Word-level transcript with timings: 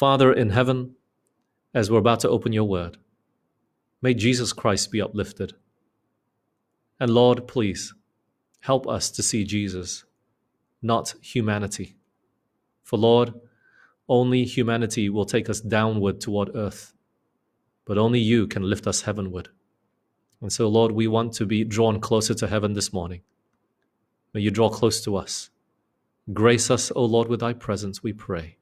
Father 0.00 0.32
in 0.32 0.48
heaven, 0.48 0.94
as 1.74 1.90
we're 1.90 1.98
about 1.98 2.20
to 2.20 2.30
open 2.30 2.54
your 2.54 2.64
word, 2.64 2.96
may 4.00 4.14
Jesus 4.14 4.54
Christ 4.54 4.90
be 4.90 5.02
uplifted. 5.02 5.52
And 6.98 7.10
Lord, 7.10 7.46
please 7.46 7.92
help 8.60 8.88
us 8.88 9.10
to 9.10 9.22
see 9.22 9.44
Jesus, 9.44 10.06
not 10.80 11.12
humanity. 11.20 11.98
For 12.82 12.96
Lord, 12.96 13.34
only 14.08 14.44
humanity 14.44 15.10
will 15.10 15.26
take 15.26 15.50
us 15.50 15.60
downward 15.60 16.18
toward 16.18 16.56
earth, 16.56 16.94
but 17.84 17.98
only 17.98 18.20
you 18.20 18.46
can 18.46 18.62
lift 18.62 18.86
us 18.86 19.02
heavenward. 19.02 19.50
And 20.40 20.50
so, 20.50 20.66
Lord, 20.66 20.92
we 20.92 21.08
want 21.08 21.34
to 21.34 21.44
be 21.44 21.62
drawn 21.62 22.00
closer 22.00 22.32
to 22.32 22.46
heaven 22.46 22.72
this 22.72 22.90
morning. 22.90 23.20
May 24.32 24.40
you 24.40 24.50
draw 24.50 24.70
close 24.70 25.04
to 25.04 25.16
us. 25.16 25.50
Grace 26.32 26.70
us, 26.70 26.90
O 26.96 27.04
Lord, 27.04 27.28
with 27.28 27.40
thy 27.40 27.52
presence, 27.52 28.02
we 28.02 28.14
pray. 28.14 28.56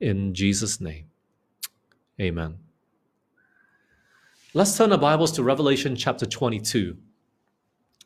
In 0.00 0.34
Jesus' 0.34 0.78
name, 0.78 1.06
amen. 2.20 2.58
Let's 4.52 4.76
turn 4.76 4.92
our 4.92 4.98
Bibles 4.98 5.32
to 5.32 5.42
Revelation 5.42 5.96
chapter 5.96 6.26
22 6.26 6.98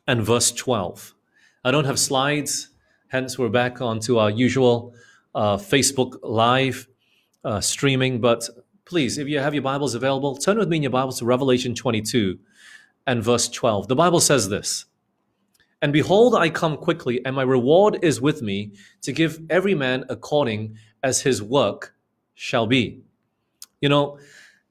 and 0.07 0.23
verse 0.23 0.53
12. 0.53 1.13
I 1.65 1.71
don't 1.71 1.83
have 1.83 1.99
slides, 1.99 2.69
hence, 3.09 3.37
we're 3.37 3.49
back 3.49 3.81
onto 3.81 4.19
our 4.19 4.29
usual 4.29 4.93
uh, 5.35 5.57
Facebook 5.57 6.17
Live 6.23 6.87
uh, 7.43 7.59
streaming. 7.59 8.21
But 8.21 8.47
please, 8.85 9.17
if 9.17 9.27
you 9.27 9.39
have 9.39 9.53
your 9.53 9.63
Bibles 9.63 9.93
available, 9.93 10.37
turn 10.37 10.57
with 10.57 10.69
me 10.69 10.77
in 10.77 10.83
your 10.83 10.91
Bibles 10.91 11.19
to 11.19 11.25
Revelation 11.25 11.75
22 11.75 12.39
and 13.05 13.21
verse 13.21 13.49
12. 13.49 13.89
The 13.89 13.97
Bible 13.97 14.21
says 14.21 14.47
this 14.47 14.85
And 15.81 15.91
behold, 15.91 16.35
I 16.35 16.51
come 16.51 16.77
quickly, 16.77 17.19
and 17.25 17.35
my 17.35 17.43
reward 17.43 17.99
is 18.01 18.21
with 18.21 18.41
me 18.41 18.71
to 19.01 19.11
give 19.11 19.41
every 19.49 19.75
man 19.75 20.05
according 20.07 20.77
as 21.03 21.21
his 21.21 21.41
work 21.41 21.95
shall 22.33 22.67
be. 22.67 23.01
You 23.81 23.89
know, 23.89 24.19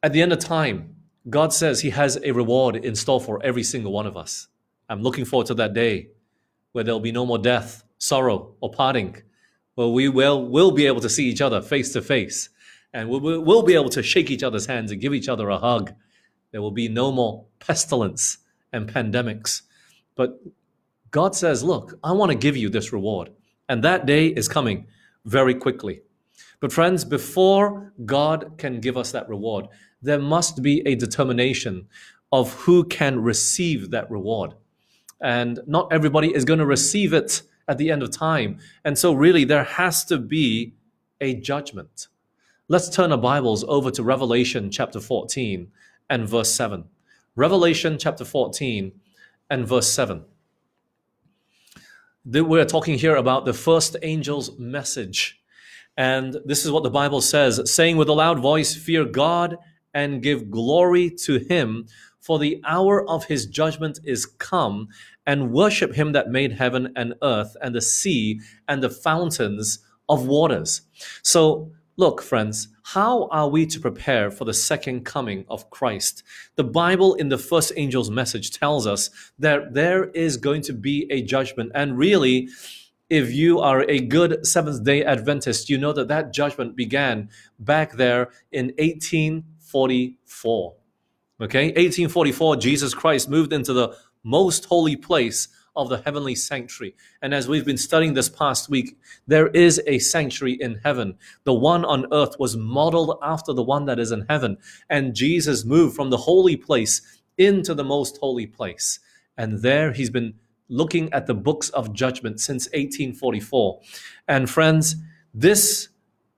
at 0.03 0.13
the 0.13 0.23
end 0.23 0.33
of 0.33 0.39
time, 0.39 0.97
God 1.29 1.53
says 1.53 1.81
He 1.81 1.91
has 1.91 2.19
a 2.25 2.33
reward 2.33 2.77
in 2.77 2.95
store 2.95 3.21
for 3.21 3.43
every 3.43 3.63
single 3.63 3.93
one 3.93 4.07
of 4.07 4.17
us. 4.17 4.49
I'm 4.89 5.03
looking 5.03 5.25
forward 5.25 5.47
to 5.49 5.55
that 5.55 5.75
day 5.75 6.09
where 6.73 6.83
there'll 6.83 7.01
be 7.01 7.13
no 7.13 7.27
more 7.27 7.39
death, 7.39 7.85
sorrow, 7.99 8.55
or 8.61 8.71
parting, 8.71 9.17
where 9.75 9.89
we 9.89 10.09
will, 10.09 10.47
will 10.47 10.71
be 10.71 10.87
able 10.87 11.01
to 11.01 11.09
see 11.09 11.27
each 11.29 11.41
other 11.41 11.61
face 11.61 11.93
to 11.93 12.03
face 12.03 12.49
and 12.93 13.09
we'll, 13.09 13.41
we'll 13.43 13.63
be 13.63 13.75
able 13.75 13.91
to 13.91 14.03
shake 14.03 14.31
each 14.31 14.43
other's 14.43 14.67
hands 14.67 14.91
and 14.91 15.01
give 15.01 15.15
each 15.15 15.29
other 15.29 15.49
a 15.49 15.59
hug. 15.59 15.93
There 16.51 16.63
will 16.63 16.73
be 16.73 16.89
no 16.89 17.13
more 17.13 17.47
pestilence 17.61 18.39
and 18.73 18.89
pandemics. 18.93 19.63
But 20.17 20.41
God 21.11 21.35
says, 21.35 21.63
Look, 21.63 21.99
I 22.03 22.13
want 22.13 22.33
to 22.33 22.39
give 22.39 22.57
you 22.57 22.69
this 22.69 22.93
reward. 22.93 23.31
And 23.69 23.85
that 23.85 24.07
day 24.07 24.27
is 24.27 24.49
coming 24.49 24.87
very 25.25 25.55
quickly. 25.55 26.03
But, 26.61 26.73
friends, 26.73 27.05
before 27.05 27.93
God 28.05 28.53
can 28.59 28.81
give 28.81 28.97
us 28.97 29.13
that 29.13 29.29
reward, 29.29 29.67
there 30.03 30.19
must 30.19 30.63
be 30.63 30.87
a 30.87 30.95
determination 30.95 31.89
of 32.33 32.53
who 32.53 32.85
can 32.85 33.21
receive 33.21 33.91
that 33.91 34.11
reward. 34.11 34.55
And 35.21 35.61
not 35.67 35.93
everybody 35.93 36.35
is 36.35 36.45
going 36.45 36.59
to 36.59 36.67
receive 36.67 37.13
it 37.13 37.43
at 37.67 37.79
the 37.79 37.91
end 37.91 38.03
of 38.03 38.11
time. 38.11 38.59
And 38.85 38.99
so, 38.99 39.13
really, 39.13 39.45
there 39.45 39.65
has 39.65 40.05
to 40.07 40.19
be 40.19 40.75
a 41.21 41.35
judgment. 41.35 42.09
Let's 42.69 42.89
turn 42.89 43.11
our 43.11 43.19
Bibles 43.19 43.65
over 43.65 43.91
to 43.91 44.03
Revelation 44.03 44.71
chapter 44.71 45.01
14 45.01 45.71
and 46.09 46.29
verse 46.29 46.55
7. 46.55 46.85
Revelation 47.37 47.99
chapter 47.99 48.25
14 48.25 48.93
and 49.51 49.67
verse 49.67 49.91
7. 49.93 50.25
We're 52.25 52.65
talking 52.65 52.99
here 52.99 53.17
about 53.17 53.45
the 53.45 53.55
first 53.55 53.97
angel's 54.03 54.59
message. 54.59 55.40
And 56.01 56.39
this 56.47 56.65
is 56.65 56.71
what 56.71 56.83
the 56.83 56.89
Bible 56.89 57.21
says 57.21 57.61
saying 57.71 57.99
with 57.99 58.09
a 58.09 58.15
loud 58.15 58.41
voice, 58.41 58.75
Fear 58.75 59.05
God 59.05 59.59
and 59.93 60.23
give 60.23 60.51
glory 60.51 61.11
to 61.27 61.37
him, 61.37 61.89
for 62.19 62.39
the 62.39 62.59
hour 62.65 63.07
of 63.07 63.27
his 63.27 63.45
judgment 63.45 64.01
is 64.03 64.25
come, 64.25 64.89
and 65.27 65.53
worship 65.53 65.93
him 65.93 66.13
that 66.13 66.31
made 66.31 66.53
heaven 66.53 66.91
and 66.97 67.13
earth 67.23 67.55
and 67.61 67.75
the 67.75 67.83
sea 67.83 68.41
and 68.67 68.83
the 68.83 68.89
fountains 68.89 69.81
of 70.09 70.27
waters. 70.27 70.81
So, 71.23 71.71
look, 71.99 72.23
friends, 72.23 72.69
how 72.83 73.29
are 73.31 73.51
we 73.51 73.67
to 73.67 73.79
prepare 73.79 74.31
for 74.31 74.47
the 74.47 74.55
second 74.55 75.05
coming 75.05 75.45
of 75.51 75.69
Christ? 75.69 76.23
The 76.57 76.65
Bible 76.65 77.13
in 77.13 77.29
the 77.29 77.37
first 77.37 77.75
angel's 77.77 78.11
message 78.11 78.53
tells 78.53 78.87
us 78.87 79.11
that 79.39 79.75
there 79.75 80.05
is 80.13 80.39
going 80.39 80.63
to 80.63 80.73
be 80.73 81.07
a 81.11 81.21
judgment, 81.21 81.73
and 81.75 81.99
really, 81.99 82.49
if 83.11 83.33
you 83.33 83.59
are 83.59 83.83
a 83.83 84.01
good 84.01 84.47
Seventh 84.47 84.85
day 84.85 85.05
Adventist, 85.05 85.69
you 85.69 85.77
know 85.77 85.93
that 85.93 86.09
that 86.09 86.33
judgment 86.33 86.77
began 86.77 87.29
back 87.59 87.93
there 87.93 88.31
in 88.53 88.67
1844. 88.79 90.75
Okay, 91.43 91.67
1844, 91.67 92.57
Jesus 92.57 92.95
Christ 92.95 93.29
moved 93.29 93.53
into 93.53 93.73
the 93.73 93.97
most 94.23 94.67
holy 94.67 94.95
place 94.97 95.49
of 95.75 95.89
the 95.89 96.03
heavenly 96.03 96.35
sanctuary. 96.35 96.95
And 97.23 97.33
as 97.33 97.49
we've 97.49 97.65
been 97.65 97.79
studying 97.79 98.15
this 98.15 98.29
past 98.29 98.69
week, 98.69 98.99
there 99.27 99.49
is 99.49 99.81
a 99.87 99.99
sanctuary 99.99 100.59
in 100.61 100.81
heaven. 100.85 101.17
The 101.45 101.55
one 101.55 101.85
on 101.85 102.07
earth 102.13 102.39
was 102.39 102.57
modeled 102.57 103.19
after 103.23 103.53
the 103.53 103.63
one 103.63 103.87
that 103.87 103.99
is 103.99 104.13
in 104.13 104.27
heaven. 104.29 104.59
And 104.89 105.15
Jesus 105.15 105.65
moved 105.65 105.97
from 105.97 106.11
the 106.11 106.17
holy 106.19 106.57
place 106.57 107.03
into 107.39 107.75
the 107.75 107.85
most 107.85 108.19
holy 108.19 108.47
place. 108.47 109.01
And 109.37 109.63
there 109.63 109.93
he's 109.93 110.11
been 110.11 110.35
looking 110.71 111.13
at 111.13 111.27
the 111.27 111.35
books 111.35 111.69
of 111.71 111.93
judgment 111.93 112.41
since 112.41 112.67
1844. 112.69 113.81
And 114.29 114.49
friends, 114.49 114.97
this 115.35 115.89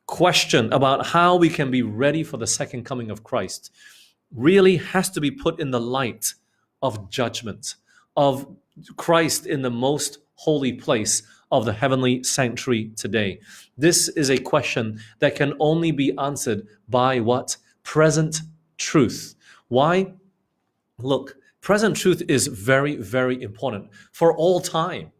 question 0.07 0.73
about 0.73 1.07
how 1.07 1.37
we 1.37 1.49
can 1.49 1.71
be 1.71 1.83
ready 1.83 2.25
for 2.25 2.37
the 2.37 2.47
second 2.47 2.85
coming 2.85 3.11
of 3.11 3.23
Christ 3.23 3.71
really 4.35 4.79
has 4.79 5.11
to 5.11 5.21
be 5.21 5.31
put 5.31 5.61
in 5.61 5.71
the 5.71 5.81
light 5.81 6.35
of 6.83 7.11
judgment, 7.11 7.77
of 8.17 8.47
Christ 8.97 9.47
in 9.47 9.63
the 9.63 9.71
most 9.71 10.19
holy 10.35 10.73
place 10.73 11.23
of 11.51 11.65
the 11.67 11.73
heavenly 11.73 12.23
sanctuary 12.25 12.91
today. 12.97 13.39
This 13.77 14.09
is 14.09 14.31
a 14.31 14.39
question 14.39 15.01
that 15.19 15.37
can 15.37 15.53
only 15.61 15.93
be 15.93 16.17
answered 16.19 16.67
by 16.89 17.21
what? 17.21 17.57
Present 17.83 18.41
truth. 18.79 19.35
Why? 19.69 20.15
Look, 20.99 21.37
present 21.63 21.97
truth 21.97 22.23
is 22.29 22.47
very, 22.49 22.97
very 22.97 23.43
important 23.43 23.89
for 24.13 24.37
all 24.37 24.61
time. 24.61 25.11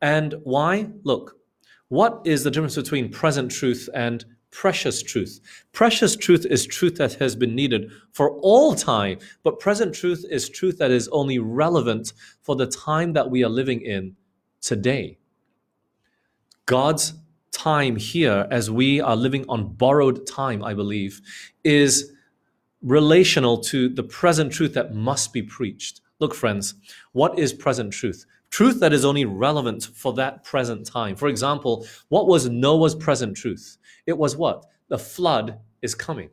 And 0.00 0.34
why? 0.44 0.88
Look, 1.04 1.36
what 1.88 2.22
is 2.24 2.42
the 2.42 2.50
difference 2.50 2.76
between 2.76 3.10
present 3.10 3.52
truth 3.52 3.88
and 3.92 4.24
precious 4.52 5.02
truth. 5.02 5.40
Precious 5.72 6.14
truth 6.14 6.46
is 6.46 6.66
truth 6.66 6.96
that 6.96 7.14
has 7.14 7.34
been 7.34 7.54
needed 7.54 7.90
for 8.12 8.38
all 8.40 8.74
time, 8.74 9.18
but 9.42 9.58
present 9.58 9.94
truth 9.94 10.24
is 10.30 10.48
truth 10.48 10.78
that 10.78 10.92
is 10.92 11.08
only 11.08 11.40
relevant 11.40 12.12
for 12.42 12.54
the 12.54 12.66
time 12.66 13.14
that 13.14 13.28
we 13.28 13.42
are 13.42 13.48
living 13.48 13.80
in 13.80 14.14
today. 14.60 15.18
God's 16.66 17.14
time 17.50 17.96
here, 17.96 18.46
as 18.50 18.70
we 18.70 19.00
are 19.00 19.16
living 19.16 19.44
on 19.48 19.72
borrowed 19.74 20.26
time, 20.26 20.62
I 20.62 20.74
believe, 20.74 21.20
is 21.64 22.12
relational 22.82 23.58
to 23.58 23.88
the 23.88 24.02
present 24.02 24.52
truth 24.52 24.74
that 24.74 24.94
must 24.94 25.32
be 25.32 25.42
preached. 25.42 26.00
Look, 26.18 26.34
friends, 26.34 26.74
what 27.12 27.38
is 27.38 27.52
present 27.52 27.92
truth? 27.92 28.26
Truth 28.50 28.80
that 28.80 28.92
is 28.92 29.04
only 29.04 29.24
relevant 29.24 29.84
for 29.94 30.12
that 30.14 30.44
present 30.44 30.86
time. 30.86 31.16
For 31.16 31.28
example, 31.28 31.86
what 32.08 32.26
was 32.26 32.48
Noah's 32.48 32.94
present 32.94 33.36
truth? 33.36 33.78
It 34.06 34.18
was 34.18 34.36
what? 34.36 34.66
The 34.88 34.98
flood 34.98 35.58
is 35.80 35.94
coming. 35.94 36.30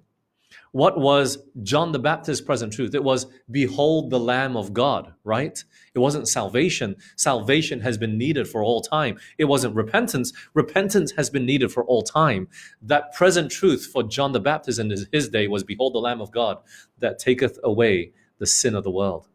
What 0.72 1.00
was 1.00 1.40
John 1.64 1.92
the 1.92 2.00
Baptist's 2.00 2.46
present 2.46 2.74
truth? 2.74 2.94
It 2.94 3.04
was, 3.04 3.26
Behold 3.50 4.10
the 4.10 4.20
Lamb 4.20 4.56
of 4.56 4.74
God, 4.74 5.14
right? 5.24 5.64
It 5.96 6.00
wasn't 6.00 6.28
salvation. 6.28 6.96
Salvation 7.16 7.82
has 7.82 7.98
been 7.98 8.18
needed 8.18 8.48
for 8.48 8.64
all 8.64 8.82
time. 8.82 9.18
It 9.38 9.46
wasn't 9.46 9.76
repentance. 9.76 10.32
Repentance 10.54 11.12
has 11.14 11.30
been 11.30 11.46
needed 11.46 11.72
for 11.72 11.84
all 11.86 12.04
time. 12.04 12.48
That 12.82 13.14
present 13.14 13.52
truth 13.52 13.90
for 13.92 14.04
John 14.04 14.32
the 14.32 14.40
Baptist 14.40 14.80
in 14.80 14.94
his 15.12 15.30
day 15.30 15.48
was, 15.48 15.64
Behold 15.64 15.94
the 15.94 16.00
Lamb 16.00 16.22
of 16.22 16.32
God 16.32 16.60
that 17.00 17.20
taketh 17.20 17.58
away 17.64 18.12
the 18.38 18.46
sin 18.46 18.76
of 18.76 18.84
the 18.84 18.92
world. 18.92 19.28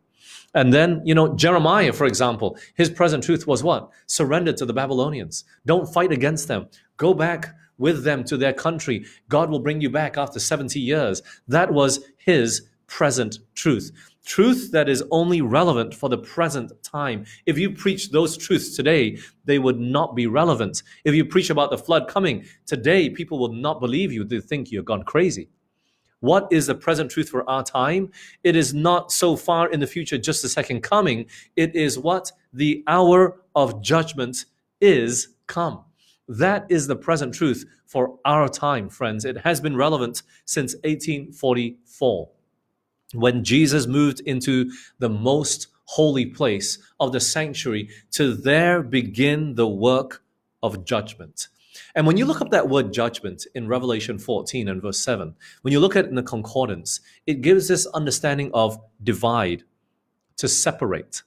And 0.54 0.72
then, 0.72 1.02
you 1.04 1.14
know, 1.14 1.34
Jeremiah, 1.34 1.92
for 1.92 2.06
example, 2.06 2.56
his 2.74 2.88
present 2.88 3.24
truth 3.24 3.46
was 3.46 3.64
what? 3.64 3.90
Surrender 4.06 4.52
to 4.52 4.64
the 4.64 4.72
Babylonians. 4.72 5.44
Don't 5.66 5.92
fight 5.92 6.12
against 6.12 6.46
them. 6.46 6.68
Go 6.96 7.12
back 7.12 7.56
with 7.78 8.04
them 8.04 8.24
to 8.24 8.36
their 8.36 8.52
country. 8.52 9.04
God 9.28 9.50
will 9.50 9.60
bring 9.60 9.80
you 9.80 9.90
back 9.90 10.16
after 10.16 10.38
70 10.38 10.78
years. 10.80 11.22
That 11.48 11.72
was 11.72 12.04
his 12.16 12.68
present 12.86 13.38
truth. 13.54 13.90
Truth 14.24 14.70
that 14.72 14.88
is 14.88 15.04
only 15.10 15.42
relevant 15.42 15.94
for 15.94 16.08
the 16.08 16.18
present 16.18 16.72
time. 16.82 17.26
If 17.44 17.58
you 17.58 17.70
preach 17.70 18.10
those 18.10 18.36
truths 18.36 18.74
today, 18.74 19.18
they 19.44 19.58
would 19.58 19.78
not 19.78 20.14
be 20.14 20.26
relevant. 20.26 20.82
If 21.04 21.14
you 21.14 21.24
preach 21.24 21.50
about 21.50 21.70
the 21.70 21.78
flood 21.78 22.08
coming 22.08 22.44
today, 22.64 23.10
people 23.10 23.38
will 23.38 23.52
not 23.52 23.80
believe 23.80 24.12
you. 24.12 24.24
They 24.24 24.40
think 24.40 24.70
you've 24.70 24.86
gone 24.86 25.02
crazy. 25.02 25.50
What 26.20 26.48
is 26.50 26.68
the 26.68 26.74
present 26.74 27.10
truth 27.10 27.28
for 27.28 27.48
our 27.50 27.62
time? 27.62 28.10
It 28.42 28.56
is 28.56 28.72
not 28.72 29.12
so 29.12 29.36
far 29.36 29.68
in 29.70 29.80
the 29.80 29.86
future, 29.86 30.16
just 30.16 30.40
the 30.40 30.48
second 30.48 30.82
coming. 30.82 31.26
It 31.54 31.76
is 31.76 31.98
what 31.98 32.32
the 32.50 32.82
hour 32.86 33.42
of 33.54 33.82
judgment 33.82 34.46
is 34.80 35.28
come. 35.46 35.84
That 36.28 36.66
is 36.68 36.86
the 36.86 36.96
present 36.96 37.34
truth 37.34 37.64
for 37.86 38.18
our 38.24 38.48
time, 38.48 38.88
friends. 38.88 39.24
It 39.24 39.38
has 39.38 39.60
been 39.60 39.76
relevant 39.76 40.22
since 40.44 40.74
1844 40.76 42.28
when 43.12 43.44
Jesus 43.44 43.86
moved 43.86 44.20
into 44.20 44.70
the 44.98 45.08
most 45.08 45.68
holy 45.84 46.26
place 46.26 46.78
of 46.98 47.12
the 47.12 47.20
sanctuary 47.20 47.88
to 48.12 48.34
there 48.34 48.82
begin 48.82 49.54
the 49.54 49.68
work 49.68 50.22
of 50.62 50.84
judgment. 50.84 51.48
And 51.94 52.06
when 52.06 52.16
you 52.16 52.24
look 52.24 52.40
up 52.40 52.50
that 52.50 52.68
word 52.68 52.92
judgment 52.92 53.46
in 53.54 53.68
Revelation 53.68 54.18
14 54.18 54.68
and 54.68 54.80
verse 54.80 54.98
7, 54.98 55.34
when 55.62 55.72
you 55.72 55.80
look 55.80 55.96
at 55.96 56.06
it 56.06 56.08
in 56.08 56.14
the 56.14 56.22
concordance, 56.22 57.00
it 57.26 57.40
gives 57.40 57.68
this 57.68 57.86
understanding 57.86 58.50
of 58.54 58.78
divide, 59.02 59.64
to 60.36 60.48
separate. 60.48 61.22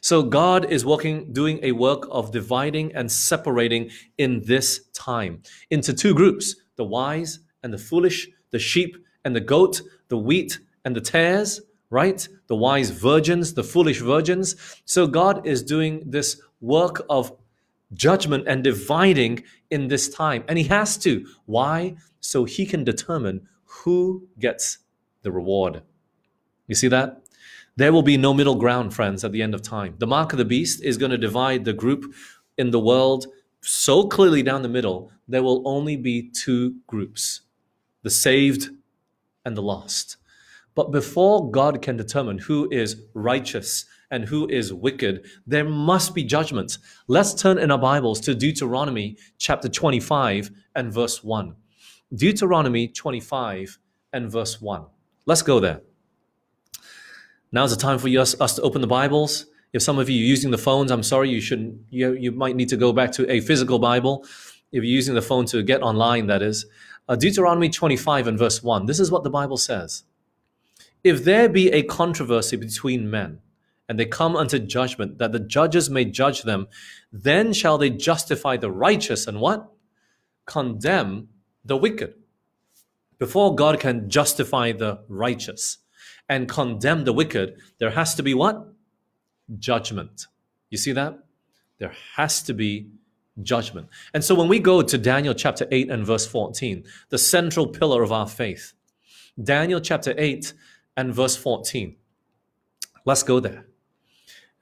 So 0.00 0.22
God 0.22 0.70
is 0.70 0.84
working, 0.84 1.32
doing 1.32 1.60
a 1.62 1.72
work 1.72 2.06
of 2.10 2.32
dividing 2.32 2.94
and 2.94 3.10
separating 3.10 3.90
in 4.18 4.42
this 4.44 4.88
time 4.92 5.42
into 5.70 5.92
two 5.92 6.14
groups 6.14 6.56
the 6.76 6.84
wise 6.84 7.40
and 7.62 7.72
the 7.72 7.78
foolish, 7.78 8.28
the 8.50 8.58
sheep 8.58 8.96
and 9.24 9.36
the 9.36 9.40
goat, 9.40 9.82
the 10.08 10.18
wheat 10.18 10.58
and 10.84 10.96
the 10.96 11.00
tares, 11.00 11.60
right? 11.90 12.26
The 12.46 12.56
wise 12.56 12.90
virgins, 12.90 13.54
the 13.54 13.62
foolish 13.62 14.00
virgins. 14.00 14.56
So 14.84 15.06
God 15.06 15.46
is 15.46 15.62
doing 15.62 16.02
this 16.06 16.40
work 16.60 17.04
of 17.10 17.32
judgment 17.92 18.48
and 18.48 18.64
dividing 18.64 19.44
in 19.70 19.88
this 19.88 20.08
time. 20.08 20.44
And 20.48 20.58
He 20.58 20.64
has 20.64 20.96
to. 20.98 21.26
Why? 21.46 21.96
So 22.20 22.44
He 22.44 22.66
can 22.66 22.84
determine 22.84 23.46
who 23.64 24.26
gets 24.38 24.78
the 25.22 25.32
reward. 25.32 25.82
You 26.66 26.74
see 26.74 26.88
that? 26.88 27.21
There 27.76 27.92
will 27.92 28.02
be 28.02 28.16
no 28.16 28.34
middle 28.34 28.56
ground, 28.56 28.94
friends, 28.94 29.24
at 29.24 29.32
the 29.32 29.42
end 29.42 29.54
of 29.54 29.62
time. 29.62 29.94
The 29.98 30.06
mark 30.06 30.32
of 30.32 30.38
the 30.38 30.44
beast 30.44 30.82
is 30.82 30.98
going 30.98 31.10
to 31.10 31.18
divide 31.18 31.64
the 31.64 31.72
group 31.72 32.12
in 32.58 32.70
the 32.70 32.80
world 32.80 33.26
so 33.62 34.08
clearly 34.08 34.42
down 34.42 34.62
the 34.62 34.68
middle, 34.68 35.10
there 35.28 35.42
will 35.42 35.62
only 35.66 35.96
be 35.96 36.30
two 36.30 36.76
groups 36.86 37.42
the 38.02 38.10
saved 38.10 38.68
and 39.44 39.56
the 39.56 39.62
lost. 39.62 40.16
But 40.74 40.90
before 40.90 41.50
God 41.52 41.80
can 41.82 41.96
determine 41.96 42.38
who 42.38 42.68
is 42.72 43.02
righteous 43.14 43.84
and 44.10 44.24
who 44.24 44.48
is 44.48 44.72
wicked, 44.72 45.24
there 45.46 45.64
must 45.64 46.12
be 46.12 46.24
judgment. 46.24 46.78
Let's 47.06 47.32
turn 47.32 47.58
in 47.58 47.70
our 47.70 47.78
Bibles 47.78 48.18
to 48.22 48.34
Deuteronomy 48.34 49.16
chapter 49.38 49.68
25 49.68 50.50
and 50.74 50.92
verse 50.92 51.22
1. 51.22 51.54
Deuteronomy 52.12 52.88
25 52.88 53.78
and 54.12 54.28
verse 54.30 54.60
1. 54.60 54.84
Let's 55.24 55.42
go 55.42 55.60
there. 55.60 55.82
Now's 57.52 57.70
the 57.70 57.80
time 57.80 57.98
for 57.98 58.08
us, 58.08 58.38
us 58.40 58.56
to 58.56 58.62
open 58.62 58.80
the 58.80 58.86
Bibles. 58.86 59.44
If 59.74 59.82
some 59.82 59.98
of 59.98 60.08
you 60.08 60.18
are 60.24 60.26
using 60.26 60.50
the 60.50 60.58
phones, 60.58 60.90
I'm 60.90 61.02
sorry, 61.02 61.28
you 61.28 61.40
shouldn't, 61.40 61.80
you, 61.90 62.14
you 62.14 62.32
might 62.32 62.56
need 62.56 62.70
to 62.70 62.78
go 62.78 62.94
back 62.94 63.12
to 63.12 63.30
a 63.30 63.40
physical 63.40 63.78
Bible. 63.78 64.24
If 64.72 64.82
you're 64.82 64.84
using 64.84 65.14
the 65.14 65.22
phone 65.22 65.44
to 65.46 65.62
get 65.62 65.82
online, 65.82 66.28
that 66.28 66.40
is. 66.40 66.64
Uh, 67.08 67.16
Deuteronomy 67.16 67.68
25 67.68 68.26
and 68.26 68.38
verse 68.38 68.62
1. 68.62 68.86
This 68.86 68.98
is 68.98 69.10
what 69.10 69.22
the 69.22 69.30
Bible 69.30 69.58
says. 69.58 70.04
If 71.04 71.24
there 71.24 71.48
be 71.48 71.70
a 71.70 71.82
controversy 71.82 72.56
between 72.56 73.10
men, 73.10 73.40
and 73.88 73.98
they 73.98 74.06
come 74.06 74.36
unto 74.36 74.58
judgment, 74.58 75.18
that 75.18 75.32
the 75.32 75.40
judges 75.40 75.90
may 75.90 76.06
judge 76.06 76.44
them, 76.44 76.68
then 77.12 77.52
shall 77.52 77.76
they 77.76 77.90
justify 77.90 78.56
the 78.56 78.70
righteous 78.70 79.26
and 79.26 79.38
what? 79.38 79.70
Condemn 80.46 81.28
the 81.62 81.76
wicked. 81.76 82.14
Before 83.18 83.54
God 83.54 83.78
can 83.78 84.08
justify 84.08 84.72
the 84.72 85.00
righteous, 85.08 85.78
and 86.32 86.48
condemn 86.48 87.04
the 87.04 87.12
wicked, 87.12 87.58
there 87.78 87.90
has 87.90 88.14
to 88.14 88.22
be 88.22 88.32
what? 88.32 88.66
Judgment. 89.58 90.26
You 90.70 90.78
see 90.78 90.92
that? 90.92 91.18
There 91.78 91.94
has 92.16 92.42
to 92.44 92.54
be 92.54 92.88
judgment. 93.42 93.88
And 94.14 94.24
so 94.24 94.34
when 94.34 94.48
we 94.48 94.58
go 94.58 94.80
to 94.80 94.96
Daniel 94.96 95.34
chapter 95.34 95.66
8 95.70 95.90
and 95.90 96.06
verse 96.06 96.26
14, 96.26 96.84
the 97.10 97.18
central 97.18 97.66
pillar 97.66 98.02
of 98.02 98.12
our 98.12 98.26
faith, 98.26 98.72
Daniel 99.42 99.80
chapter 99.80 100.14
8 100.16 100.54
and 100.96 101.14
verse 101.14 101.36
14, 101.36 101.96
let's 103.04 103.22
go 103.22 103.38
there. 103.38 103.66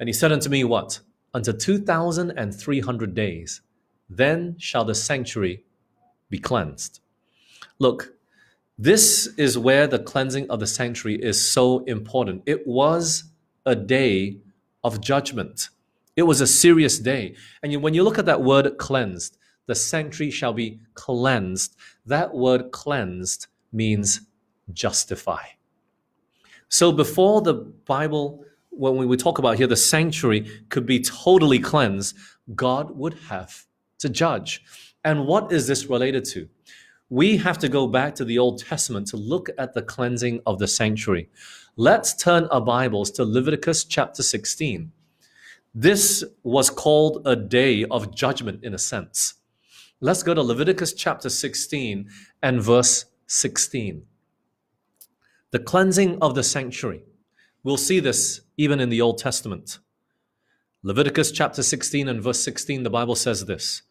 And 0.00 0.08
he 0.08 0.12
said 0.12 0.32
unto 0.32 0.48
me, 0.48 0.64
What? 0.64 1.00
Unto 1.32 1.52
2,300 1.52 3.14
days, 3.14 3.60
then 4.08 4.56
shall 4.58 4.84
the 4.84 4.94
sanctuary 4.96 5.62
be 6.28 6.38
cleansed. 6.40 7.00
Look, 7.78 8.14
this 8.80 9.26
is 9.36 9.58
where 9.58 9.86
the 9.86 9.98
cleansing 9.98 10.48
of 10.48 10.58
the 10.58 10.66
sanctuary 10.66 11.22
is 11.22 11.38
so 11.52 11.80
important. 11.84 12.42
It 12.46 12.66
was 12.66 13.24
a 13.66 13.76
day 13.76 14.38
of 14.82 15.02
judgment. 15.02 15.68
It 16.16 16.22
was 16.22 16.40
a 16.40 16.46
serious 16.46 16.98
day. 16.98 17.34
And 17.62 17.82
when 17.82 17.92
you 17.92 18.02
look 18.02 18.18
at 18.18 18.24
that 18.24 18.42
word 18.42 18.78
cleansed, 18.78 19.36
the 19.66 19.74
sanctuary 19.74 20.30
shall 20.30 20.54
be 20.54 20.80
cleansed. 20.94 21.76
That 22.06 22.34
word 22.34 22.72
cleansed 22.72 23.48
means 23.70 24.22
justify. 24.72 25.42
So 26.70 26.90
before 26.90 27.42
the 27.42 27.52
Bible, 27.52 28.46
when 28.70 29.08
we 29.08 29.16
talk 29.18 29.38
about 29.38 29.58
here, 29.58 29.66
the 29.66 29.76
sanctuary 29.76 30.48
could 30.70 30.86
be 30.86 31.00
totally 31.00 31.58
cleansed, 31.58 32.16
God 32.54 32.96
would 32.96 33.12
have 33.28 33.66
to 33.98 34.08
judge. 34.08 34.64
And 35.04 35.26
what 35.26 35.52
is 35.52 35.66
this 35.66 35.84
related 35.84 36.24
to? 36.26 36.48
We 37.10 37.36
have 37.36 37.58
to 37.58 37.68
go 37.68 37.88
back 37.88 38.14
to 38.14 38.24
the 38.24 38.38
Old 38.38 38.64
Testament 38.64 39.08
to 39.08 39.16
look 39.16 39.50
at 39.58 39.74
the 39.74 39.82
cleansing 39.82 40.40
of 40.46 40.60
the 40.60 40.68
sanctuary. 40.68 41.28
Let's 41.76 42.14
turn 42.14 42.44
our 42.46 42.60
Bibles 42.60 43.10
to 43.12 43.24
Leviticus 43.24 43.84
chapter 43.84 44.22
16. 44.22 44.92
This 45.74 46.24
was 46.44 46.70
called 46.70 47.22
a 47.26 47.34
day 47.34 47.84
of 47.86 48.14
judgment 48.14 48.62
in 48.62 48.74
a 48.74 48.78
sense. 48.78 49.34
Let's 50.00 50.22
go 50.22 50.34
to 50.34 50.42
Leviticus 50.42 50.92
chapter 50.92 51.28
16 51.28 52.08
and 52.44 52.62
verse 52.62 53.06
16. 53.26 54.04
The 55.50 55.58
cleansing 55.58 56.18
of 56.22 56.36
the 56.36 56.44
sanctuary. 56.44 57.02
We'll 57.64 57.76
see 57.76 57.98
this 57.98 58.42
even 58.56 58.78
in 58.78 58.88
the 58.88 59.00
Old 59.00 59.18
Testament. 59.18 59.80
Leviticus 60.84 61.32
chapter 61.32 61.64
16 61.64 62.08
and 62.08 62.22
verse 62.22 62.38
16, 62.40 62.84
the 62.84 62.88
Bible 62.88 63.16
says 63.16 63.46
this 63.46 63.82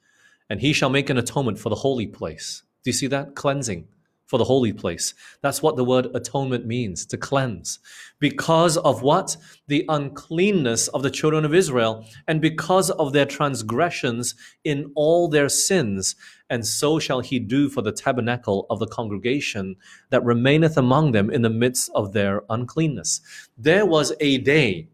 And 0.50 0.62
he 0.62 0.72
shall 0.72 0.90
make 0.90 1.10
an 1.10 1.18
atonement 1.18 1.60
for 1.60 1.68
the 1.68 1.76
holy 1.76 2.08
place 2.08 2.64
do 2.84 2.90
you 2.90 2.94
see 2.94 3.08
that? 3.08 3.36
Cleansing 3.36 3.88
for 4.30 4.38
the 4.38 4.46
holy 4.46 4.72
place. 4.72 5.16
That's 5.42 5.64
what 5.64 5.76
the 5.76 5.84
word 5.84 6.08
atonement 6.14 6.68
means, 6.68 7.04
to 7.08 7.18
cleanse. 7.18 7.80
Because 8.20 8.78
of 8.78 9.02
what? 9.02 9.36
The 9.68 9.86
uncleanness 9.90 10.88
of 10.90 11.02
the 11.02 11.10
children 11.10 11.46
of 11.46 11.56
Israel, 11.56 12.06
and 12.28 12.40
because 12.40 12.92
of 12.92 13.12
their 13.12 13.26
transgressions 13.26 14.36
in 14.64 14.92
all 14.96 15.30
their 15.30 15.50
sins. 15.50 16.16
And 16.48 16.66
so 16.66 17.00
shall 17.00 17.22
he 17.22 17.40
do 17.40 17.70
for 17.70 17.82
the 17.82 17.92
tabernacle 17.92 18.68
of 18.70 18.78
the 18.78 18.88
congregation 18.88 19.78
that 20.12 20.24
remaineth 20.24 20.78
among 20.78 21.12
them 21.12 21.32
in 21.32 21.42
the 21.42 21.50
midst 21.50 21.90
of 21.96 22.14
their 22.14 22.44
uncleanness. 22.52 23.22
There 23.58 23.86
was 23.86 24.14
a 24.20 24.38
day 24.38 24.90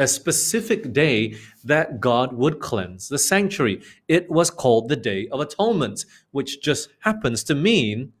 a 0.00 0.08
specific 0.08 0.94
day 0.94 1.36
that 1.62 2.00
God 2.00 2.32
would 2.32 2.58
cleanse 2.58 3.08
the 3.08 3.18
sanctuary. 3.18 3.82
It 4.08 4.30
was 4.30 4.50
called 4.50 4.88
the 4.88 4.96
Day 4.96 5.28
of 5.28 5.40
Atonement, 5.40 6.06
which 6.30 6.62
just 6.62 6.88
happens 7.00 7.44
to 7.44 7.54
mean 7.54 8.14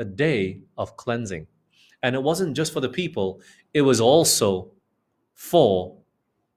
a 0.00 0.04
day 0.04 0.62
of 0.76 0.96
cleansing. 0.96 1.46
And 2.02 2.16
it 2.16 2.22
wasn't 2.22 2.56
just 2.56 2.72
for 2.72 2.80
the 2.80 2.88
people, 2.88 3.40
it 3.72 3.82
was 3.82 4.00
also 4.00 4.72
for 5.32 5.96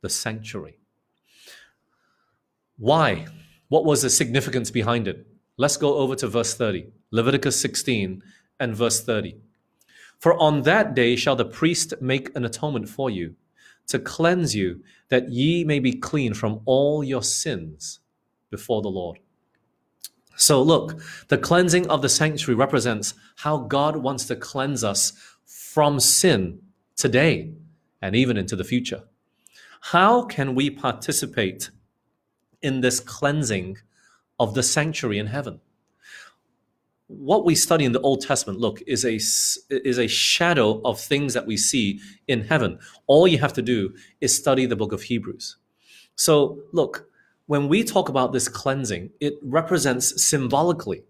the 0.01 0.09
sanctuary. 0.09 0.79
Why? 2.77 3.27
What 3.69 3.85
was 3.85 4.01
the 4.01 4.09
significance 4.09 4.71
behind 4.71 5.07
it? 5.07 5.27
Let's 5.57 5.77
go 5.77 5.95
over 5.95 6.15
to 6.15 6.27
verse 6.27 6.55
30, 6.55 6.87
Leviticus 7.11 7.61
16 7.61 8.23
and 8.59 8.75
verse 8.75 9.03
30. 9.03 9.37
For 10.19 10.33
on 10.39 10.63
that 10.63 10.95
day 10.95 11.15
shall 11.15 11.35
the 11.35 11.45
priest 11.45 11.93
make 12.01 12.35
an 12.35 12.43
atonement 12.43 12.89
for 12.89 13.11
you 13.11 13.35
to 13.87 13.99
cleanse 13.99 14.55
you, 14.55 14.83
that 15.09 15.29
ye 15.29 15.63
may 15.63 15.79
be 15.79 15.93
clean 15.93 16.33
from 16.33 16.61
all 16.65 17.03
your 17.03 17.23
sins 17.23 17.99
before 18.49 18.81
the 18.81 18.89
Lord. 18.89 19.19
So, 20.35 20.61
look, 20.61 21.01
the 21.29 21.37
cleansing 21.37 21.87
of 21.89 22.01
the 22.01 22.09
sanctuary 22.09 22.55
represents 22.55 23.15
how 23.37 23.57
God 23.57 23.97
wants 23.97 24.25
to 24.25 24.35
cleanse 24.35 24.83
us 24.83 25.13
from 25.45 25.99
sin 25.99 26.59
today 26.95 27.53
and 28.01 28.15
even 28.15 28.37
into 28.37 28.55
the 28.55 28.63
future. 28.63 29.03
How 29.81 30.23
can 30.23 30.53
we 30.53 30.69
participate 30.69 31.71
in 32.61 32.81
this 32.81 32.99
cleansing 32.99 33.77
of 34.39 34.53
the 34.53 34.63
sanctuary 34.63 35.17
in 35.17 35.27
heaven? 35.27 35.59
What 37.07 37.45
we 37.45 37.55
study 37.55 37.85
in 37.85 37.93
the 37.93 38.01
Old 38.01 38.21
Testament, 38.21 38.59
look, 38.59 38.81
is 38.85 39.05
a 39.05 39.15
is 39.69 39.97
a 39.97 40.07
shadow 40.07 40.81
of 40.83 40.99
things 40.99 41.33
that 41.33 41.47
we 41.47 41.57
see 41.57 41.99
in 42.27 42.41
heaven. 42.41 42.79
All 43.07 43.27
you 43.27 43.37
have 43.39 43.53
to 43.53 43.61
do 43.61 43.93
is 44.19 44.35
study 44.35 44.65
the 44.65 44.75
book 44.75 44.91
of 44.91 45.03
Hebrews. 45.03 45.57
So, 46.15 46.59
look, 46.73 47.09
when 47.45 47.69
we 47.69 47.83
talk 47.83 48.09
about 48.09 48.33
this 48.33 48.49
cleansing, 48.49 49.11
it 49.21 49.35
represents 49.41 50.23
symbolically. 50.23 51.03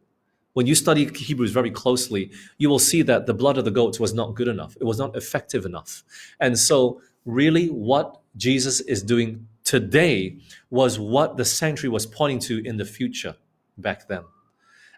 When 0.54 0.68
you 0.68 0.76
study 0.76 1.06
Hebrews 1.06 1.52
very 1.52 1.72
closely, 1.72 2.32
you 2.58 2.70
will 2.70 2.80
see 2.80 3.02
that 3.04 3.26
the 3.26 3.34
blood 3.34 3.58
of 3.58 3.66
the 3.66 3.72
goats 3.72 4.00
was 4.00 4.14
not 4.14 4.36
good 4.36 4.48
enough. 4.48 4.76
It 4.80 4.84
was 4.84 5.00
not 5.00 5.16
effective 5.16 5.66
enough. 5.66 6.04
And 6.40 6.58
so, 6.58 7.02
really, 7.26 7.68
what 7.68 8.22
Jesus 8.36 8.82
is 8.82 9.02
doing 9.02 9.48
today 9.64 10.38
was 10.70 11.00
what 11.00 11.38
the 11.38 11.46
sanctuary 11.46 11.92
was 11.92 12.06
pointing 12.06 12.40
to 12.40 12.64
in 12.66 12.78
the 12.78 12.86
future 12.86 13.36
back 13.78 14.08
then. 14.08 14.24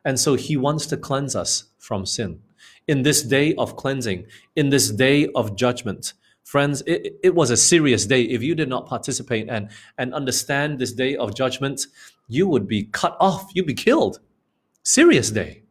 And 0.05 0.19
so 0.19 0.35
he 0.35 0.57
wants 0.57 0.85
to 0.87 0.97
cleanse 0.97 1.35
us 1.35 1.65
from 1.77 2.05
sin. 2.05 2.41
In 2.87 3.03
this 3.03 3.21
day 3.21 3.53
of 3.55 3.75
cleansing, 3.75 4.25
in 4.55 4.69
this 4.69 4.89
day 4.89 5.27
of 5.35 5.55
judgment, 5.55 6.13
friends, 6.43 6.81
it, 6.87 7.19
it 7.23 7.35
was 7.35 7.51
a 7.51 7.57
serious 7.57 8.05
day. 8.05 8.23
If 8.23 8.41
you 8.41 8.55
did 8.55 8.69
not 8.69 8.87
participate 8.87 9.47
and, 9.49 9.69
and 9.97 10.13
understand 10.13 10.79
this 10.79 10.93
day 10.93 11.15
of 11.15 11.35
judgment, 11.35 11.85
you 12.27 12.47
would 12.47 12.67
be 12.67 12.83
cut 12.83 13.15
off, 13.19 13.51
you'd 13.53 13.67
be 13.67 13.73
killed. 13.73 14.19
Serious 14.83 15.29
day. 15.29 15.63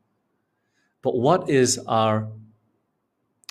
But 1.02 1.16
what 1.16 1.49
is 1.49 1.78
our, 1.87 2.28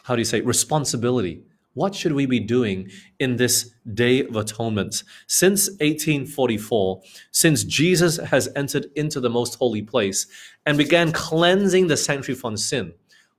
how 0.04 0.16
do 0.16 0.22
you 0.22 0.26
say, 0.26 0.42
responsibility? 0.42 1.44
What 1.78 1.94
should 1.94 2.14
we 2.14 2.26
be 2.26 2.40
doing 2.40 2.90
in 3.20 3.36
this 3.36 3.70
day 3.94 4.26
of 4.26 4.36
atonement? 4.36 5.04
Since 5.28 5.70
1844, 5.80 7.04
since 7.30 7.64
Jesus 7.64 8.18
has 8.18 8.50
entered 8.56 8.88
into 8.96 9.20
the 9.20 9.30
most 9.30 9.54
holy 9.60 9.84
place 9.84 10.26
and 10.66 10.76
began 10.76 11.12
cleansing 11.12 11.86
the 11.86 11.96
sanctuary 11.96 12.36
from 12.36 12.58
sin, 12.58 12.94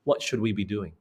what 0.04 0.23
should 0.23 0.38
we 0.38 0.52
be 0.52 0.64
doing? 0.64 0.92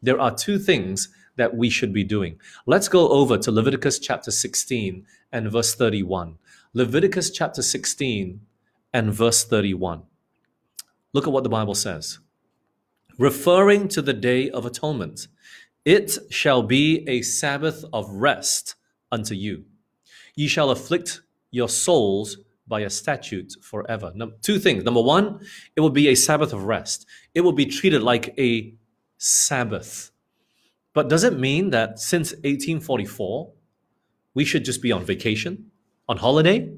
There 0.00 0.18
are 0.18 0.34
two 0.34 0.58
things 0.58 1.10
that 1.36 1.54
we 1.54 1.68
should 1.68 1.92
be 1.92 2.04
doing. 2.04 2.40
Let's 2.64 2.88
go 2.88 3.10
over 3.10 3.36
to 3.36 3.52
Leviticus 3.52 3.98
chapter 3.98 4.30
16 4.30 5.04
and 5.30 5.52
verse 5.52 5.74
31. 5.74 6.38
Leviticus 6.72 7.30
chapter 7.30 7.60
16 7.60 8.40
and 8.94 9.12
verse 9.12 9.44
31. 9.44 10.04
Look 11.12 11.26
at 11.26 11.34
what 11.34 11.44
the 11.44 11.50
Bible 11.50 11.74
says. 11.74 12.18
Referring 13.18 13.88
to 13.88 14.00
the 14.00 14.14
day 14.14 14.48
of 14.48 14.64
atonement. 14.64 15.28
It 15.84 16.18
shall 16.30 16.62
be 16.62 17.08
a 17.08 17.22
Sabbath 17.22 17.84
of 17.92 18.10
rest 18.10 18.74
unto 19.10 19.34
you. 19.34 19.64
Ye 20.34 20.48
shall 20.48 20.70
afflict 20.70 21.22
your 21.50 21.68
souls 21.68 22.38
by 22.66 22.80
a 22.80 22.90
statute 22.90 23.54
forever. 23.62 24.12
Now, 24.14 24.32
two 24.42 24.58
things. 24.58 24.84
Number 24.84 25.00
one, 25.00 25.40
it 25.74 25.80
will 25.80 25.90
be 25.90 26.08
a 26.08 26.14
Sabbath 26.14 26.52
of 26.52 26.64
rest. 26.64 27.06
It 27.34 27.40
will 27.40 27.52
be 27.52 27.66
treated 27.66 28.02
like 28.02 28.34
a 28.38 28.74
Sabbath. 29.16 30.10
But 30.92 31.08
does 31.08 31.24
it 31.24 31.38
mean 31.38 31.70
that 31.70 31.98
since 31.98 32.32
1844, 32.32 33.50
we 34.34 34.44
should 34.44 34.64
just 34.64 34.82
be 34.82 34.92
on 34.92 35.04
vacation, 35.04 35.70
on 36.08 36.18
holiday? 36.18 36.70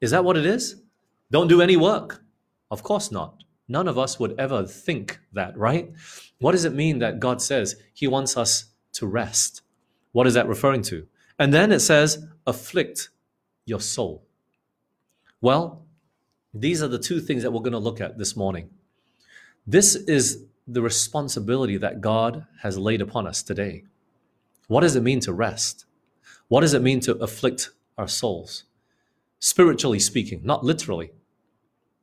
Is 0.00 0.10
that 0.10 0.24
what 0.24 0.36
it 0.36 0.46
is? 0.46 0.82
Don't 1.30 1.48
do 1.48 1.60
any 1.60 1.76
work? 1.76 2.22
Of 2.70 2.82
course 2.82 3.10
not. 3.10 3.42
None 3.68 3.88
of 3.88 3.98
us 3.98 4.18
would 4.20 4.38
ever 4.38 4.64
think 4.64 5.18
that, 5.32 5.56
right? 5.56 5.92
What 6.38 6.52
does 6.52 6.64
it 6.64 6.74
mean 6.74 7.00
that 7.00 7.20
God 7.20 7.42
says 7.42 7.76
He 7.92 8.06
wants 8.06 8.36
us 8.36 8.66
to 8.94 9.06
rest? 9.06 9.62
What 10.12 10.26
is 10.26 10.34
that 10.34 10.48
referring 10.48 10.82
to? 10.82 11.06
And 11.38 11.52
then 11.52 11.72
it 11.72 11.80
says, 11.80 12.24
afflict 12.46 13.10
your 13.64 13.80
soul. 13.80 14.24
Well, 15.40 15.84
these 16.54 16.82
are 16.82 16.88
the 16.88 16.98
two 16.98 17.20
things 17.20 17.42
that 17.42 17.50
we're 17.50 17.60
going 17.60 17.72
to 17.72 17.78
look 17.78 18.00
at 18.00 18.16
this 18.16 18.36
morning. 18.36 18.70
This 19.66 19.94
is 19.94 20.44
the 20.66 20.80
responsibility 20.80 21.76
that 21.76 22.00
God 22.00 22.46
has 22.62 22.78
laid 22.78 23.02
upon 23.02 23.26
us 23.26 23.42
today. 23.42 23.84
What 24.68 24.80
does 24.80 24.96
it 24.96 25.02
mean 25.02 25.20
to 25.20 25.32
rest? 25.32 25.84
What 26.48 26.62
does 26.62 26.74
it 26.74 26.82
mean 26.82 27.00
to 27.00 27.16
afflict 27.16 27.70
our 27.98 28.08
souls? 28.08 28.64
Spiritually 29.38 29.98
speaking, 29.98 30.40
not 30.44 30.64
literally. 30.64 31.10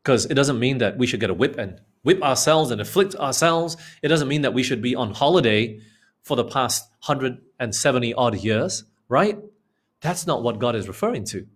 Because 0.03 0.25
it 0.25 0.33
doesn't 0.33 0.59
mean 0.59 0.79
that 0.79 0.97
we 0.97 1.07
should 1.07 1.19
get 1.19 1.29
a 1.29 1.33
whip 1.33 1.57
and 1.57 1.79
whip 2.03 2.21
ourselves 2.21 2.71
and 2.71 2.81
afflict 2.81 3.15
ourselves. 3.15 3.77
It 4.01 4.09
doesn't 4.09 4.27
mean 4.27 4.41
that 4.41 4.53
we 4.53 4.63
should 4.63 4.81
be 4.81 4.95
on 4.95 5.13
holiday 5.13 5.79
for 6.23 6.35
the 6.35 6.43
past 6.43 6.89
170 7.05 8.13
odd 8.13 8.35
years, 8.35 8.83
right? 9.07 9.37
That's 10.01 10.27
not 10.27 10.43
what 10.43 10.59
God 10.59 10.75
is 10.75 10.87
referring 10.87 11.23
to. 11.25 11.47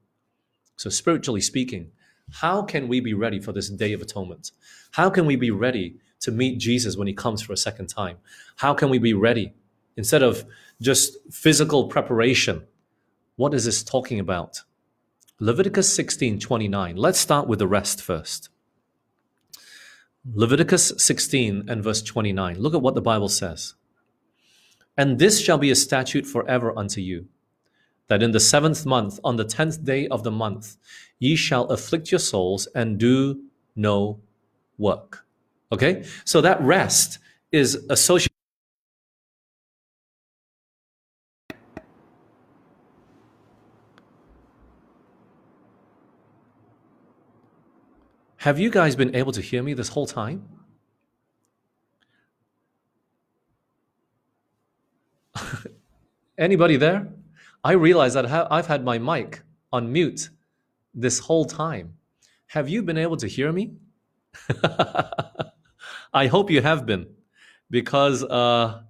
So, 0.78 0.90
spiritually 0.90 1.42
speaking, 1.42 1.92
how 2.32 2.62
can 2.62 2.88
we 2.88 3.00
be 3.00 3.14
ready 3.14 3.40
for 3.40 3.52
this 3.52 3.70
day 3.70 3.94
of 3.94 4.02
atonement? 4.02 4.52
How 4.92 5.10
can 5.10 5.26
we 5.26 5.36
be 5.36 5.52
ready 5.52 5.96
to 6.22 6.32
meet 6.32 6.60
Jesus 6.60 6.98
when 6.98 7.08
he 7.08 7.14
comes 7.14 7.42
for 7.42 7.54
a 7.54 7.58
second 7.58 7.88
time? 7.88 8.18
How 8.58 8.74
can 8.74 8.90
we 8.90 9.00
be 9.00 9.14
ready 9.14 9.54
instead 9.96 10.24
of 10.24 10.46
just 10.82 11.18
physical 11.32 11.88
preparation? 11.88 12.66
What 13.36 13.54
is 13.54 13.66
this 13.66 13.84
talking 13.84 14.20
about? 14.20 14.62
Leviticus 15.40 15.94
16 15.94 16.40
29. 16.40 16.96
Let's 16.96 17.20
start 17.20 17.48
with 17.48 17.60
the 17.60 17.68
rest 17.68 18.02
first. 18.02 18.50
Leviticus 20.34 20.94
16 20.98 21.66
and 21.70 21.84
verse 21.84 22.02
29. 22.02 22.60
Look 22.60 22.74
at 22.74 22.82
what 22.82 22.96
the 22.96 23.02
Bible 23.02 23.30
says. 23.30 23.76
And 24.98 25.20
this 25.20 25.40
shall 25.40 25.60
be 25.60 25.70
a 25.70 25.76
statute 25.76 26.26
forever 26.26 26.78
unto 26.78 27.02
you, 27.02 27.28
that 28.08 28.24
in 28.24 28.32
the 28.32 28.40
seventh 28.40 28.84
month, 28.84 29.20
on 29.24 29.36
the 29.36 29.46
tenth 29.46 29.86
day 29.86 30.08
of 30.08 30.24
the 30.24 30.32
month, 30.32 30.78
ye 31.20 31.36
shall 31.36 31.66
afflict 31.66 32.12
your 32.12 32.20
souls 32.20 32.68
and 32.74 32.98
do 32.98 33.40
no 33.76 34.20
work. 34.80 35.24
Okay? 35.72 36.04
So 36.26 36.42
that 36.42 36.60
rest 36.62 37.20
is 37.52 37.86
associated. 37.92 38.37
Have 48.48 48.60
you 48.60 48.70
guys 48.70 48.96
been 48.96 49.14
able 49.14 49.34
to 49.34 49.42
hear 49.42 49.62
me 49.62 49.74
this 49.74 49.90
whole 49.90 50.08
time? 50.08 50.48
Anybody 56.38 56.78
there? 56.78 57.10
I 57.62 57.74
realize 57.74 58.14
that 58.14 58.26
I've 58.50 58.68
had 58.68 58.86
my 58.86 59.00
mic 59.00 59.42
on 59.74 59.92
mute 59.92 60.30
this 60.94 61.20
whole 61.20 61.44
time. 61.44 61.96
Have 62.46 62.70
you 62.70 62.84
been 62.84 62.98
able 62.98 63.18
to 63.18 63.28
hear 63.28 63.52
me? 63.52 63.74
I 66.14 66.28
hope 66.28 66.50
you 66.50 66.62
have 66.62 66.86
been, 66.86 67.08
because 67.70 68.24
uh, 68.24 68.82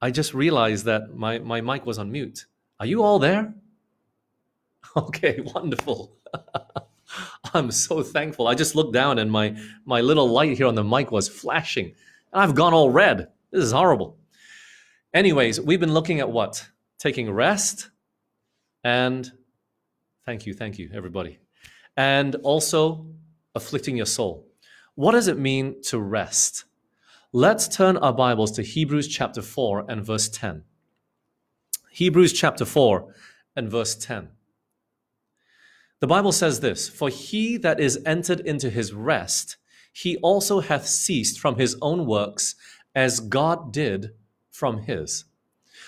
I 0.00 0.10
just 0.10 0.32
realized 0.32 0.86
that 0.86 1.14
my, 1.14 1.40
my 1.40 1.60
mic 1.60 1.84
was 1.84 1.98
on 1.98 2.10
mute. 2.10 2.46
Are 2.80 2.86
you 2.86 3.02
all 3.02 3.18
there? 3.18 3.52
Okay, 4.96 5.40
wonderful. 5.54 6.16
I'm 7.54 7.70
so 7.70 8.02
thankful. 8.02 8.46
I 8.46 8.54
just 8.54 8.74
looked 8.74 8.92
down 8.92 9.18
and 9.18 9.30
my, 9.30 9.56
my 9.84 10.00
little 10.00 10.28
light 10.28 10.56
here 10.56 10.66
on 10.66 10.74
the 10.74 10.84
mic 10.84 11.10
was 11.10 11.28
flashing. 11.28 11.86
And 12.32 12.42
I've 12.42 12.54
gone 12.54 12.74
all 12.74 12.90
red. 12.90 13.28
This 13.50 13.64
is 13.64 13.72
horrible. 13.72 14.16
Anyways, 15.12 15.60
we've 15.60 15.80
been 15.80 15.94
looking 15.94 16.20
at 16.20 16.30
what? 16.30 16.66
Taking 16.98 17.30
rest 17.30 17.90
and 18.84 19.30
thank 20.24 20.46
you, 20.46 20.54
thank 20.54 20.78
you, 20.78 20.90
everybody. 20.94 21.38
And 21.96 22.34
also 22.36 23.06
afflicting 23.54 23.96
your 23.96 24.06
soul. 24.06 24.46
What 24.94 25.12
does 25.12 25.28
it 25.28 25.38
mean 25.38 25.82
to 25.84 25.98
rest? 25.98 26.64
Let's 27.32 27.68
turn 27.68 27.96
our 27.96 28.12
Bibles 28.12 28.52
to 28.52 28.62
Hebrews 28.62 29.08
chapter 29.08 29.42
4 29.42 29.86
and 29.88 30.04
verse 30.04 30.28
10. 30.28 30.64
Hebrews 31.90 32.32
chapter 32.32 32.64
4 32.64 33.14
and 33.56 33.70
verse 33.70 33.94
10. 33.94 34.28
The 36.02 36.08
Bible 36.08 36.32
says 36.32 36.58
this 36.58 36.88
For 36.88 37.08
he 37.08 37.56
that 37.58 37.78
is 37.78 38.00
entered 38.04 38.40
into 38.40 38.68
his 38.68 38.92
rest, 38.92 39.56
he 39.92 40.16
also 40.16 40.58
hath 40.58 40.84
ceased 40.84 41.38
from 41.38 41.58
his 41.60 41.76
own 41.80 42.06
works, 42.06 42.56
as 42.92 43.20
God 43.20 43.72
did 43.72 44.10
from 44.50 44.78
his. 44.78 45.26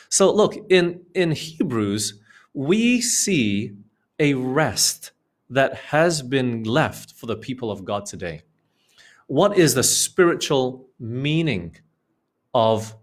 So 0.08 0.32
look, 0.32 0.54
in, 0.70 1.00
in 1.16 1.32
Hebrews, 1.32 2.20
we 2.52 3.00
see 3.00 3.72
a 4.20 4.34
rest 4.34 5.10
that 5.50 5.74
has 5.74 6.22
been 6.22 6.62
left 6.62 7.14
for 7.14 7.26
the 7.26 7.34
people 7.34 7.72
of 7.72 7.84
God 7.84 8.06
today. 8.06 8.42
What 9.26 9.58
is 9.58 9.74
the 9.74 9.82
spiritual 9.82 10.86
meaning 11.00 11.76
of 12.54 12.94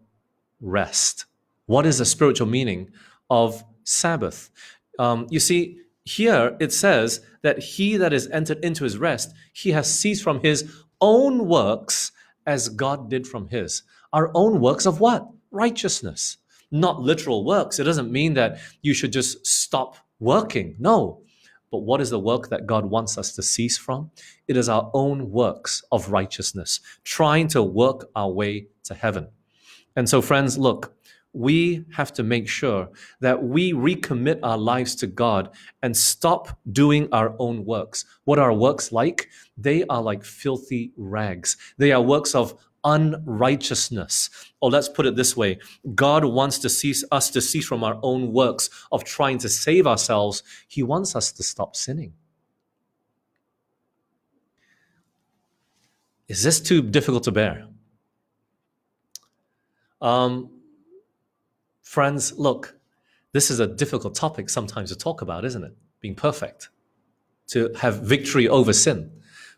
rest? 0.61 1.25
What 1.65 1.85
is 1.85 1.97
the 1.97 2.05
spiritual 2.05 2.47
meaning 2.47 2.91
of 3.29 3.65
Sabbath? 3.83 4.49
Um, 4.97 5.27
you 5.29 5.41
see, 5.41 5.81
here 6.03 6.57
it 6.59 6.73
says 6.73 7.21
that 7.41 7.59
he 7.59 7.97
that 7.97 8.13
is 8.13 8.27
entered 8.29 8.63
into 8.63 8.83
his 8.83 8.97
rest, 8.97 9.33
he 9.53 9.71
has 9.71 9.93
ceased 9.93 10.23
from 10.23 10.41
his 10.41 10.71
own 10.99 11.47
works 11.47 12.11
as 12.45 12.69
God 12.69 13.09
did 13.09 13.27
from 13.27 13.49
his. 13.49 13.83
Our 14.13 14.31
own 14.33 14.59
works 14.59 14.85
of 14.85 14.99
what? 14.99 15.27
Righteousness. 15.51 16.37
Not 16.71 17.01
literal 17.01 17.45
works. 17.45 17.79
It 17.79 17.83
doesn't 17.83 18.11
mean 18.11 18.33
that 18.35 18.59
you 18.81 18.93
should 18.93 19.13
just 19.13 19.45
stop 19.45 19.97
working. 20.19 20.75
No. 20.79 21.21
But 21.69 21.79
what 21.79 22.01
is 22.01 22.09
the 22.09 22.19
work 22.19 22.49
that 22.49 22.67
God 22.67 22.85
wants 22.85 23.17
us 23.17 23.33
to 23.35 23.41
cease 23.43 23.77
from? 23.77 24.11
It 24.47 24.57
is 24.57 24.67
our 24.67 24.91
own 24.93 25.31
works 25.31 25.83
of 25.91 26.11
righteousness, 26.11 26.81
trying 27.03 27.47
to 27.49 27.63
work 27.63 28.09
our 28.15 28.29
way 28.29 28.67
to 28.83 28.93
heaven. 28.93 29.29
And 29.95 30.07
so, 30.07 30.21
friends, 30.21 30.57
look, 30.57 30.93
we 31.33 31.85
have 31.93 32.11
to 32.13 32.23
make 32.23 32.47
sure 32.47 32.89
that 33.21 33.41
we 33.41 33.73
recommit 33.73 34.39
our 34.43 34.57
lives 34.57 34.95
to 34.95 35.07
God 35.07 35.49
and 35.81 35.95
stop 35.95 36.59
doing 36.71 37.07
our 37.11 37.35
own 37.39 37.65
works. 37.65 38.05
What 38.25 38.39
are 38.39 38.53
works 38.53 38.91
like? 38.91 39.29
They 39.57 39.83
are 39.85 40.01
like 40.01 40.23
filthy 40.23 40.91
rags. 40.97 41.55
They 41.77 41.91
are 41.91 42.01
works 42.01 42.35
of 42.35 42.55
unrighteousness. 42.83 44.29
Or 44.59 44.69
let's 44.71 44.89
put 44.89 45.05
it 45.05 45.15
this 45.15 45.37
way 45.37 45.59
God 45.95 46.25
wants 46.25 46.57
to 46.59 46.69
cease 46.69 47.03
us 47.11 47.29
to 47.31 47.41
cease 47.41 47.65
from 47.65 47.83
our 47.83 47.99
own 48.03 48.33
works 48.33 48.69
of 48.91 49.03
trying 49.03 49.37
to 49.39 49.49
save 49.49 49.87
ourselves. 49.87 50.43
He 50.67 50.83
wants 50.83 51.15
us 51.15 51.31
to 51.33 51.43
stop 51.43 51.75
sinning. 51.75 52.13
Is 56.27 56.43
this 56.43 56.61
too 56.61 56.81
difficult 56.81 57.23
to 57.25 57.31
bear? 57.31 57.67
Um, 60.01 60.49
friends, 61.91 62.31
look, 62.39 62.77
this 63.33 63.51
is 63.51 63.59
a 63.59 63.67
difficult 63.67 64.15
topic 64.15 64.49
sometimes 64.49 64.89
to 64.89 64.97
talk 64.97 65.21
about, 65.21 65.43
isn't 65.43 65.65
it? 65.65 65.75
Being 65.99 66.15
perfect, 66.15 66.69
to 67.47 67.69
have 67.81 67.99
victory 67.99 68.47
over 68.47 68.71
sin. 68.71 69.11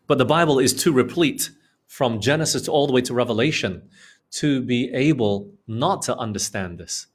But 0.08 0.18
the 0.18 0.26
Bible 0.26 0.58
is 0.58 0.74
too 0.74 0.92
replete 0.92 1.52
from 1.86 2.20
Genesis 2.20 2.68
all 2.68 2.88
the 2.88 2.94
way 2.94 3.02
to 3.02 3.14
Revelation 3.14 3.88
to 4.32 4.64
be 4.64 4.92
able 4.96 5.52
not 5.68 6.02
to 6.04 6.18
understand 6.18 6.80
this. 6.80 7.06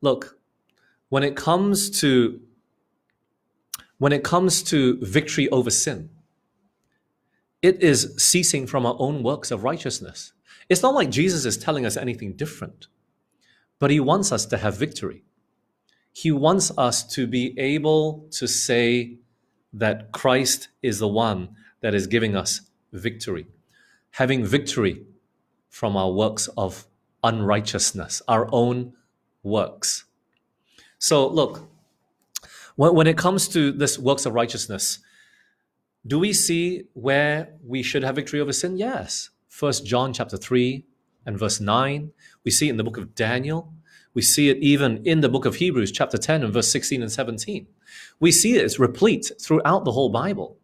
Look, 0.00 0.38
when 1.10 1.22
it 1.22 1.36
comes 1.36 1.90
to 2.00 2.40
when 3.98 4.14
it 4.14 4.24
comes 4.24 4.62
to 4.62 4.98
victory 5.02 5.50
over 5.50 5.68
sin, 5.68 6.08
it 7.60 7.82
is 7.82 8.14
ceasing 8.16 8.66
from 8.66 8.86
our 8.86 8.96
own 8.98 9.22
works 9.22 9.50
of 9.50 9.64
righteousness. 9.64 10.32
It's 10.70 10.82
not 10.82 10.94
like 10.94 11.10
Jesus 11.10 11.44
is 11.44 11.58
telling 11.58 11.84
us 11.84 11.98
anything 11.98 12.36
different, 12.36 12.86
but 13.78 13.90
he 13.90 14.00
wants 14.00 14.32
us 14.32 14.46
to 14.46 14.58
have 14.58 14.76
victory. 14.76 15.24
He 16.12 16.32
wants 16.32 16.72
us 16.76 17.04
to 17.14 17.26
be 17.26 17.58
able 17.58 18.26
to 18.32 18.46
say 18.46 19.18
that 19.72 20.10
Christ 20.12 20.68
is 20.82 20.98
the 20.98 21.08
one 21.08 21.50
that 21.80 21.94
is 21.94 22.06
giving 22.06 22.34
us 22.34 22.62
victory. 22.92 23.46
Having 24.12 24.44
victory 24.44 25.04
from 25.68 25.96
our 25.96 26.10
works 26.10 26.48
of 26.56 26.86
unrighteousness, 27.22 28.22
our 28.26 28.48
own 28.52 28.94
works. 29.42 30.04
So, 30.98 31.28
look, 31.28 31.68
when, 32.74 33.06
it 33.06 33.18
comes 33.18 33.48
to 33.48 33.72
this 33.72 33.98
works 33.98 34.26
of 34.26 34.34
righteousness, 34.34 35.00
do 36.06 36.18
we 36.18 36.32
see 36.32 36.84
where 36.94 37.54
we 37.64 37.82
should 37.82 38.02
have 38.02 38.16
victory 38.16 38.40
over 38.40 38.52
sin? 38.52 38.76
Yes. 38.76 39.30
First 39.48 39.84
John 39.84 40.12
chapter 40.12 40.36
3 40.36 40.84
and 41.28 41.38
verse 41.38 41.60
9. 41.60 42.10
We 42.42 42.50
see 42.50 42.68
it 42.68 42.70
in 42.70 42.78
the 42.78 42.84
book 42.84 42.96
of 42.96 43.14
Daniel. 43.14 43.72
We 44.14 44.22
see 44.22 44.48
it 44.48 44.56
even 44.56 45.06
in 45.06 45.20
the 45.20 45.28
book 45.28 45.44
of 45.44 45.56
Hebrews 45.56 45.92
chapter 45.92 46.16
10 46.16 46.42
and 46.42 46.52
verse 46.52 46.72
16 46.72 47.02
and 47.02 47.12
17. 47.12 47.66
We 48.18 48.32
see 48.32 48.56
it, 48.56 48.64
it's 48.64 48.78
replete 48.78 49.30
throughout 49.40 49.84
the 49.84 49.92
whole 49.92 50.08
Bible. 50.08 50.56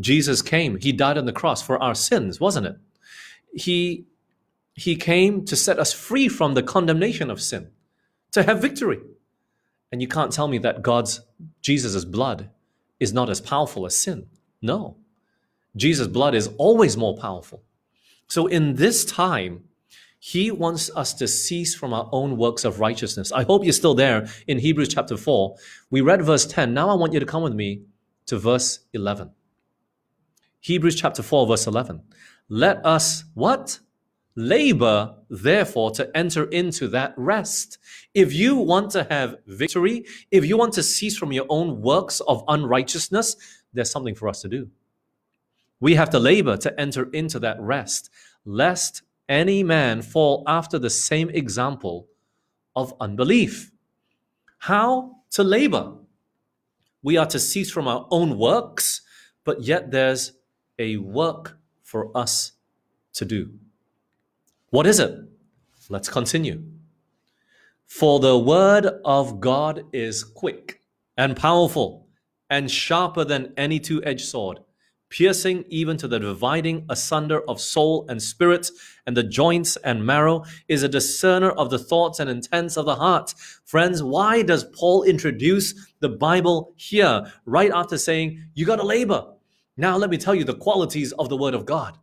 Jesus 0.00 0.42
came, 0.42 0.76
he 0.78 0.92
died 0.92 1.16
on 1.16 1.26
the 1.26 1.32
cross 1.32 1.62
for 1.62 1.80
our 1.80 1.94
sins, 1.94 2.40
wasn't 2.40 2.66
it? 2.66 2.76
He 3.54 4.06
he 4.74 4.96
came 4.96 5.44
to 5.44 5.56
set 5.56 5.78
us 5.78 5.92
free 5.92 6.28
from 6.28 6.54
the 6.54 6.62
condemnation 6.62 7.30
of 7.30 7.40
sin, 7.40 7.70
to 8.32 8.42
have 8.42 8.62
victory. 8.62 9.00
And 9.92 10.00
you 10.00 10.08
can't 10.08 10.32
tell 10.32 10.48
me 10.48 10.58
that 10.58 10.82
God's 10.82 11.20
Jesus' 11.62 12.04
blood 12.04 12.50
is 12.98 13.12
not 13.12 13.30
as 13.30 13.40
powerful 13.40 13.86
as 13.86 13.96
sin. 13.98 14.26
No. 14.62 14.96
Jesus' 15.76 16.08
blood 16.08 16.34
is 16.34 16.48
always 16.56 16.96
more 16.96 17.16
powerful. 17.16 17.62
So 18.26 18.46
in 18.46 18.74
this 18.76 19.04
time, 19.04 19.64
he 20.20 20.50
wants 20.50 20.90
us 20.94 21.14
to 21.14 21.26
cease 21.26 21.74
from 21.74 21.94
our 21.94 22.08
own 22.12 22.36
works 22.36 22.66
of 22.66 22.78
righteousness. 22.78 23.32
I 23.32 23.42
hope 23.42 23.64
you're 23.64 23.72
still 23.72 23.94
there 23.94 24.28
in 24.46 24.58
Hebrews 24.58 24.92
chapter 24.92 25.16
4. 25.16 25.56
We 25.90 26.02
read 26.02 26.22
verse 26.22 26.44
10. 26.46 26.74
Now 26.74 26.90
I 26.90 26.94
want 26.94 27.14
you 27.14 27.20
to 27.20 27.26
come 27.26 27.42
with 27.42 27.54
me 27.54 27.84
to 28.26 28.38
verse 28.38 28.80
11. 28.92 29.30
Hebrews 30.60 30.94
chapter 30.94 31.22
4, 31.22 31.46
verse 31.46 31.66
11. 31.66 32.02
Let 32.50 32.84
us 32.84 33.24
what? 33.32 33.80
Labor, 34.36 35.14
therefore, 35.30 35.90
to 35.92 36.14
enter 36.14 36.44
into 36.44 36.86
that 36.88 37.14
rest. 37.16 37.78
If 38.12 38.34
you 38.34 38.56
want 38.56 38.90
to 38.90 39.06
have 39.08 39.36
victory, 39.46 40.04
if 40.30 40.44
you 40.44 40.58
want 40.58 40.74
to 40.74 40.82
cease 40.82 41.16
from 41.16 41.32
your 41.32 41.46
own 41.48 41.80
works 41.80 42.20
of 42.20 42.44
unrighteousness, 42.46 43.36
there's 43.72 43.90
something 43.90 44.14
for 44.14 44.28
us 44.28 44.42
to 44.42 44.48
do. 44.48 44.68
We 45.80 45.94
have 45.94 46.10
to 46.10 46.18
labor 46.18 46.58
to 46.58 46.78
enter 46.78 47.08
into 47.10 47.38
that 47.38 47.58
rest, 47.58 48.10
lest 48.44 49.02
any 49.30 49.62
man 49.62 50.02
fall 50.02 50.42
after 50.46 50.78
the 50.78 50.90
same 50.90 51.30
example 51.30 52.08
of 52.76 52.92
unbelief. 53.00 53.70
How 54.58 55.22
to 55.30 55.44
labor? 55.44 55.94
We 57.02 57.16
are 57.16 57.26
to 57.26 57.38
cease 57.38 57.70
from 57.70 57.88
our 57.88 58.06
own 58.10 58.36
works, 58.36 59.00
but 59.44 59.62
yet 59.62 59.90
there's 59.90 60.32
a 60.78 60.98
work 60.98 61.58
for 61.82 62.14
us 62.16 62.52
to 63.14 63.24
do. 63.24 63.50
What 64.70 64.86
is 64.86 65.00
it? 65.00 65.18
Let's 65.88 66.08
continue. 66.08 66.62
For 67.86 68.20
the 68.20 68.38
word 68.38 68.86
of 69.04 69.40
God 69.40 69.84
is 69.92 70.22
quick 70.22 70.80
and 71.16 71.36
powerful 71.36 72.06
and 72.48 72.70
sharper 72.70 73.24
than 73.24 73.52
any 73.56 73.80
two 73.80 74.02
edged 74.04 74.26
sword, 74.26 74.60
piercing 75.10 75.64
even 75.68 75.96
to 75.98 76.08
the 76.08 76.18
dividing 76.18 76.86
asunder 76.88 77.42
of 77.48 77.60
soul 77.60 78.06
and 78.08 78.22
spirit, 78.22 78.70
and 79.06 79.16
the 79.16 79.22
joints 79.22 79.76
and 79.84 80.06
marrow, 80.06 80.44
is 80.68 80.82
a 80.82 80.88
discerner 80.88 81.50
of 81.50 81.68
the 81.68 81.78
thoughts 81.78 82.20
and 82.20 82.30
intents 82.30 82.76
of 82.76 82.86
the 82.86 82.94
heart. 82.94 83.34
Friends, 83.64 84.02
why 84.02 84.42
does 84.42 84.64
Paul 84.64 85.02
introduce 85.02 85.74
the 86.00 86.08
Bible 86.08 86.72
here 86.76 87.30
right 87.44 87.70
after 87.72 87.98
saying, 87.98 88.42
You 88.54 88.64
got 88.64 88.76
to 88.76 88.84
labor? 88.84 89.34
Now, 89.76 89.96
let 89.96 90.10
me 90.10 90.16
tell 90.16 90.34
you 90.34 90.44
the 90.44 90.54
qualities 90.54 91.12
of 91.12 91.28
the 91.28 91.36
Word 91.36 91.54
of 91.54 91.66
God. 91.66 91.98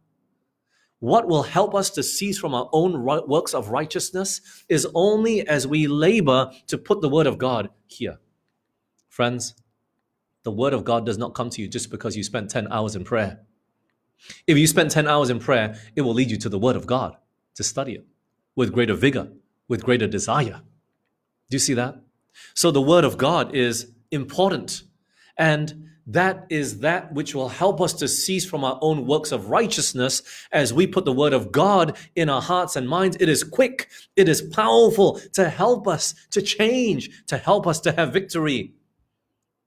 What 1.00 1.28
will 1.28 1.44
help 1.44 1.76
us 1.76 1.92
to 1.92 2.04
cease 2.04 2.40
from 2.40 2.56
our 2.56 2.70
own 2.74 3.04
works 3.04 3.54
of 3.54 3.70
righteousness 3.70 4.42
is 4.68 4.88
only 4.96 5.48
as 5.48 5.68
we 5.68 5.88
labor 5.88 6.52
to 6.68 6.78
put 6.78 7.02
the 7.02 7.10
Word 7.10 7.28
of 7.28 7.38
God 7.38 7.70
here. 7.86 8.18
Friends, 9.08 9.54
the 10.48 10.52
word 10.52 10.72
of 10.72 10.86
God 10.86 11.06
does 11.06 11.18
not 11.18 11.34
come 11.34 11.50
to 11.50 11.62
you 11.62 11.68
just 11.68 11.92
because 11.92 12.16
you 12.16 12.24
spent 12.24 12.50
10 12.50 12.72
hours 12.72 12.96
in 12.96 13.04
prayer. 13.04 13.42
If 14.48 14.58
you 14.58 14.66
spend 14.66 14.90
10 14.90 15.06
hours 15.06 15.30
in 15.30 15.40
prayer, 15.40 15.78
it 15.94 16.04
will 16.04 16.14
lead 16.14 16.32
you 16.32 16.38
to 16.38 16.48
the 16.48 16.58
word 16.58 16.78
of 16.78 16.88
God 16.88 17.18
to 17.56 17.66
study 17.66 17.96
it 17.96 18.06
with 18.56 18.72
greater 18.72 18.94
vigor, 18.94 19.28
with 19.68 19.84
greater 19.84 20.08
desire. 20.08 20.62
Do 21.50 21.56
you 21.56 21.60
see 21.60 21.74
that? 21.74 22.02
So 22.54 22.72
the 22.72 22.82
word 22.82 23.04
of 23.04 23.18
God 23.18 23.54
is 23.54 23.92
important. 24.10 24.84
And 25.38 25.90
that 26.06 26.46
is 26.50 26.80
that 26.80 27.12
which 27.12 27.36
will 27.36 27.50
help 27.50 27.82
us 27.82 27.92
to 27.96 28.08
cease 28.08 28.46
from 28.46 28.64
our 28.64 28.80
own 28.82 29.06
works 29.06 29.34
of 29.34 29.50
righteousness 29.50 30.22
as 30.54 30.74
we 30.74 30.88
put 30.88 31.04
the 31.04 31.12
word 31.12 31.34
of 31.34 31.52
God 31.52 31.98
in 32.16 32.30
our 32.30 32.42
hearts 32.42 32.78
and 32.78 32.88
minds. 32.88 33.18
It 33.20 33.28
is 33.28 33.44
quick, 33.44 33.90
it 34.16 34.30
is 34.30 34.42
powerful 34.42 35.20
to 35.34 35.50
help 35.50 35.90
us 35.90 36.16
to 36.32 36.42
change, 36.42 37.26
to 37.26 37.38
help 37.38 37.68
us 37.68 37.82
to 37.82 37.92
have 37.92 38.14
victory 38.14 38.76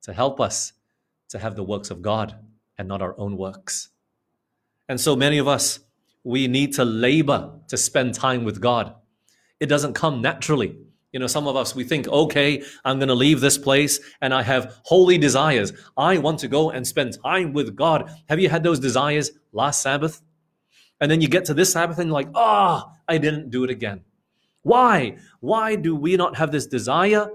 to 0.03 0.13
help 0.13 0.41
us 0.41 0.73
to 1.29 1.39
have 1.39 1.57
the 1.57 1.63
works 1.63 1.91
of 1.91 2.03
God 2.03 2.37
and 2.79 2.89
not 2.89 3.03
our 3.03 3.15
own 3.19 3.37
works. 3.37 3.91
And 4.89 5.01
so 5.01 5.15
many 5.15 5.39
of 5.39 5.47
us, 5.47 5.81
we 6.25 6.49
need 6.49 6.75
to 6.75 6.85
labor 6.85 7.53
to 7.69 7.77
spend 7.77 8.15
time 8.15 8.45
with 8.45 8.61
God. 8.61 8.95
It 9.61 9.67
doesn't 9.67 9.95
come 9.95 10.21
naturally. 10.21 10.77
You 11.13 11.21
know, 11.21 11.27
some 11.27 11.49
of 11.49 11.57
us, 11.57 11.75
we 11.75 11.85
think, 11.85 12.07
okay, 12.09 12.63
I'm 12.85 12.99
going 12.99 13.09
to 13.09 13.15
leave 13.15 13.41
this 13.41 13.59
place 13.59 14.01
and 14.21 14.33
I 14.33 14.43
have 14.43 14.81
holy 14.85 15.19
desires. 15.19 15.73
I 15.97 16.19
want 16.19 16.39
to 16.41 16.49
go 16.49 16.71
and 16.71 16.87
spend 16.87 17.19
time 17.23 17.53
with 17.53 17.75
God. 17.75 18.11
Have 18.29 18.39
you 18.39 18.49
had 18.49 18.63
those 18.63 18.79
desires 18.79 19.33
last 19.53 19.83
Sabbath? 19.83 20.23
And 21.01 21.11
then 21.11 21.21
you 21.21 21.29
get 21.29 21.47
to 21.47 21.55
this 21.55 21.73
Sabbath 21.73 21.99
and 21.99 22.09
you're 22.09 22.15
like, 22.15 22.29
ah, 22.35 22.87
oh, 22.87 22.93
I 23.09 23.19
didn't 23.19 23.51
do 23.51 23.65
it 23.65 23.71
again. 23.71 24.03
Why? 24.63 25.17
Why 25.41 25.75
do 25.75 25.97
we 25.97 26.17
not 26.17 26.37
have 26.37 26.53
this 26.53 26.67
desire? 26.67 27.29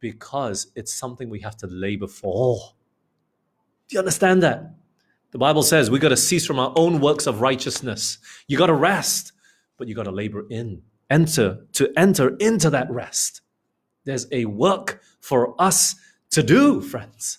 Because 0.00 0.70
it's 0.74 0.92
something 0.92 1.28
we 1.28 1.40
have 1.40 1.56
to 1.58 1.66
labor 1.66 2.06
for. 2.06 2.58
Do 3.88 3.94
you 3.94 3.98
understand 3.98 4.42
that? 4.42 4.74
The 5.30 5.38
Bible 5.38 5.62
says 5.62 5.90
we 5.90 5.98
got 5.98 6.08
to 6.08 6.16
cease 6.16 6.46
from 6.46 6.58
our 6.58 6.72
own 6.76 7.00
works 7.00 7.26
of 7.26 7.40
righteousness. 7.40 8.18
You 8.46 8.56
got 8.56 8.66
to 8.66 8.74
rest, 8.74 9.32
but 9.76 9.88
you 9.88 9.94
got 9.94 10.04
to 10.04 10.10
labor 10.10 10.46
in, 10.48 10.82
enter, 11.10 11.66
to 11.74 11.92
enter 11.96 12.36
into 12.36 12.70
that 12.70 12.90
rest. 12.90 13.42
There's 14.04 14.26
a 14.32 14.46
work 14.46 15.02
for 15.20 15.54
us 15.60 15.96
to 16.30 16.42
do, 16.42 16.80
friends. 16.80 17.38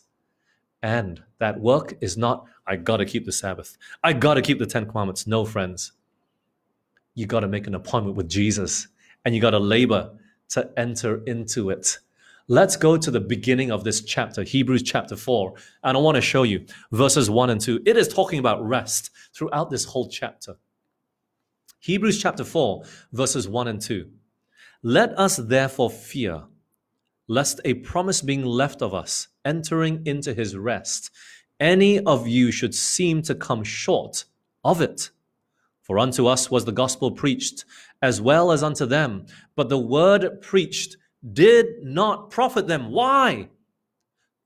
And 0.81 1.23
that 1.39 1.59
work 1.59 1.93
is 2.01 2.17
not, 2.17 2.45
I 2.67 2.75
got 2.75 2.97
to 2.97 3.05
keep 3.05 3.25
the 3.25 3.31
Sabbath. 3.31 3.77
I 4.03 4.13
got 4.13 4.35
to 4.35 4.41
keep 4.41 4.59
the 4.59 4.65
Ten 4.65 4.85
Commandments. 4.85 5.25
No, 5.27 5.45
friends. 5.45 5.93
You 7.15 7.25
got 7.25 7.41
to 7.41 7.47
make 7.47 7.67
an 7.67 7.75
appointment 7.75 8.15
with 8.15 8.29
Jesus 8.29 8.87
and 9.25 9.35
you 9.35 9.41
got 9.41 9.51
to 9.51 9.59
labor 9.59 10.11
to 10.49 10.69
enter 10.77 11.23
into 11.25 11.69
it. 11.69 11.97
Let's 12.51 12.77
go 12.77 12.97
to 12.97 13.11
the 13.11 13.19
beginning 13.19 13.69
of 13.69 13.83
this 13.83 14.01
chapter, 14.01 14.41
Hebrews 14.41 14.81
chapter 14.81 15.15
4. 15.15 15.53
And 15.83 15.95
I 15.95 15.99
want 15.99 16.15
to 16.15 16.21
show 16.21 16.41
you 16.41 16.65
verses 16.91 17.29
1 17.29 17.51
and 17.51 17.61
2. 17.61 17.83
It 17.85 17.95
is 17.95 18.07
talking 18.07 18.39
about 18.39 18.67
rest 18.67 19.11
throughout 19.35 19.69
this 19.69 19.85
whole 19.85 20.09
chapter. 20.09 20.55
Hebrews 21.77 22.19
chapter 22.19 22.43
4, 22.43 22.85
verses 23.13 23.47
1 23.47 23.67
and 23.67 23.79
2. 23.79 24.09
Let 24.81 25.11
us 25.11 25.37
therefore 25.37 25.91
fear, 25.91 26.45
lest 27.27 27.61
a 27.65 27.75
promise 27.75 28.23
being 28.23 28.43
left 28.43 28.81
of 28.81 28.95
us, 28.95 29.27
entering 29.45 30.01
into 30.07 30.33
his 30.33 30.57
rest, 30.57 31.11
any 31.59 31.99
of 31.99 32.27
you 32.27 32.51
should 32.51 32.73
seem 32.73 33.21
to 33.21 33.35
come 33.35 33.63
short 33.63 34.25
of 34.65 34.81
it. 34.81 35.11
For 35.83 35.99
unto 35.99 36.25
us 36.25 36.49
was 36.49 36.65
the 36.65 36.71
gospel 36.71 37.11
preached, 37.11 37.63
as 38.01 38.19
well 38.19 38.51
as 38.51 38.63
unto 38.63 38.87
them. 38.87 39.27
But 39.55 39.69
the 39.69 39.77
word 39.77 40.41
preached 40.41 40.97
did 41.33 41.83
not 41.83 42.29
profit 42.29 42.67
them. 42.67 42.91
Why? 42.91 43.49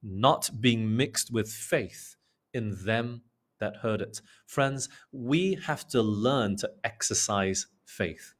Not 0.01 0.49
being 0.59 0.95
mixed 0.95 1.31
with 1.31 1.51
faith 1.51 2.15
in 2.53 2.77
them 2.85 3.21
that 3.59 3.77
heard 3.77 4.01
it. 4.01 4.21
Friends, 4.45 4.89
we 5.11 5.57
have 5.65 5.87
to 5.89 6.01
learn 6.01 6.57
to 6.57 6.69
exercise 6.83 7.67
faith. 7.85 8.33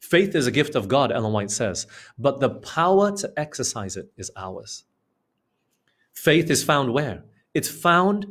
Faith 0.00 0.34
is 0.34 0.46
a 0.46 0.52
gift 0.52 0.74
of 0.74 0.88
God, 0.88 1.10
Ellen 1.10 1.32
White 1.32 1.50
says, 1.50 1.86
but 2.18 2.40
the 2.40 2.50
power 2.50 3.16
to 3.16 3.32
exercise 3.36 3.96
it 3.96 4.12
is 4.16 4.30
ours. 4.36 4.84
Faith 6.12 6.50
is 6.50 6.62
found 6.62 6.92
where? 6.92 7.24
It's 7.54 7.68
found 7.68 8.26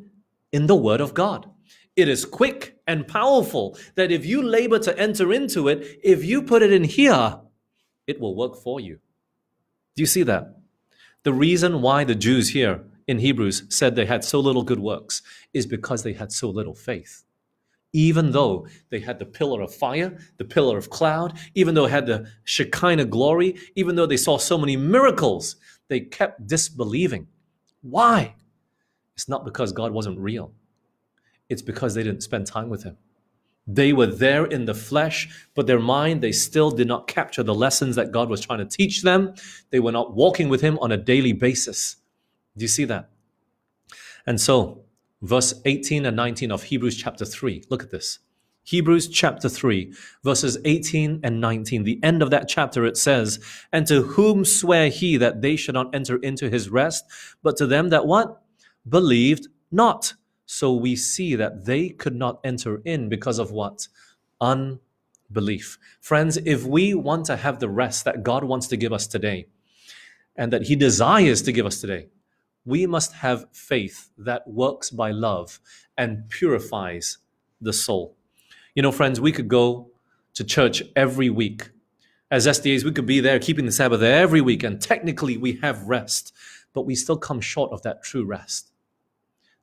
in 0.52 0.68
the 0.68 0.76
Word 0.76 1.02
of 1.02 1.14
God. 1.14 1.50
It 1.96 2.08
is 2.08 2.24
quick 2.26 2.78
and 2.88 3.08
powerful 3.08 3.78
that 3.96 4.12
if 4.12 4.26
you 4.26 4.42
labor 4.42 4.80
to 4.80 4.98
enter 4.98 5.34
into 5.34 5.68
it, 5.68 6.00
if 6.04 6.24
you 6.24 6.42
put 6.42 6.62
it 6.62 6.72
in 6.72 6.84
here, 6.84 7.40
it 8.08 8.20
will 8.20 8.36
work 8.36 8.56
for 8.56 8.80
you. 8.80 9.00
Do 9.96 10.02
you 10.02 10.06
see 10.08 10.24
that? 10.24 10.58
The 11.24 11.34
reason 11.34 11.82
why 11.82 12.04
the 12.04 12.16
Jews 12.16 12.50
here 12.50 12.84
in 13.08 13.20
Hebrews 13.20 13.64
said 13.70 13.96
they 13.96 14.06
had 14.06 14.24
so 14.24 14.40
little 14.40 14.64
good 14.64 14.80
works 14.80 15.22
is 15.54 15.66
because 15.66 16.04
they 16.04 16.14
had 16.14 16.32
so 16.32 16.50
little 16.50 16.74
faith. 16.74 17.24
Even 17.94 18.32
though 18.32 18.68
they 18.90 19.02
had 19.02 19.20
the 19.20 19.26
pillar 19.26 19.62
of 19.62 19.74
fire, 19.76 20.18
the 20.38 20.46
pillar 20.46 20.78
of 20.78 20.90
cloud, 20.90 21.38
even 21.56 21.76
though 21.76 21.86
they 21.86 21.92
had 21.92 22.06
the 22.06 22.28
Shekinah 22.46 23.06
glory, 23.06 23.58
even 23.76 23.96
though 23.96 24.06
they 24.06 24.18
saw 24.18 24.38
so 24.38 24.58
many 24.58 24.78
miracles, 24.78 25.58
they 25.90 26.00
kept 26.00 26.48
disbelieving. 26.48 27.28
Why? 27.82 28.36
It's 29.16 29.28
not 29.28 29.44
because 29.44 29.74
God 29.74 29.92
wasn't 29.92 30.20
real, 30.20 30.54
it's 31.50 31.62
because 31.62 31.94
they 31.94 32.04
didn't 32.04 32.24
spend 32.24 32.48
time 32.48 32.70
with 32.70 32.84
Him. 32.84 32.98
They 33.74 33.94
were 33.94 34.08
there 34.08 34.46
in 34.46 34.66
the 34.66 34.74
flesh, 34.74 35.30
but 35.56 35.66
their 35.66 35.80
mind, 35.80 36.22
they 36.22 36.32
still 36.34 36.72
did 36.72 36.88
not 36.88 37.08
capture 37.08 37.44
the 37.44 37.56
lessons 37.56 37.96
that 37.96 38.12
God 38.12 38.30
was 38.30 38.42
trying 38.42 38.60
to 38.60 38.66
teach 38.66 39.02
them. 39.02 39.34
They 39.70 39.80
were 39.80 39.92
not 39.92 40.14
walking 40.14 40.50
with 40.50 40.62
Him 40.62 40.78
on 40.80 40.92
a 40.92 40.98
daily 40.98 41.34
basis. 41.34 41.96
Do 42.58 42.64
you 42.64 42.68
see 42.68 42.86
that? 42.86 43.10
And 44.28 44.42
so, 44.42 44.84
verse 45.22 45.54
18 45.66 46.06
and 46.06 46.16
19 46.18 46.52
of 46.52 46.64
Hebrews 46.64 46.98
chapter 46.98 47.24
3, 47.24 47.64
look 47.70 47.82
at 47.82 47.92
this. 47.92 48.20
Hebrews 48.64 49.08
chapter 49.08 49.50
3, 49.50 49.94
verses 50.24 50.58
18 50.66 51.22
and 51.24 51.42
19. 51.42 51.84
The 51.84 52.00
end 52.04 52.22
of 52.22 52.30
that 52.30 52.48
chapter 52.48 52.86
it 52.86 52.98
says, 52.98 53.40
And 53.72 53.88
to 53.88 54.04
whom 54.04 54.46
swear 54.46 54.90
he 54.90 55.18
that 55.18 55.42
they 55.42 55.56
should 55.56 55.74
not 55.74 55.96
enter 55.96 56.18
into 56.18 56.50
his 56.50 56.70
rest, 56.70 57.06
but 57.42 57.58
to 57.58 57.66
them 57.66 57.90
that 57.90 58.06
what? 58.06 58.42
Believed 58.88 59.48
not. 59.72 60.14
So 60.54 60.74
we 60.74 60.98
see 60.98 61.36
that 61.36 61.64
they 61.64 61.88
could 61.88 62.14
not 62.14 62.42
enter 62.44 62.82
in 62.84 63.08
because 63.08 63.40
of 63.40 63.52
what? 63.52 63.88
Unbelief. 64.42 65.78
Friends, 66.02 66.36
if 66.44 66.66
we 66.66 66.94
want 66.94 67.24
to 67.28 67.38
have 67.38 67.60
the 67.60 67.70
rest 67.70 68.04
that 68.04 68.24
God 68.24 68.44
wants 68.44 68.68
to 68.68 68.76
give 68.76 68.92
us 68.92 69.08
today, 69.08 69.48
and 70.36 70.52
that 70.52 70.64
he 70.64 70.76
desires 70.76 71.42
to 71.44 71.54
give 71.54 71.66
us 71.66 71.80
today, 71.80 72.10
we 72.66 72.86
must 72.86 73.14
have 73.14 73.46
faith 73.54 74.10
that 74.18 74.46
works 74.46 74.90
by 74.90 75.12
love 75.12 75.62
and 75.98 76.28
purifies 76.28 77.20
the 77.62 77.72
soul. 77.72 78.18
You 78.76 78.84
know, 78.84 78.92
friends, 78.92 79.22
we 79.22 79.32
could 79.32 79.48
go 79.48 79.90
to 80.34 80.44
church 80.44 80.84
every 80.98 81.30
week. 81.30 81.70
As 82.30 82.46
SDAs, 82.46 82.84
we 82.84 82.92
could 82.92 83.06
be 83.06 83.22
there 83.22 83.40
keeping 83.40 83.66
the 83.66 83.72
Sabbath 83.72 84.02
every 84.02 84.42
week, 84.42 84.64
and 84.64 84.82
technically 84.82 85.38
we 85.38 85.60
have 85.62 85.84
rest, 85.84 86.34
but 86.74 86.86
we 86.86 86.94
still 86.94 87.18
come 87.18 87.40
short 87.40 87.72
of 87.72 87.84
that 87.84 88.04
true 88.04 88.26
rest. 88.26 88.71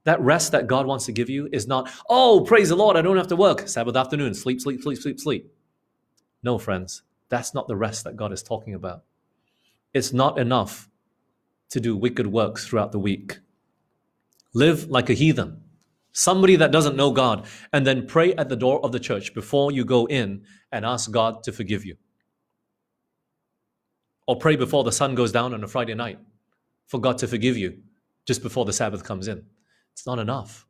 That 0.09 0.23
rest 0.23 0.53
that 0.53 0.69
God 0.69 0.87
wants 0.87 1.05
to 1.05 1.13
give 1.13 1.29
you 1.29 1.51
is 1.53 1.67
not, 1.67 1.91
oh, 2.09 2.41
praise 2.41 2.71
the 2.71 2.77
Lord, 2.77 2.97
I 2.97 3.03
don't 3.03 3.19
have 3.19 3.27
to 3.27 3.37
work. 3.37 3.69
Sabbath 3.69 3.95
afternoon, 3.95 4.33
sleep, 4.33 4.59
sleep, 4.59 4.81
sleep, 4.83 4.97
sleep, 4.97 5.21
sleep. 5.21 5.53
No, 6.43 6.57
friends, 6.57 7.03
that's 7.29 7.53
not 7.53 7.69
the 7.69 7.77
rest 7.77 8.05
that 8.05 8.17
God 8.17 8.33
is 8.33 8.43
talking 8.43 8.73
about. 8.73 9.03
It's 9.93 10.15
not 10.15 10.39
enough 10.39 10.89
to 11.69 11.79
do 11.79 11.95
wicked 11.95 12.27
works 12.27 12.67
throughout 12.67 12.91
the 12.91 12.99
week. 12.99 13.41
Live 14.55 14.89
like 14.89 15.11
a 15.11 15.13
heathen 15.13 15.61
somebody 16.13 16.57
that 16.57 16.73
doesn't 16.73 16.97
know 16.97 17.11
God, 17.11 17.47
and 17.75 17.87
then 17.87 18.07
pray 18.07 18.35
at 18.35 18.49
the 18.49 18.57
door 18.57 18.83
of 18.83 18.93
the 18.93 18.99
church 18.99 19.35
before 19.35 19.71
you 19.73 19.85
go 19.85 20.07
in 20.07 20.43
and 20.73 20.87
ask 20.87 21.11
God 21.11 21.43
to 21.43 21.53
forgive 21.53 21.85
you. 21.85 21.97
Or 24.27 24.39
pray 24.39 24.57
before 24.57 24.85
the 24.85 24.91
sun 24.91 25.15
goes 25.15 25.33
down 25.33 25.53
on 25.53 25.63
a 25.63 25.69
Friday 25.69 25.95
night 25.95 26.19
for 26.87 26.99
God 26.99 27.19
to 27.19 27.29
forgive 27.29 27.59
you 27.59 27.79
just 28.27 28.43
before 28.43 28.65
the 28.65 28.73
Sabbath 28.73 29.05
comes 29.05 29.29
in. 29.29 29.45
It's 29.99 30.07
not 30.07 30.21
enough. 30.21 30.65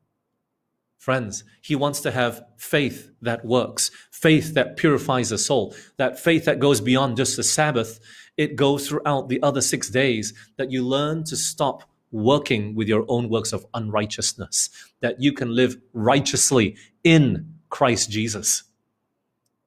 Friends, 0.97 1.45
He 1.61 1.77
wants 1.77 2.01
to 2.01 2.11
have 2.11 2.47
faith 2.57 3.11
that 3.21 3.45
works, 3.45 3.91
faith 4.11 4.55
that 4.55 4.79
purifies 4.79 5.29
the 5.29 5.37
soul, 5.37 5.75
that 5.99 6.19
faith 6.19 6.47
that 6.47 6.61
goes 6.61 6.81
beyond 6.81 7.19
just 7.19 7.37
the 7.37 7.43
Sabbath. 7.43 8.01
It 8.38 8.57
goes 8.57 8.88
throughout 8.88 9.29
the 9.29 9.43
other 9.43 9.61
six 9.61 9.91
days 9.91 10.33
that 10.57 10.71
you 10.71 10.83
learn 10.83 11.25
to 11.25 11.37
stop 11.37 11.83
working 12.11 12.75
with 12.75 12.88
your 12.88 13.05
own 13.07 13.29
works 13.29 13.53
of 13.53 13.67
unrighteousness, 13.75 14.71
that 15.01 15.21
you 15.21 15.35
can 15.35 15.55
live 15.55 15.77
righteously 15.93 16.75
in 17.05 17.53
Christ 17.69 18.11
Jesus. 18.11 18.62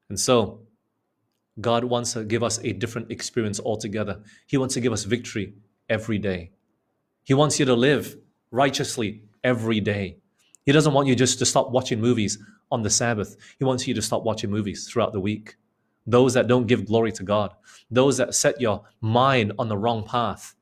And 0.10 0.20
so, 0.20 0.62
God 1.60 1.84
wants 1.84 2.14
to 2.14 2.24
give 2.24 2.42
us 2.42 2.58
a 2.64 2.74
different 2.74 3.12
experience 3.12 3.60
altogether. 3.60 4.24
He 4.48 4.58
wants 4.58 4.74
to 4.74 4.82
give 4.82 4.92
us 4.92 5.04
victory 5.04 5.54
every 5.88 6.18
day. 6.18 6.50
He 7.24 7.36
wants 7.36 7.60
you 7.60 7.66
to 7.66 7.76
live 7.76 8.18
righteously 8.50 9.22
every 9.44 9.80
day. 9.80 10.18
He 10.66 10.72
doesn't 10.72 10.94
want 10.94 11.08
you 11.08 11.16
just 11.16 11.40
to 11.40 11.46
stop 11.46 11.72
watching 11.72 12.00
movies 12.00 12.38
on 12.72 12.84
the 12.84 12.90
Sabbath. 12.90 13.36
He 13.58 13.66
wants 13.66 13.88
you 13.88 13.94
to 13.94 14.02
stop 14.02 14.24
watching 14.24 14.50
movies 14.50 14.88
throughout 14.88 15.14
the 15.14 15.20
week. 15.20 15.56
Those 16.08 16.34
that 16.34 16.48
don't 16.48 16.68
give 16.68 16.86
glory 16.86 17.12
to 17.14 17.24
God, 17.24 17.54
those 17.90 18.18
that 18.18 18.34
set 18.34 18.60
your 18.60 18.84
mind 19.02 19.54
on 19.60 19.68
the 19.68 19.78
wrong 19.78 20.04
path, 20.04 20.56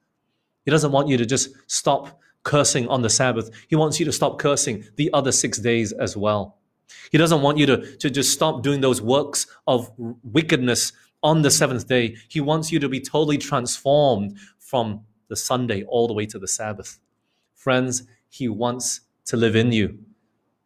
he 0.65 0.71
doesn't 0.71 0.91
want 0.91 1.07
you 1.07 1.17
to 1.17 1.25
just 1.25 1.49
stop 1.67 2.19
cursing 2.43 2.87
on 2.87 3.01
the 3.01 3.09
Sabbath. 3.09 3.49
He 3.67 3.75
wants 3.75 3.99
you 3.99 4.05
to 4.05 4.11
stop 4.11 4.39
cursing 4.39 4.85
the 4.95 5.09
other 5.13 5.31
six 5.31 5.57
days 5.59 5.91
as 5.91 6.17
well. 6.17 6.57
He 7.11 7.17
doesn't 7.17 7.41
want 7.41 7.57
you 7.57 7.65
to, 7.67 7.97
to 7.97 8.09
just 8.09 8.33
stop 8.33 8.63
doing 8.63 8.81
those 8.81 9.01
works 9.01 9.47
of 9.67 9.91
wickedness 10.23 10.91
on 11.21 11.41
the 11.41 11.51
seventh 11.51 11.87
day. 11.87 12.15
He 12.27 12.41
wants 12.41 12.71
you 12.71 12.79
to 12.79 12.89
be 12.89 12.99
totally 12.99 13.37
transformed 13.37 14.37
from 14.57 15.01
the 15.27 15.35
Sunday 15.35 15.83
all 15.83 16.07
the 16.07 16.13
way 16.13 16.25
to 16.27 16.39
the 16.39 16.47
Sabbath. 16.47 16.99
Friends, 17.55 18.03
He 18.29 18.47
wants 18.47 19.01
to 19.25 19.37
live 19.37 19.55
in 19.55 19.71
you 19.71 19.99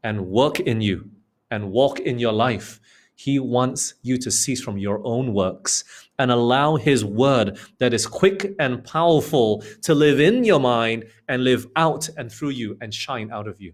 and 0.03 0.27
work 0.27 0.59
in 0.59 0.81
you 0.81 1.09
and 1.49 1.71
walk 1.71 1.99
in 1.99 2.19
your 2.19 2.33
life. 2.33 2.79
He 3.15 3.39
wants 3.39 3.93
you 4.01 4.17
to 4.17 4.31
cease 4.31 4.61
from 4.61 4.77
your 4.77 5.01
own 5.05 5.33
works 5.33 5.83
and 6.19 6.31
allow 6.31 6.75
His 6.75 7.05
word 7.05 7.57
that 7.79 7.93
is 7.93 8.05
quick 8.05 8.53
and 8.59 8.83
powerful 8.83 9.63
to 9.83 9.95
live 9.95 10.19
in 10.19 10.43
your 10.43 10.59
mind 10.59 11.05
and 11.27 11.43
live 11.43 11.67
out 11.75 12.09
and 12.17 12.31
through 12.31 12.49
you 12.49 12.77
and 12.81 12.93
shine 12.93 13.31
out 13.31 13.47
of 13.47 13.61
you. 13.61 13.73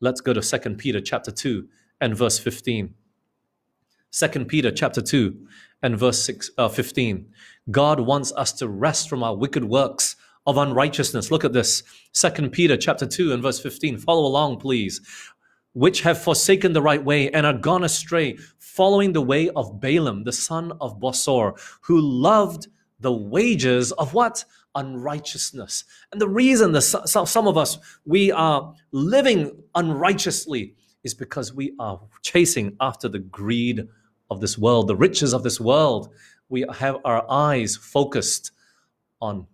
Let's 0.00 0.20
go 0.20 0.32
to 0.32 0.40
2 0.40 0.74
Peter 0.76 1.00
chapter 1.00 1.30
2 1.30 1.68
and 2.00 2.16
verse 2.16 2.38
15. 2.38 2.94
2 4.10 4.44
Peter 4.46 4.70
chapter 4.70 5.02
2 5.02 5.36
and 5.82 5.98
verse 5.98 6.22
6, 6.24 6.50
uh, 6.58 6.68
15. 6.68 7.26
God 7.70 8.00
wants 8.00 8.32
us 8.32 8.52
to 8.54 8.68
rest 8.68 9.08
from 9.08 9.22
our 9.22 9.36
wicked 9.36 9.64
works 9.64 10.16
of 10.48 10.56
unrighteousness. 10.56 11.30
Look 11.30 11.44
at 11.44 11.52
this. 11.52 11.84
Second 12.10 12.50
Peter 12.50 12.76
chapter 12.76 13.06
2 13.06 13.32
and 13.32 13.40
verse 13.40 13.60
15. 13.60 13.98
Follow 13.98 14.26
along, 14.26 14.58
please 14.58 15.00
which 15.74 16.00
have 16.00 16.20
forsaken 16.20 16.72
the 16.72 16.82
right 16.82 17.04
way 17.04 17.30
and 17.30 17.46
are 17.46 17.52
gone 17.52 17.84
astray, 17.84 18.36
following 18.58 19.12
the 19.12 19.22
way 19.22 19.48
of 19.50 19.80
Balaam, 19.80 20.24
the 20.24 20.32
son 20.32 20.72
of 20.80 20.98
Bosor, 20.98 21.56
who 21.82 22.00
loved 22.00 22.66
the 22.98 23.12
wages 23.12 23.92
of 23.92 24.12
what? 24.12 24.44
Unrighteousness. 24.74 25.84
And 26.10 26.20
the 26.20 26.28
reason 26.28 26.72
that 26.72 26.80
some 26.80 27.46
of 27.46 27.56
us, 27.56 27.78
we 28.04 28.32
are 28.32 28.74
living 28.90 29.52
unrighteously 29.76 30.74
is 31.04 31.14
because 31.14 31.54
we 31.54 31.74
are 31.78 32.00
chasing 32.22 32.76
after 32.80 33.08
the 33.08 33.20
greed 33.20 33.86
of 34.30 34.40
this 34.40 34.58
world, 34.58 34.88
the 34.88 34.96
riches 34.96 35.32
of 35.32 35.44
this 35.44 35.60
world. 35.60 36.12
We 36.48 36.64
have 36.78 36.96
our 37.04 37.24
eyes 37.30 37.76
focused 37.76 38.50
on 39.20 39.46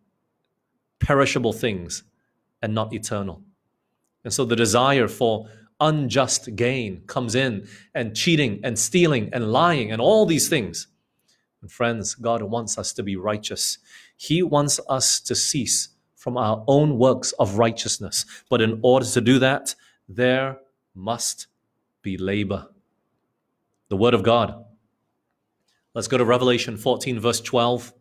perishable 1.04 1.52
things 1.52 2.02
and 2.62 2.74
not 2.74 2.92
eternal. 2.94 3.42
And 4.24 4.32
so 4.32 4.44
the 4.44 4.56
desire 4.56 5.06
for 5.06 5.48
unjust 5.80 6.56
gain 6.56 7.02
comes 7.06 7.34
in 7.34 7.68
and 7.94 8.16
cheating 8.16 8.60
and 8.64 8.78
stealing 8.78 9.28
and 9.32 9.52
lying 9.52 9.92
and 9.92 10.00
all 10.00 10.24
these 10.24 10.48
things. 10.48 10.86
And 11.60 11.70
friends, 11.70 12.14
God 12.14 12.42
wants 12.42 12.78
us 12.78 12.92
to 12.94 13.02
be 13.02 13.16
righteous. 13.16 13.78
He 14.16 14.42
wants 14.42 14.80
us 14.88 15.20
to 15.20 15.34
cease 15.34 15.90
from 16.14 16.38
our 16.38 16.64
own 16.66 16.98
works 16.98 17.32
of 17.32 17.58
righteousness. 17.58 18.24
But 18.48 18.62
in 18.62 18.80
order 18.82 19.06
to 19.06 19.20
do 19.20 19.38
that, 19.40 19.74
there 20.08 20.58
must 20.94 21.48
be 22.00 22.16
labor. 22.16 22.68
The 23.88 23.96
Word 23.96 24.14
of 24.14 24.22
God. 24.22 24.64
Let's 25.92 26.08
go 26.08 26.16
to 26.16 26.24
Revelation 26.24 26.76
14, 26.76 27.20
verse 27.20 27.40
12. 27.40 27.92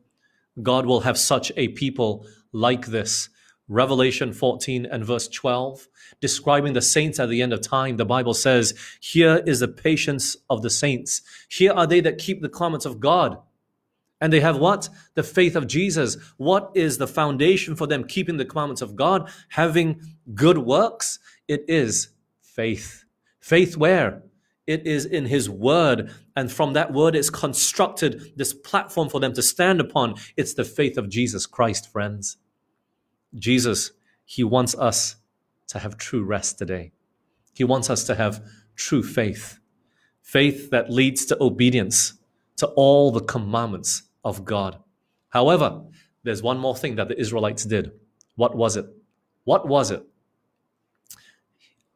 God 0.61 0.85
will 0.85 1.01
have 1.01 1.17
such 1.17 1.51
a 1.57 1.69
people 1.69 2.25
like 2.53 2.85
this 2.87 3.29
Revelation 3.67 4.33
14 4.33 4.85
and 4.85 5.05
verse 5.05 5.27
12, 5.29 5.87
describing 6.19 6.73
the 6.73 6.81
saints 6.81 7.19
at 7.19 7.29
the 7.29 7.41
end 7.41 7.53
of 7.53 7.61
time, 7.61 7.97
the 7.97 8.05
Bible 8.05 8.33
says, 8.33 8.73
Here 8.99 9.41
is 9.45 9.61
the 9.61 9.67
patience 9.67 10.35
of 10.49 10.61
the 10.61 10.69
saints. 10.69 11.21
Here 11.49 11.71
are 11.71 11.87
they 11.87 12.01
that 12.01 12.17
keep 12.17 12.41
the 12.41 12.49
commandments 12.49 12.85
of 12.85 12.99
God. 12.99 13.37
And 14.19 14.31
they 14.31 14.41
have 14.41 14.57
what? 14.57 14.89
The 15.15 15.23
faith 15.23 15.55
of 15.55 15.67
Jesus. 15.67 16.17
What 16.37 16.71
is 16.75 16.97
the 16.97 17.07
foundation 17.07 17.75
for 17.75 17.87
them 17.87 18.05
keeping 18.05 18.37
the 18.37 18.45
commandments 18.45 18.81
of 18.81 18.95
God? 18.95 19.29
Having 19.49 20.01
good 20.33 20.57
works? 20.57 21.19
It 21.47 21.65
is 21.67 22.09
faith. 22.41 23.05
Faith 23.39 23.75
where? 23.75 24.23
It 24.67 24.85
is 24.87 25.05
in 25.05 25.25
His 25.25 25.49
Word. 25.49 26.11
And 26.35 26.51
from 26.51 26.73
that 26.73 26.93
Word 26.93 27.15
is 27.15 27.29
constructed 27.29 28.33
this 28.35 28.53
platform 28.53 29.09
for 29.09 29.19
them 29.19 29.33
to 29.33 29.41
stand 29.41 29.81
upon. 29.81 30.15
It's 30.37 30.53
the 30.53 30.63
faith 30.63 30.97
of 30.97 31.09
Jesus 31.09 31.45
Christ, 31.45 31.91
friends. 31.91 32.37
Jesus, 33.37 33.91
He 34.25 34.43
wants 34.43 34.75
us 34.75 35.15
to 35.67 35.79
have 35.79 35.97
true 35.97 36.23
rest 36.23 36.57
today. 36.57 36.91
He 37.53 37.63
wants 37.63 37.89
us 37.89 38.03
to 38.05 38.15
have 38.15 38.43
true 38.75 39.03
faith, 39.03 39.59
faith 40.21 40.69
that 40.71 40.89
leads 40.89 41.25
to 41.25 41.37
obedience 41.41 42.13
to 42.57 42.67
all 42.67 43.11
the 43.11 43.21
commandments 43.21 44.03
of 44.23 44.45
God. 44.45 44.79
However, 45.29 45.81
there's 46.23 46.41
one 46.41 46.59
more 46.59 46.75
thing 46.75 46.95
that 46.95 47.07
the 47.07 47.19
Israelites 47.19 47.65
did. 47.65 47.91
What 48.35 48.55
was 48.55 48.77
it? 48.77 48.85
What 49.43 49.67
was 49.67 49.91
it? 49.91 50.03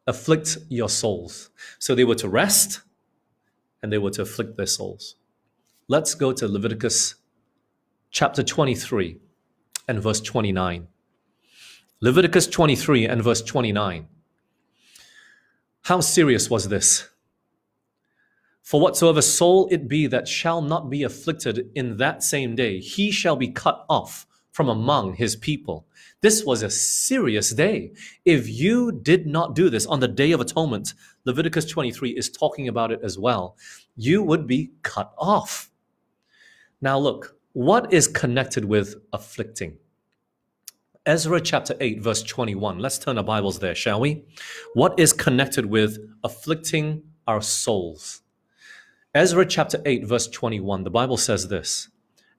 Afflict 0.06 0.58
your 0.68 0.88
souls. 0.88 1.50
So 1.78 1.94
they 1.94 2.04
were 2.04 2.14
to 2.16 2.28
rest 2.28 2.82
and 3.82 3.92
they 3.92 3.98
were 3.98 4.10
to 4.10 4.22
afflict 4.22 4.56
their 4.56 4.66
souls. 4.66 5.16
Let's 5.88 6.14
go 6.14 6.32
to 6.32 6.48
Leviticus 6.48 7.14
chapter 8.10 8.42
23 8.42 9.18
and 9.86 10.02
verse 10.02 10.20
29. 10.20 10.88
Leviticus 12.00 12.46
23 12.46 13.06
and 13.06 13.24
verse 13.24 13.42
29. 13.42 14.06
How 15.82 16.00
serious 16.00 16.48
was 16.48 16.68
this? 16.68 17.08
For 18.62 18.80
whatsoever 18.80 19.20
soul 19.20 19.66
it 19.72 19.88
be 19.88 20.06
that 20.06 20.28
shall 20.28 20.62
not 20.62 20.90
be 20.90 21.02
afflicted 21.02 21.72
in 21.74 21.96
that 21.96 22.22
same 22.22 22.54
day, 22.54 22.78
he 22.78 23.10
shall 23.10 23.34
be 23.34 23.48
cut 23.48 23.84
off 23.88 24.28
from 24.52 24.68
among 24.68 25.14
his 25.14 25.34
people. 25.34 25.88
This 26.20 26.44
was 26.44 26.62
a 26.62 26.70
serious 26.70 27.52
day. 27.52 27.92
If 28.24 28.48
you 28.48 28.92
did 28.92 29.26
not 29.26 29.56
do 29.56 29.68
this 29.68 29.84
on 29.84 29.98
the 29.98 30.06
Day 30.06 30.30
of 30.30 30.40
Atonement, 30.40 30.94
Leviticus 31.24 31.64
23 31.64 32.10
is 32.10 32.30
talking 32.30 32.68
about 32.68 32.92
it 32.92 33.00
as 33.02 33.18
well, 33.18 33.56
you 33.96 34.22
would 34.22 34.46
be 34.46 34.70
cut 34.84 35.12
off. 35.18 35.72
Now, 36.80 36.96
look, 36.96 37.36
what 37.54 37.92
is 37.92 38.06
connected 38.06 38.64
with 38.66 38.94
afflicting? 39.12 39.78
Ezra 41.08 41.40
chapter 41.40 41.74
8, 41.80 42.02
verse 42.02 42.22
21. 42.22 42.80
Let's 42.80 42.98
turn 42.98 43.16
our 43.16 43.24
Bibles 43.24 43.60
there, 43.60 43.74
shall 43.74 43.98
we? 43.98 44.26
What 44.74 45.00
is 45.00 45.14
connected 45.14 45.64
with 45.64 45.96
afflicting 46.22 47.02
our 47.26 47.40
souls? 47.40 48.20
Ezra 49.14 49.46
chapter 49.46 49.80
8, 49.86 50.04
verse 50.04 50.26
21. 50.28 50.84
The 50.84 50.90
Bible 50.90 51.16
says 51.16 51.48
this 51.48 51.88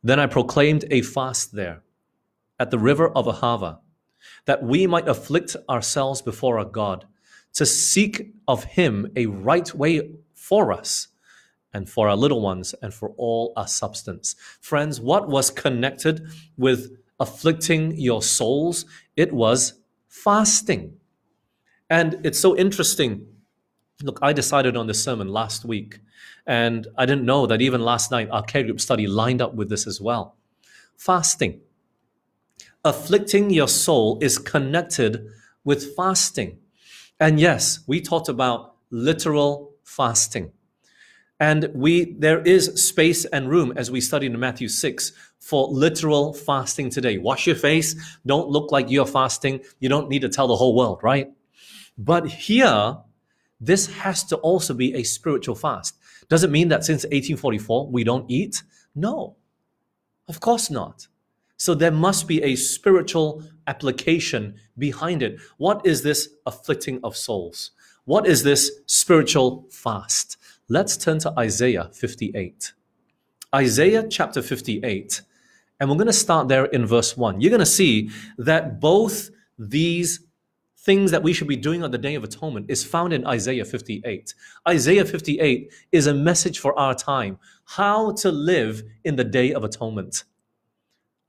Then 0.03 0.19
I 0.19 0.27
proclaimed 0.27 0.85
a 0.91 1.01
fast 1.01 1.55
there 1.55 1.81
at 2.59 2.69
the 2.69 2.77
river 2.77 3.09
of 3.09 3.25
Ahava, 3.25 3.79
that 4.45 4.61
we 4.61 4.85
might 4.85 5.07
afflict 5.07 5.55
ourselves 5.67 6.21
before 6.21 6.59
our 6.59 6.65
God, 6.65 7.07
to 7.53 7.65
seek 7.65 8.35
of 8.47 8.65
him 8.65 9.11
a 9.15 9.25
right 9.25 9.73
way 9.73 10.11
for 10.35 10.71
us 10.71 11.07
and 11.73 11.89
for 11.89 12.07
our 12.07 12.15
little 12.15 12.41
ones 12.41 12.75
and 12.83 12.93
for 12.93 13.15
all 13.17 13.51
our 13.57 13.67
substance. 13.67 14.35
Friends, 14.61 15.01
what 15.01 15.27
was 15.27 15.49
connected 15.49 16.27
with 16.55 16.98
afflicting 17.19 17.97
your 17.97 18.21
souls, 18.21 18.85
it 19.15 19.33
was 19.33 19.73
fasting. 20.07 20.97
And 21.89 22.25
it's 22.25 22.39
so 22.39 22.57
interesting. 22.57 23.27
Look, 24.03 24.19
I 24.21 24.33
decided 24.33 24.77
on 24.77 24.87
this 24.87 25.03
sermon 25.03 25.27
last 25.29 25.65
week, 25.65 25.99
and 26.47 26.87
I 26.97 27.05
didn't 27.05 27.25
know 27.25 27.45
that 27.47 27.61
even 27.61 27.81
last 27.81 28.11
night 28.11 28.29
our 28.31 28.43
care 28.43 28.63
group 28.63 28.79
study 28.81 29.07
lined 29.07 29.41
up 29.41 29.55
with 29.55 29.69
this 29.69 29.87
as 29.87 29.99
well. 30.01 30.35
Fasting. 30.97 31.61
Afflicting 32.83 33.51
your 33.51 33.67
soul 33.69 34.17
is 34.21 34.37
connected 34.37 35.27
with 35.63 35.95
fasting. 35.95 36.59
And 37.19 37.39
yes, 37.39 37.79
we 37.87 38.01
talked 38.01 38.29
about 38.29 38.75
literal 38.89 39.73
fasting. 39.83 40.51
And 41.39 41.69
we 41.73 42.13
there 42.13 42.41
is 42.41 42.83
space 42.83 43.23
and 43.25 43.49
room 43.49 43.73
as 43.75 43.89
we 43.89 44.01
studied 44.01 44.33
in 44.33 44.39
Matthew 44.39 44.67
6 44.67 45.13
for 45.39 45.69
literal 45.69 46.33
fasting 46.33 46.89
today. 46.89 47.17
Wash 47.17 47.47
your 47.47 47.55
face, 47.55 47.95
don't 48.25 48.49
look 48.49 48.71
like 48.71 48.89
you're 48.89 49.05
fasting. 49.05 49.61
You 49.79 49.87
don't 49.87 50.09
need 50.09 50.21
to 50.21 50.29
tell 50.29 50.47
the 50.47 50.55
whole 50.55 50.75
world, 50.75 50.99
right? 51.01 51.31
But 51.97 52.27
here 52.27 52.97
this 53.61 53.87
has 53.87 54.23
to 54.25 54.37
also 54.37 54.73
be 54.73 54.93
a 54.95 55.03
spiritual 55.03 55.55
fast. 55.55 55.97
Does 56.29 56.43
it 56.43 56.51
mean 56.51 56.69
that 56.69 56.85
since 56.85 57.03
1844 57.03 57.87
we 57.87 58.03
don't 58.03 58.29
eat? 58.29 58.63
No. 58.95 59.35
Of 60.27 60.39
course 60.39 60.69
not. 60.69 61.07
So 61.57 61.73
there 61.73 61.91
must 61.91 62.27
be 62.27 62.41
a 62.43 62.55
spiritual 62.55 63.43
application 63.67 64.55
behind 64.77 65.21
it. 65.21 65.39
What 65.57 65.85
is 65.85 66.03
this 66.03 66.29
afflicting 66.45 66.99
of 67.03 67.17
souls? 67.17 67.71
What 68.05 68.25
is 68.25 68.43
this 68.43 68.71
spiritual 68.85 69.67
fast? 69.69 70.37
Let's 70.71 70.97
turn 70.97 71.17
to 71.19 71.33
Isaiah 71.37 71.89
58. 71.91 72.73
Isaiah 73.55 74.07
chapter 74.07 74.43
58. 74.43 75.23
And 75.79 75.89
we're 75.89 75.95
going 75.95 76.05
to 76.05 76.13
start 76.13 76.47
there 76.47 76.65
in 76.65 76.85
verse 76.85 77.17
1. 77.17 77.41
You're 77.41 77.49
going 77.49 77.59
to 77.59 77.65
see 77.65 78.11
that 78.37 78.79
both 78.79 79.31
these 79.57 80.19
things 80.77 81.09
that 81.09 81.23
we 81.23 81.33
should 81.33 81.47
be 81.47 81.55
doing 81.55 81.83
on 81.83 81.89
the 81.89 81.97
Day 81.97 82.13
of 82.13 82.23
Atonement 82.23 82.67
is 82.69 82.83
found 82.83 83.13
in 83.13 83.25
Isaiah 83.25 83.65
58. 83.65 84.35
Isaiah 84.67 85.05
58 85.05 85.73
is 85.91 86.05
a 86.05 86.13
message 86.13 86.59
for 86.59 86.77
our 86.77 86.93
time 86.93 87.39
how 87.65 88.11
to 88.11 88.31
live 88.31 88.83
in 89.03 89.15
the 89.15 89.23
Day 89.23 89.53
of 89.53 89.63
Atonement. 89.63 90.23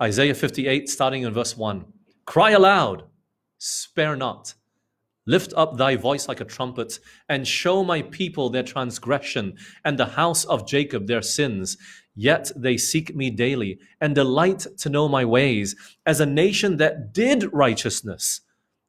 Isaiah 0.03 0.35
58, 0.35 0.87
starting 0.90 1.22
in 1.22 1.33
verse 1.33 1.57
1 1.57 1.87
Cry 2.26 2.50
aloud, 2.50 3.05
spare 3.57 4.16
not 4.16 4.55
Lift 5.31 5.55
up 5.57 5.77
thy 5.77 5.95
voice 5.95 6.27
like 6.27 6.40
a 6.40 6.45
trumpet, 6.45 6.99
and 7.29 7.47
show 7.47 7.85
my 7.85 8.03
people 8.03 8.51
their 8.51 8.64
transgression, 8.64 9.57
and 9.85 9.97
the 9.97 10.07
house 10.21 10.45
of 10.45 10.66
Jacob 10.66 11.07
their 11.07 11.23
sins. 11.23 11.77
Yet 12.16 12.51
they 12.57 12.77
seek 12.77 13.14
me 13.14 13.31
daily, 13.31 13.79
and 14.01 14.12
delight 14.12 14.66
to 14.79 14.90
know 14.90 15.09
my 15.09 15.25
ways, 15.25 15.77
as 16.05 16.19
a 16.19 16.27
nation 16.27 16.79
that 16.79 17.14
did 17.14 17.53
righteousness, 17.53 18.40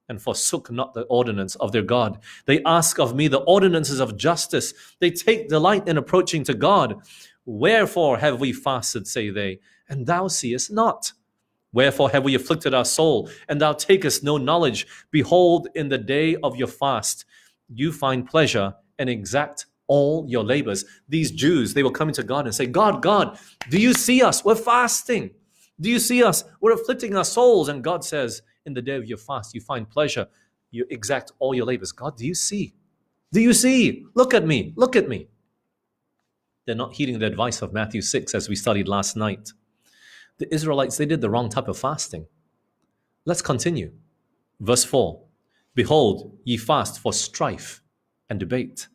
and 0.09 0.19
forsook 0.19 0.71
not 0.71 0.95
the 0.95 1.03
ordinance 1.03 1.53
of 1.57 1.73
their 1.73 1.83
God. 1.83 2.17
They 2.47 2.63
ask 2.63 2.97
of 2.97 3.15
me 3.15 3.27
the 3.27 3.41
ordinances 3.41 3.99
of 3.99 4.17
justice. 4.17 4.73
They 4.99 5.11
take 5.11 5.47
delight 5.47 5.87
in 5.87 5.95
approaching 5.95 6.43
to 6.45 6.55
God. 6.55 7.03
Wherefore 7.45 8.17
have 8.17 8.39
we 8.39 8.51
fasted, 8.51 9.05
say 9.05 9.29
they, 9.29 9.59
and 9.87 10.07
thou 10.07 10.27
seest 10.27 10.71
not? 10.71 11.13
Wherefore 11.73 12.09
have 12.09 12.23
we 12.23 12.35
afflicted 12.35 12.73
our 12.73 12.85
soul, 12.85 13.29
and 13.47 13.61
thou 13.61 13.73
takest 13.73 14.23
no 14.23 14.37
knowledge? 14.37 14.87
Behold, 15.11 15.69
in 15.75 15.89
the 15.89 15.97
day 15.97 16.35
of 16.37 16.55
your 16.55 16.67
fast, 16.67 17.25
you 17.69 17.91
find 17.91 18.27
pleasure 18.27 18.73
and 18.99 19.09
exact 19.09 19.67
all 19.87 20.25
your 20.27 20.43
labors. 20.43 20.85
These 21.07 21.31
Jews, 21.31 21.73
they 21.73 21.83
were 21.83 21.91
coming 21.91 22.13
to 22.15 22.23
God 22.23 22.45
and 22.45 22.53
say, 22.53 22.65
God, 22.65 23.01
God, 23.01 23.37
do 23.69 23.79
you 23.79 23.93
see 23.93 24.21
us? 24.21 24.43
We're 24.43 24.55
fasting. 24.55 25.31
Do 25.79 25.89
you 25.89 25.99
see 25.99 26.23
us? 26.23 26.43
We're 26.59 26.73
afflicting 26.73 27.15
our 27.15 27.25
souls. 27.25 27.69
And 27.69 27.83
God 27.83 28.03
says, 28.03 28.41
in 28.65 28.73
the 28.73 28.81
day 28.81 28.95
of 28.95 29.05
your 29.05 29.17
fast, 29.17 29.55
you 29.55 29.61
find 29.61 29.89
pleasure. 29.89 30.27
You 30.71 30.85
exact 30.89 31.31
all 31.39 31.53
your 31.53 31.65
labors. 31.65 31.91
God, 31.91 32.17
do 32.17 32.25
you 32.25 32.35
see? 32.35 32.73
Do 33.31 33.41
you 33.41 33.53
see? 33.53 34.05
Look 34.13 34.33
at 34.33 34.45
me. 34.45 34.73
Look 34.75 34.95
at 34.95 35.07
me. 35.07 35.27
They're 36.65 36.75
not 36.75 36.93
heeding 36.93 37.19
the 37.19 37.25
advice 37.25 37.61
of 37.61 37.73
Matthew 37.73 38.01
6 38.01 38.35
as 38.35 38.47
we 38.47 38.55
studied 38.55 38.87
last 38.87 39.17
night 39.17 39.51
the 40.37 40.53
Israelites, 40.53 40.97
they 40.97 41.05
did 41.05 41.21
the 41.21 41.29
wrong 41.29 41.49
type 41.49 41.67
of 41.67 41.77
fasting. 41.77 42.25
Let's 43.25 43.41
continue. 43.41 43.91
Verse 44.59 44.83
4 44.83 45.21
Behold, 45.75 46.37
ye 46.43 46.57
fast 46.57 46.99
for 46.99 47.13
strife 47.13 47.81
and 48.29 48.39
debate, 48.39 48.87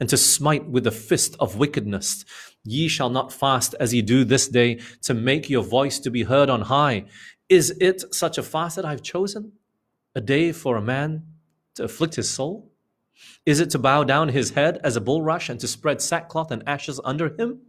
and 0.00 0.08
to 0.08 0.16
smite 0.16 0.68
with 0.68 0.84
the 0.84 0.90
fist 0.90 1.36
of 1.40 1.56
wickedness. 1.56 2.24
Ye 2.64 2.88
shall 2.88 3.10
not 3.10 3.32
fast 3.32 3.74
as 3.78 3.92
ye 3.92 4.02
do 4.02 4.24
this 4.24 4.48
day, 4.48 4.80
to 5.02 5.14
make 5.14 5.50
your 5.50 5.62
voice 5.62 5.98
to 6.00 6.10
be 6.10 6.22
heard 6.22 6.48
on 6.48 6.62
high. 6.62 7.04
Is 7.48 7.76
it 7.80 8.14
such 8.14 8.38
a 8.38 8.42
fast 8.42 8.76
that 8.76 8.84
I've 8.84 9.02
chosen? 9.02 9.52
A 10.14 10.20
day 10.20 10.52
for 10.52 10.76
a 10.76 10.82
man 10.82 11.24
to 11.74 11.84
afflict 11.84 12.14
his 12.14 12.30
soul? 12.30 12.70
Is 13.46 13.60
it 13.60 13.70
to 13.70 13.78
bow 13.78 14.04
down 14.04 14.28
his 14.28 14.50
head 14.50 14.80
as 14.82 14.96
a 14.96 15.00
bulrush 15.00 15.48
and 15.48 15.60
to 15.60 15.68
spread 15.68 16.00
sackcloth 16.00 16.50
and 16.50 16.62
ashes 16.66 17.00
under 17.04 17.34
him? 17.38 17.60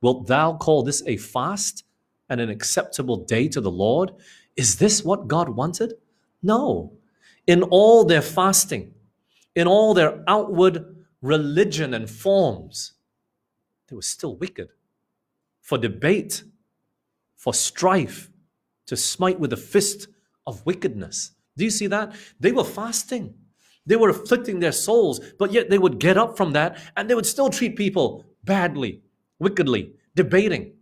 Wilt 0.00 0.26
thou 0.26 0.54
call 0.54 0.82
this 0.82 1.02
a 1.06 1.16
fast? 1.16 1.84
And 2.28 2.40
an 2.40 2.50
acceptable 2.50 3.24
day 3.24 3.48
to 3.48 3.60
the 3.60 3.70
Lord? 3.70 4.12
Is 4.56 4.76
this 4.76 5.04
what 5.04 5.28
God 5.28 5.48
wanted? 5.48 5.94
No. 6.42 6.92
In 7.46 7.62
all 7.64 8.04
their 8.04 8.22
fasting, 8.22 8.94
in 9.54 9.66
all 9.66 9.94
their 9.94 10.22
outward 10.26 10.96
religion 11.20 11.94
and 11.94 12.08
forms, 12.08 12.92
they 13.88 13.96
were 13.96 14.02
still 14.02 14.36
wicked. 14.36 14.68
For 15.60 15.78
debate, 15.78 16.44
for 17.36 17.54
strife, 17.54 18.30
to 18.86 18.96
smite 18.96 19.40
with 19.40 19.50
the 19.50 19.56
fist 19.56 20.08
of 20.46 20.64
wickedness. 20.66 21.32
Do 21.56 21.64
you 21.64 21.70
see 21.70 21.86
that? 21.86 22.14
They 22.40 22.52
were 22.52 22.64
fasting. 22.64 23.34
They 23.86 23.96
were 23.96 24.10
afflicting 24.10 24.60
their 24.60 24.72
souls, 24.72 25.20
but 25.38 25.52
yet 25.52 25.70
they 25.70 25.78
would 25.78 25.98
get 25.98 26.16
up 26.16 26.36
from 26.36 26.52
that 26.52 26.78
and 26.96 27.08
they 27.08 27.14
would 27.14 27.26
still 27.26 27.50
treat 27.50 27.76
people 27.76 28.24
badly, 28.44 29.02
wickedly, 29.38 29.94
debating. 30.14 30.73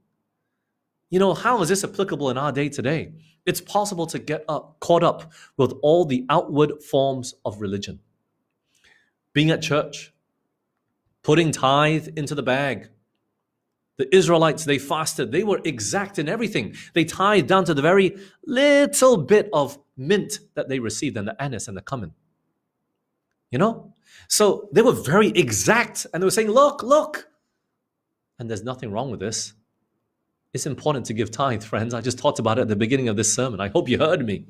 You 1.12 1.18
know, 1.18 1.34
how 1.34 1.60
is 1.60 1.68
this 1.68 1.84
applicable 1.84 2.30
in 2.30 2.38
our 2.38 2.52
day 2.52 2.70
today? 2.70 3.12
It's 3.44 3.60
possible 3.60 4.06
to 4.06 4.18
get 4.18 4.46
up, 4.48 4.80
caught 4.80 5.04
up 5.04 5.30
with 5.58 5.74
all 5.82 6.06
the 6.06 6.24
outward 6.30 6.82
forms 6.82 7.34
of 7.44 7.60
religion. 7.60 8.00
Being 9.34 9.50
at 9.50 9.60
church, 9.60 10.14
putting 11.22 11.52
tithe 11.52 12.08
into 12.16 12.34
the 12.34 12.42
bag. 12.42 12.88
The 13.98 14.16
Israelites, 14.16 14.64
they 14.64 14.78
fasted. 14.78 15.32
They 15.32 15.44
were 15.44 15.60
exact 15.66 16.18
in 16.18 16.30
everything. 16.30 16.76
They 16.94 17.04
tithed 17.04 17.46
down 17.46 17.66
to 17.66 17.74
the 17.74 17.82
very 17.82 18.16
little 18.46 19.18
bit 19.18 19.50
of 19.52 19.78
mint 19.98 20.38
that 20.54 20.70
they 20.70 20.78
received 20.78 21.18
and 21.18 21.28
the 21.28 21.42
anise 21.42 21.68
and 21.68 21.76
the 21.76 21.82
cumin. 21.82 22.14
You 23.50 23.58
know? 23.58 23.92
So 24.28 24.70
they 24.72 24.80
were 24.80 24.92
very 24.92 25.28
exact 25.28 26.06
and 26.14 26.22
they 26.22 26.24
were 26.24 26.30
saying, 26.30 26.50
look, 26.50 26.82
look. 26.82 27.28
And 28.38 28.48
there's 28.48 28.64
nothing 28.64 28.90
wrong 28.90 29.10
with 29.10 29.20
this. 29.20 29.52
It's 30.52 30.66
important 30.66 31.06
to 31.06 31.14
give 31.14 31.30
tithe, 31.30 31.62
friends. 31.62 31.94
I 31.94 32.00
just 32.00 32.18
talked 32.18 32.38
about 32.38 32.58
it 32.58 32.62
at 32.62 32.68
the 32.68 32.76
beginning 32.76 33.08
of 33.08 33.16
this 33.16 33.32
sermon. 33.34 33.60
I 33.60 33.68
hope 33.68 33.88
you 33.88 33.98
heard 33.98 34.24
me. 34.26 34.44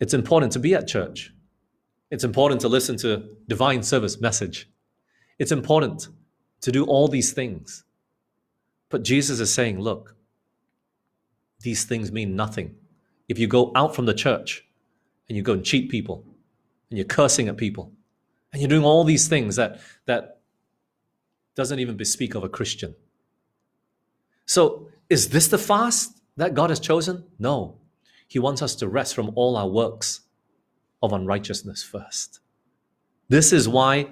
It's 0.00 0.14
important 0.14 0.52
to 0.52 0.58
be 0.58 0.74
at 0.74 0.88
church. 0.88 1.32
It's 2.10 2.24
important 2.24 2.60
to 2.62 2.68
listen 2.68 2.96
to 2.98 3.28
divine 3.48 3.82
service 3.82 4.20
message. 4.20 4.70
It's 5.38 5.52
important 5.52 6.08
to 6.62 6.72
do 6.72 6.84
all 6.84 7.08
these 7.08 7.32
things. 7.32 7.84
But 8.88 9.02
Jesus 9.02 9.40
is 9.40 9.52
saying, 9.52 9.80
look, 9.80 10.14
these 11.60 11.84
things 11.84 12.12
mean 12.12 12.36
nothing. 12.36 12.74
If 13.28 13.38
you 13.38 13.46
go 13.46 13.72
out 13.74 13.94
from 13.94 14.06
the 14.06 14.14
church 14.14 14.64
and 15.28 15.36
you 15.36 15.42
go 15.42 15.54
and 15.54 15.64
cheat 15.64 15.90
people 15.90 16.24
and 16.90 16.98
you're 16.98 17.06
cursing 17.06 17.48
at 17.48 17.56
people 17.56 17.92
and 18.52 18.62
you're 18.62 18.68
doing 18.68 18.84
all 18.84 19.04
these 19.04 19.28
things 19.28 19.56
that, 19.56 19.80
that 20.06 20.40
doesn't 21.54 21.78
even 21.78 21.96
bespeak 21.96 22.34
of 22.34 22.44
a 22.44 22.48
Christian. 22.48 22.94
So, 24.46 24.88
is 25.08 25.28
this 25.28 25.48
the 25.48 25.58
fast 25.58 26.20
that 26.36 26.54
God 26.54 26.70
has 26.70 26.80
chosen? 26.80 27.24
No. 27.38 27.78
He 28.26 28.38
wants 28.38 28.62
us 28.62 28.74
to 28.76 28.88
rest 28.88 29.14
from 29.14 29.30
all 29.34 29.56
our 29.56 29.68
works 29.68 30.20
of 31.02 31.12
unrighteousness 31.12 31.82
first. 31.82 32.40
This 33.28 33.52
is 33.52 33.68
why 33.68 34.08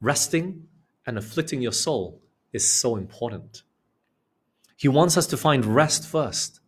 resting 0.00 0.68
and 1.06 1.18
afflicting 1.18 1.62
your 1.62 1.72
soul 1.72 2.20
is 2.52 2.70
so 2.72 2.96
important. 2.96 3.62
He 4.76 4.88
wants 4.88 5.16
us 5.16 5.26
to 5.28 5.36
find 5.36 5.64
rest 5.64 6.06
first. 6.06 6.60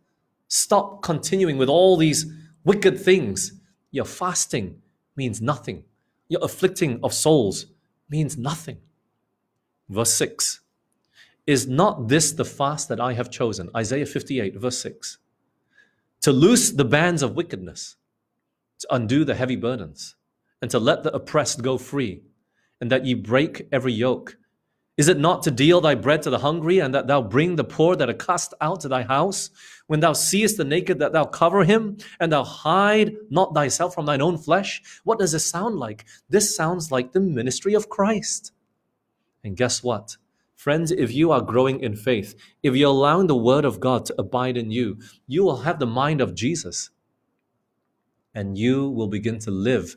Stop 0.47 1.03
continuing 1.03 1.57
with 1.57 1.69
all 1.69 1.95
these 1.95 2.25
wicked 2.63 2.99
things. 2.99 3.53
Your 3.91 4.05
fasting 4.05 4.81
means 5.15 5.41
nothing. 5.41 5.83
Your 6.27 6.43
afflicting 6.43 6.99
of 7.03 7.13
souls 7.13 7.67
means 8.09 8.37
nothing. 8.37 8.77
Verse 9.87 10.13
6 10.13 10.61
Is 11.49 11.67
not 11.67 12.09
this 12.09 12.31
the 12.31 12.45
fast 12.45 12.89
that 12.89 12.99
I 12.99 13.13
have 13.13 13.31
chosen? 13.31 13.71
Isaiah 13.75 14.05
58, 14.05 14.55
verse 14.57 14.77
6. 14.83 15.17
To 16.21 16.31
loose 16.31 16.69
the 16.69 16.85
bands 16.85 17.23
of 17.23 17.35
wickedness, 17.35 17.95
to 18.81 18.87
undo 18.91 19.25
the 19.25 19.33
heavy 19.33 19.55
burdens, 19.55 20.15
and 20.61 20.69
to 20.69 20.77
let 20.77 21.01
the 21.01 21.11
oppressed 21.11 21.63
go 21.63 21.79
free, 21.79 22.21
and 22.79 22.91
that 22.91 23.03
ye 23.03 23.15
break 23.15 23.67
every 23.71 23.93
yoke. 23.93 24.37
Is 24.95 25.07
it 25.07 25.17
not 25.17 25.41
to 25.41 25.49
deal 25.49 25.81
thy 25.81 25.95
bread 25.95 26.21
to 26.21 26.29
the 26.29 26.37
hungry, 26.37 26.77
and 26.77 26.93
that 26.93 27.07
thou 27.07 27.19
bring 27.19 27.55
the 27.55 27.63
poor 27.63 27.95
that 27.95 28.11
are 28.11 28.25
cast 28.27 28.53
out 28.61 28.81
to 28.81 28.87
thy 28.87 29.01
house? 29.01 29.49
When 29.87 30.01
thou 30.01 30.13
seest 30.13 30.57
the 30.57 30.63
naked, 30.63 30.99
that 30.99 31.13
thou 31.13 31.25
cover 31.25 31.63
him, 31.63 31.97
and 32.19 32.31
thou 32.31 32.43
hide 32.43 33.15
not 33.31 33.55
thyself 33.55 33.95
from 33.95 34.05
thine 34.05 34.21
own 34.21 34.37
flesh? 34.37 34.83
What 35.03 35.17
does 35.17 35.31
this 35.31 35.49
sound 35.49 35.77
like? 35.77 36.05
This 36.29 36.55
sounds 36.55 36.91
like 36.91 37.11
the 37.11 37.19
ministry 37.19 37.73
of 37.73 37.89
Christ. 37.89 38.51
And 39.43 39.57
guess 39.57 39.81
what? 39.81 40.15
Friends, 40.59 40.91
if 40.91 41.13
you 41.13 41.31
are 41.31 41.41
growing 41.41 41.79
in 41.79 41.95
faith, 41.95 42.35
if 42.63 42.75
you're 42.75 42.89
allowing 42.89 43.27
the 43.27 43.35
word 43.37 43.63
of 43.63 43.79
God 43.79 44.05
to 44.07 44.15
abide 44.17 44.57
in 44.57 44.71
you, 44.71 44.97
you 45.25 45.41
will 45.41 45.61
have 45.61 45.79
the 45.79 45.85
mind 45.85 46.19
of 46.19 46.35
Jesus. 46.35 46.89
And 48.35 48.57
you 48.57 48.89
will 48.89 49.07
begin 49.07 49.39
to 49.39 49.51
live 49.51 49.95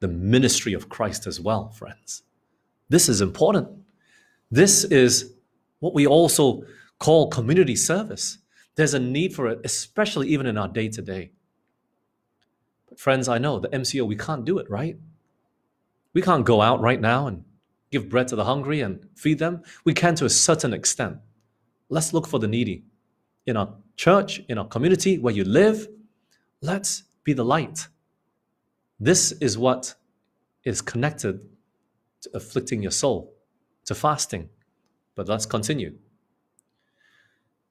the 0.00 0.08
ministry 0.08 0.72
of 0.72 0.88
Christ 0.88 1.28
as 1.28 1.40
well, 1.40 1.68
friends. 1.68 2.24
This 2.88 3.08
is 3.08 3.20
important. 3.20 3.68
This 4.50 4.82
is 4.82 5.32
what 5.78 5.94
we 5.94 6.08
also 6.08 6.64
call 6.98 7.28
community 7.28 7.76
service. 7.76 8.38
There's 8.74 8.94
a 8.94 8.98
need 8.98 9.32
for 9.32 9.46
it, 9.46 9.60
especially 9.62 10.26
even 10.30 10.46
in 10.46 10.58
our 10.58 10.66
day 10.66 10.88
to 10.88 11.02
day. 11.02 11.30
But, 12.88 12.98
friends, 12.98 13.28
I 13.28 13.38
know 13.38 13.60
the 13.60 13.68
MCO, 13.68 14.04
we 14.08 14.16
can't 14.16 14.44
do 14.44 14.58
it, 14.58 14.68
right? 14.68 14.96
We 16.14 16.20
can't 16.20 16.44
go 16.44 16.62
out 16.62 16.80
right 16.80 17.00
now 17.00 17.28
and 17.28 17.44
give 17.90 18.08
bread 18.08 18.28
to 18.28 18.36
the 18.36 18.44
hungry 18.44 18.80
and 18.80 19.06
feed 19.16 19.38
them. 19.38 19.62
We 19.84 19.94
can 19.94 20.14
to 20.16 20.24
a 20.24 20.30
certain 20.30 20.72
extent. 20.72 21.18
Let's 21.88 22.12
look 22.12 22.26
for 22.26 22.38
the 22.38 22.48
needy 22.48 22.84
in 23.46 23.56
our 23.56 23.74
church, 23.96 24.40
in 24.48 24.58
our 24.58 24.66
community, 24.66 25.18
where 25.18 25.34
you 25.34 25.44
live. 25.44 25.88
Let's 26.62 27.04
be 27.24 27.32
the 27.32 27.44
light. 27.44 27.88
This 28.98 29.32
is 29.32 29.58
what 29.58 29.94
is 30.64 30.82
connected 30.82 31.48
to 32.22 32.30
afflicting 32.34 32.82
your 32.82 32.92
soul 32.92 33.34
to 33.86 33.94
fasting. 33.94 34.48
But 35.14 35.28
let's 35.28 35.46
continue. 35.46 35.94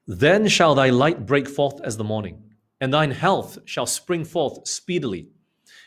Then 0.08 0.48
shall 0.48 0.76
thy 0.76 0.90
light 0.90 1.26
break 1.26 1.48
forth 1.48 1.80
as 1.82 1.98
the 1.98 2.04
morning, 2.04 2.42
and 2.82 2.92
thine 2.92 3.12
health 3.12 3.60
shall 3.66 3.86
spring 3.86 4.26
forth 4.26 4.68
speedily, 4.68 5.30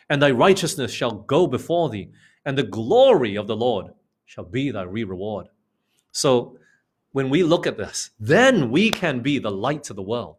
and 0.09 0.23
thy 0.23 0.31
righteousness 0.31 0.93
shall 0.93 1.11
go 1.11 1.47
before 1.47 1.91
thee, 1.91 2.11
and 2.45 2.57
the 2.57 2.63
glory 2.63 3.37
of 3.37 3.49
the 3.49 3.57
Lord 3.57 3.87
shall 4.33 4.45
be 4.45 4.71
thy 4.71 4.81
reward. 4.85 5.49
So, 6.11 6.57
when 7.11 7.29
we 7.29 7.43
look 7.43 7.67
at 7.67 7.77
this, 7.77 8.09
then 8.19 8.71
we 8.71 8.89
can 8.89 9.21
be 9.21 9.39
the 9.39 9.51
light 9.51 9.85
to 9.85 9.93
the 9.93 10.01
world. 10.01 10.37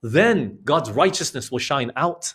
Then 0.00 0.60
God's 0.64 0.90
righteousness 0.90 1.52
will 1.52 1.58
shine 1.58 1.92
out 1.94 2.32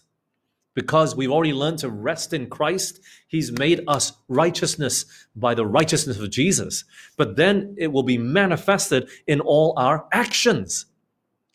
because 0.76 1.16
we've 1.16 1.32
already 1.32 1.54
learned 1.54 1.80
to 1.80 1.90
rest 1.90 2.32
in 2.32 2.48
Christ, 2.48 3.00
He's 3.28 3.52
made 3.52 3.84
us 3.88 4.14
righteousness 4.28 5.06
by 5.36 5.56
the 5.56 5.66
righteousness 5.66 6.20
of 6.20 6.30
Jesus. 6.30 6.84
But 7.18 7.38
then 7.38 7.74
it 7.80 7.92
will 7.92 8.04
be 8.04 8.20
manifested 8.20 9.10
in 9.26 9.42
all 9.42 9.74
our 9.78 10.06
actions. 10.12 10.86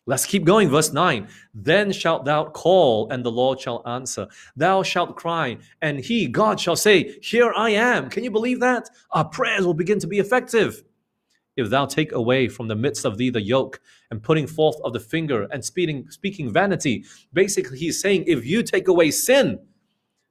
Let's 0.05 0.25
keep 0.25 0.43
going. 0.43 0.69
Verse 0.69 0.91
9. 0.91 1.27
Then 1.53 1.91
shalt 1.91 2.25
thou 2.25 2.45
call, 2.45 3.09
and 3.09 3.23
the 3.23 3.31
Lord 3.31 3.59
shall 3.59 3.81
answer. 3.87 4.27
Thou 4.55 4.83
shalt 4.83 5.15
cry, 5.15 5.57
and 5.81 5.99
he, 5.99 6.27
God, 6.27 6.59
shall 6.59 6.75
say, 6.75 7.17
Here 7.21 7.53
I 7.55 7.71
am. 7.71 8.09
Can 8.09 8.23
you 8.23 8.31
believe 8.31 8.59
that? 8.59 8.89
Our 9.11 9.25
prayers 9.25 9.65
will 9.65 9.73
begin 9.73 9.99
to 9.99 10.07
be 10.07 10.19
effective 10.19 10.83
if 11.55 11.69
thou 11.69 11.85
take 11.85 12.11
away 12.11 12.47
from 12.47 12.67
the 12.67 12.75
midst 12.75 13.05
of 13.05 13.17
thee 13.17 13.29
the 13.29 13.41
yoke 13.41 13.79
and 14.11 14.23
putting 14.23 14.47
forth 14.47 14.77
of 14.83 14.93
the 14.93 14.99
finger 14.99 15.43
and 15.51 15.63
speaking, 15.63 16.09
speaking 16.09 16.51
vanity. 16.51 17.05
Basically, 17.31 17.77
he's 17.77 18.01
saying, 18.01 18.25
if 18.27 18.45
you 18.45 18.63
take 18.63 18.87
away 18.87 19.11
sin, 19.11 19.59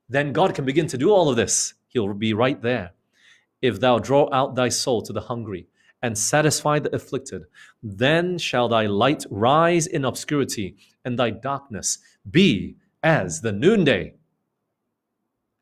then 0.09 0.33
God 0.33 0.55
can 0.55 0.65
begin 0.65 0.87
to 0.89 0.99
do 0.99 1.11
all 1.11 1.29
of 1.29 1.37
this. 1.37 1.75
He'll 1.89 2.13
be 2.15 2.35
right 2.35 2.61
there. 2.61 2.93
If 3.61 3.79
thou 3.81 3.99
draw 3.99 4.29
out 4.33 4.57
thy 4.57 4.69
soul 4.69 5.03
to 5.03 5.13
the 5.13 5.21
hungry 5.21 5.69
and 6.03 6.19
satisfy 6.19 6.79
the 6.79 6.95
afflicted, 6.95 7.45
then 7.83 8.37
shall 8.39 8.69
thy 8.69 8.87
light 8.87 9.25
rise 9.31 9.87
in 9.87 10.05
obscurity 10.05 10.77
and 11.05 11.19
thy 11.19 11.31
darkness 11.31 11.99
be 12.29 12.77
as 13.03 13.41
the 13.41 13.53
noonday. 13.53 14.15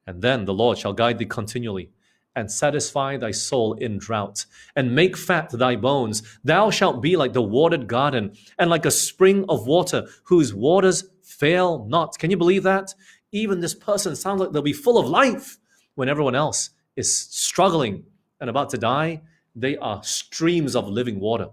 And 0.07 0.23
then 0.23 0.45
the 0.45 0.55
Lord 0.55 0.79
shall 0.79 0.93
guide 0.93 1.19
thee 1.19 1.27
continually 1.27 1.91
and 2.37 2.51
satisfy 2.51 3.17
thy 3.17 3.31
soul 3.33 3.75
in 3.75 3.99
drought, 3.99 4.47
and 4.77 4.95
make 4.95 5.17
fat 5.17 5.51
thy 5.51 5.75
bones. 5.75 6.23
Thou 6.45 6.71
shalt 6.71 7.03
be 7.03 7.17
like 7.17 7.33
the 7.33 7.43
watered 7.43 7.89
garden, 7.89 8.37
and 8.59 8.71
like 8.71 8.87
a 8.87 8.91
spring 8.91 9.45
of 9.49 9.67
water 9.67 10.07
whose 10.25 10.55
waters 10.55 11.05
fail 11.23 11.87
not. 11.87 12.19
Can 12.19 12.31
you 12.31 12.37
believe 12.37 12.63
that? 12.63 12.95
Even 13.33 13.61
this 13.61 13.75
person 13.75 14.15
sounds 14.15 14.41
like 14.41 14.53
they'll 14.53 14.63
be 14.63 14.73
full 14.73 14.99
of 14.99 15.09
life 15.09 15.59
when 15.97 16.09
everyone 16.09 16.35
else 16.35 16.71
is 16.97 17.15
struggling 17.17 18.05
and 18.41 18.49
about 18.49 18.71
to 18.71 18.79
die. 18.79 19.23
They 19.61 19.77
are 19.77 20.03
streams 20.03 20.75
of 20.75 20.89
living 20.89 21.21
water. 21.21 21.49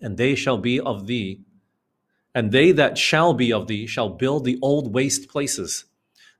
And 0.00 0.16
they 0.16 0.34
shall 0.34 0.58
be 0.58 0.80
of 0.80 1.06
thee, 1.06 1.40
and 2.34 2.52
they 2.52 2.72
that 2.72 2.98
shall 2.98 3.32
be 3.32 3.52
of 3.52 3.68
thee 3.68 3.86
shall 3.86 4.10
build 4.10 4.44
the 4.44 4.58
old 4.60 4.92
waste 4.92 5.28
places 5.28 5.84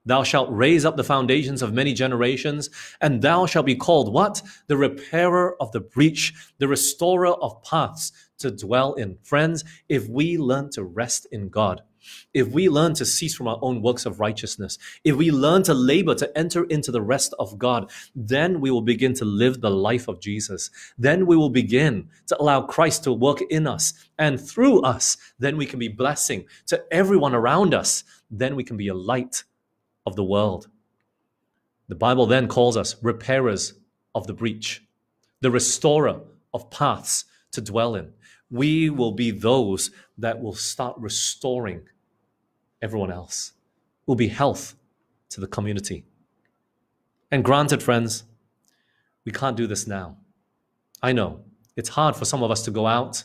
Thou 0.05 0.21
shalt 0.21 0.49
raise 0.51 0.85
up 0.85 0.97
the 0.97 1.03
foundations 1.03 1.63
of 1.63 1.73
many 1.73 1.91
generations, 1.93 2.69
and 3.01 3.21
thou 3.21 3.47
shalt 3.47 3.65
be 3.65 3.75
called 3.75 4.13
what? 4.13 4.41
The 4.67 4.77
repairer 4.77 5.59
of 5.59 5.71
the 5.71 5.79
breach, 5.79 6.33
the 6.59 6.67
restorer 6.67 7.33
of 7.33 7.63
paths 7.63 8.11
to 8.37 8.51
dwell 8.51 8.93
in. 8.93 9.17
Friends, 9.23 9.63
if 9.89 10.07
we 10.07 10.37
learn 10.37 10.69
to 10.71 10.83
rest 10.83 11.25
in 11.31 11.49
God, 11.49 11.81
if 12.33 12.47
we 12.49 12.69
learn 12.69 12.93
to 12.95 13.05
cease 13.05 13.35
from 13.35 13.47
our 13.47 13.59
own 13.61 13.81
works 13.81 14.05
of 14.05 14.19
righteousness, 14.19 14.77
if 15.03 15.15
we 15.15 15.31
learn 15.31 15.63
to 15.63 15.73
labor 15.73 16.15
to 16.15 16.37
enter 16.37 16.65
into 16.65 16.91
the 16.91 17.01
rest 17.01 17.33
of 17.39 17.57
God, 17.57 17.91
then 18.15 18.61
we 18.61 18.71
will 18.71 18.81
begin 18.81 19.13
to 19.15 19.25
live 19.25 19.61
the 19.61 19.69
life 19.69 20.07
of 20.07 20.19
Jesus. 20.19 20.69
Then 20.97 21.25
we 21.25 21.37
will 21.37 21.49
begin 21.49 22.09
to 22.27 22.41
allow 22.41 22.61
Christ 22.61 23.03
to 23.05 23.13
work 23.13 23.41
in 23.49 23.67
us 23.67 23.93
and 24.17 24.39
through 24.39 24.81
us. 24.81 25.17
Then 25.39 25.57
we 25.57 25.65
can 25.65 25.79
be 25.79 25.87
blessing 25.87 26.45
to 26.67 26.83
everyone 26.91 27.35
around 27.35 27.73
us. 27.73 28.03
Then 28.29 28.55
we 28.55 28.63
can 28.63 28.77
be 28.77 28.87
a 28.87 28.93
light 28.93 29.43
of 30.05 30.15
the 30.15 30.23
world. 30.23 30.67
The 31.87 31.95
Bible 31.95 32.25
then 32.25 32.47
calls 32.47 32.77
us 32.77 32.95
repairers 33.03 33.73
of 34.15 34.27
the 34.27 34.33
breach, 34.33 34.83
the 35.41 35.51
restorer 35.51 36.21
of 36.53 36.69
paths 36.71 37.25
to 37.51 37.61
dwell 37.61 37.95
in. 37.95 38.11
We 38.49 38.89
will 38.89 39.11
be 39.11 39.31
those 39.31 39.91
that 40.17 40.41
will 40.41 40.55
start 40.55 40.95
restoring 40.97 41.81
everyone 42.81 43.11
else. 43.11 43.53
Will 44.05 44.15
be 44.15 44.27
health 44.27 44.75
to 45.29 45.41
the 45.41 45.47
community. 45.47 46.05
And 47.31 47.43
granted, 47.43 47.81
friends, 47.81 48.23
we 49.25 49.31
can't 49.31 49.57
do 49.57 49.67
this 49.67 49.87
now. 49.87 50.17
I 51.01 51.11
know 51.11 51.41
it's 51.75 51.89
hard 51.89 52.15
for 52.15 52.25
some 52.25 52.43
of 52.43 52.51
us 52.51 52.61
to 52.63 52.71
go 52.71 52.87
out. 52.87 53.23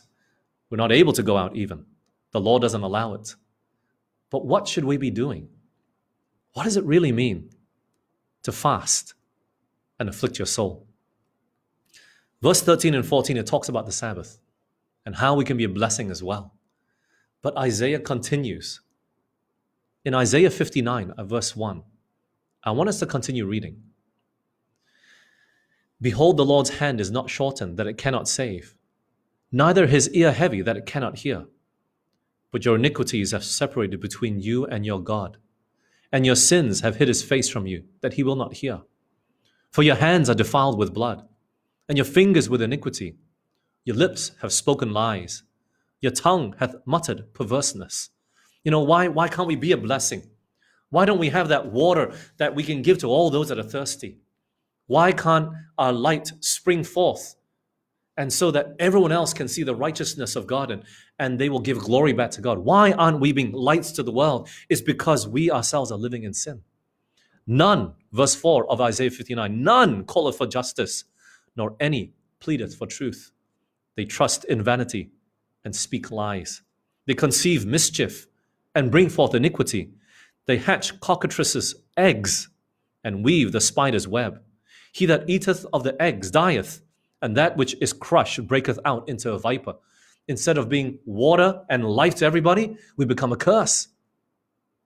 We're 0.69 0.77
not 0.77 0.91
able 0.91 1.13
to 1.13 1.23
go 1.23 1.37
out 1.37 1.55
even. 1.55 1.85
The 2.31 2.41
law 2.41 2.59
doesn't 2.59 2.83
allow 2.83 3.13
it. 3.13 3.35
But 4.29 4.45
what 4.45 4.67
should 4.67 4.85
we 4.85 4.97
be 4.97 5.11
doing? 5.11 5.49
What 6.53 6.63
does 6.63 6.77
it 6.77 6.85
really 6.85 7.11
mean 7.11 7.49
to 8.43 8.51
fast 8.51 9.13
and 9.99 10.09
afflict 10.09 10.39
your 10.39 10.45
soul? 10.45 10.87
Verse 12.41 12.61
13 12.61 12.95
and 12.95 13.05
14, 13.05 13.37
it 13.37 13.45
talks 13.45 13.69
about 13.69 13.85
the 13.85 13.91
Sabbath 13.91 14.39
and 15.05 15.15
how 15.15 15.35
we 15.35 15.45
can 15.45 15.57
be 15.57 15.63
a 15.63 15.69
blessing 15.69 16.09
as 16.09 16.23
well. 16.23 16.53
But 17.41 17.57
Isaiah 17.57 17.99
continues. 17.99 18.81
In 20.03 20.15
Isaiah 20.15 20.49
59, 20.49 21.11
uh, 21.11 21.23
verse 21.23 21.55
1, 21.55 21.83
I 22.63 22.71
want 22.71 22.89
us 22.89 22.97
to 22.99 23.05
continue 23.05 23.45
reading. 23.45 23.83
Behold, 26.01 26.37
the 26.37 26.45
Lord's 26.45 26.79
hand 26.79 26.99
is 26.99 27.11
not 27.11 27.29
shortened 27.29 27.77
that 27.77 27.85
it 27.85 27.99
cannot 27.99 28.27
save, 28.27 28.75
neither 29.51 29.85
his 29.85 30.09
ear 30.09 30.31
heavy 30.31 30.63
that 30.63 30.75
it 30.75 30.87
cannot 30.87 31.19
hear. 31.19 31.45
But 32.51 32.65
your 32.65 32.77
iniquities 32.77 33.31
have 33.31 33.43
separated 33.43 33.99
between 33.99 34.39
you 34.39 34.65
and 34.65 34.87
your 34.87 34.99
God, 34.99 35.37
and 36.11 36.25
your 36.25 36.35
sins 36.35 36.81
have 36.81 36.95
hid 36.95 37.07
his 37.07 37.21
face 37.21 37.47
from 37.47 37.67
you 37.67 37.83
that 38.01 38.13
he 38.13 38.23
will 38.23 38.35
not 38.35 38.55
hear. 38.55 38.81
For 39.69 39.83
your 39.83 39.95
hands 39.95 40.31
are 40.31 40.35
defiled 40.35 40.79
with 40.79 40.95
blood, 40.95 41.27
and 41.87 41.95
your 41.95 42.05
fingers 42.05 42.49
with 42.49 42.63
iniquity. 42.63 43.17
Your 43.85 43.95
lips 43.95 44.31
have 44.41 44.51
spoken 44.51 44.93
lies. 44.93 45.43
Your 45.99 46.11
tongue 46.11 46.55
hath 46.57 46.73
muttered 46.87 47.35
perverseness. 47.35 48.09
You 48.63 48.71
know, 48.71 48.81
why, 48.81 49.07
why 49.07 49.27
can't 49.27 49.47
we 49.47 49.55
be 49.55 49.71
a 49.71 49.77
blessing? 49.77 50.23
Why 50.89 51.05
don't 51.05 51.19
we 51.19 51.29
have 51.29 51.47
that 51.47 51.71
water 51.71 52.13
that 52.37 52.53
we 52.53 52.63
can 52.63 52.81
give 52.81 52.99
to 52.99 53.07
all 53.07 53.29
those 53.29 53.49
that 53.49 53.57
are 53.57 53.63
thirsty? 53.63 54.19
Why 54.87 55.11
can't 55.13 55.49
our 55.77 55.93
light 55.93 56.31
spring 56.41 56.83
forth? 56.83 57.35
And 58.17 58.31
so 58.31 58.51
that 58.51 58.75
everyone 58.77 59.13
else 59.13 59.33
can 59.33 59.47
see 59.47 59.63
the 59.63 59.73
righteousness 59.73 60.35
of 60.35 60.45
God 60.45 60.69
and, 60.69 60.83
and 61.17 61.39
they 61.39 61.49
will 61.49 61.61
give 61.61 61.79
glory 61.79 62.11
back 62.11 62.31
to 62.31 62.41
God. 62.41 62.59
Why 62.59 62.91
aren't 62.91 63.21
we 63.21 63.31
being 63.31 63.53
lights 63.53 63.93
to 63.93 64.03
the 64.03 64.11
world? 64.11 64.49
It's 64.69 64.81
because 64.81 65.27
we 65.27 65.49
ourselves 65.49 65.91
are 65.91 65.97
living 65.97 66.23
in 66.23 66.33
sin. 66.33 66.61
None, 67.47 67.93
verse 68.11 68.35
4 68.35 68.69
of 68.69 68.81
Isaiah 68.81 69.09
59, 69.09 69.63
none 69.63 70.05
calleth 70.05 70.37
for 70.37 70.45
justice, 70.45 71.05
nor 71.55 71.75
any 71.79 72.13
pleadeth 72.39 72.75
for 72.75 72.85
truth. 72.85 73.31
They 73.95 74.05
trust 74.05 74.45
in 74.45 74.61
vanity 74.61 75.11
and 75.63 75.75
speak 75.75 76.11
lies. 76.11 76.61
They 77.07 77.13
conceive 77.13 77.65
mischief 77.65 78.27
and 78.75 78.91
bring 78.91 79.09
forth 79.09 79.35
iniquity. 79.35 79.91
They 80.45 80.57
hatch 80.57 80.99
cockatrices' 80.99 81.75
eggs 81.97 82.49
and 83.03 83.23
weave 83.23 83.51
the 83.51 83.61
spider's 83.61 84.07
web. 84.07 84.41
He 84.91 85.05
that 85.05 85.29
eateth 85.29 85.65
of 85.73 85.83
the 85.83 85.99
eggs 86.01 86.31
dieth, 86.31 86.81
and 87.21 87.37
that 87.37 87.57
which 87.57 87.75
is 87.81 87.93
crushed 87.93 88.45
breaketh 88.47 88.79
out 88.85 89.07
into 89.07 89.31
a 89.31 89.39
viper. 89.39 89.75
Instead 90.27 90.57
of 90.57 90.69
being 90.69 90.99
water 91.05 91.63
and 91.69 91.85
life 91.85 92.15
to 92.15 92.25
everybody, 92.25 92.77
we 92.97 93.05
become 93.05 93.31
a 93.31 93.37
curse. 93.37 93.87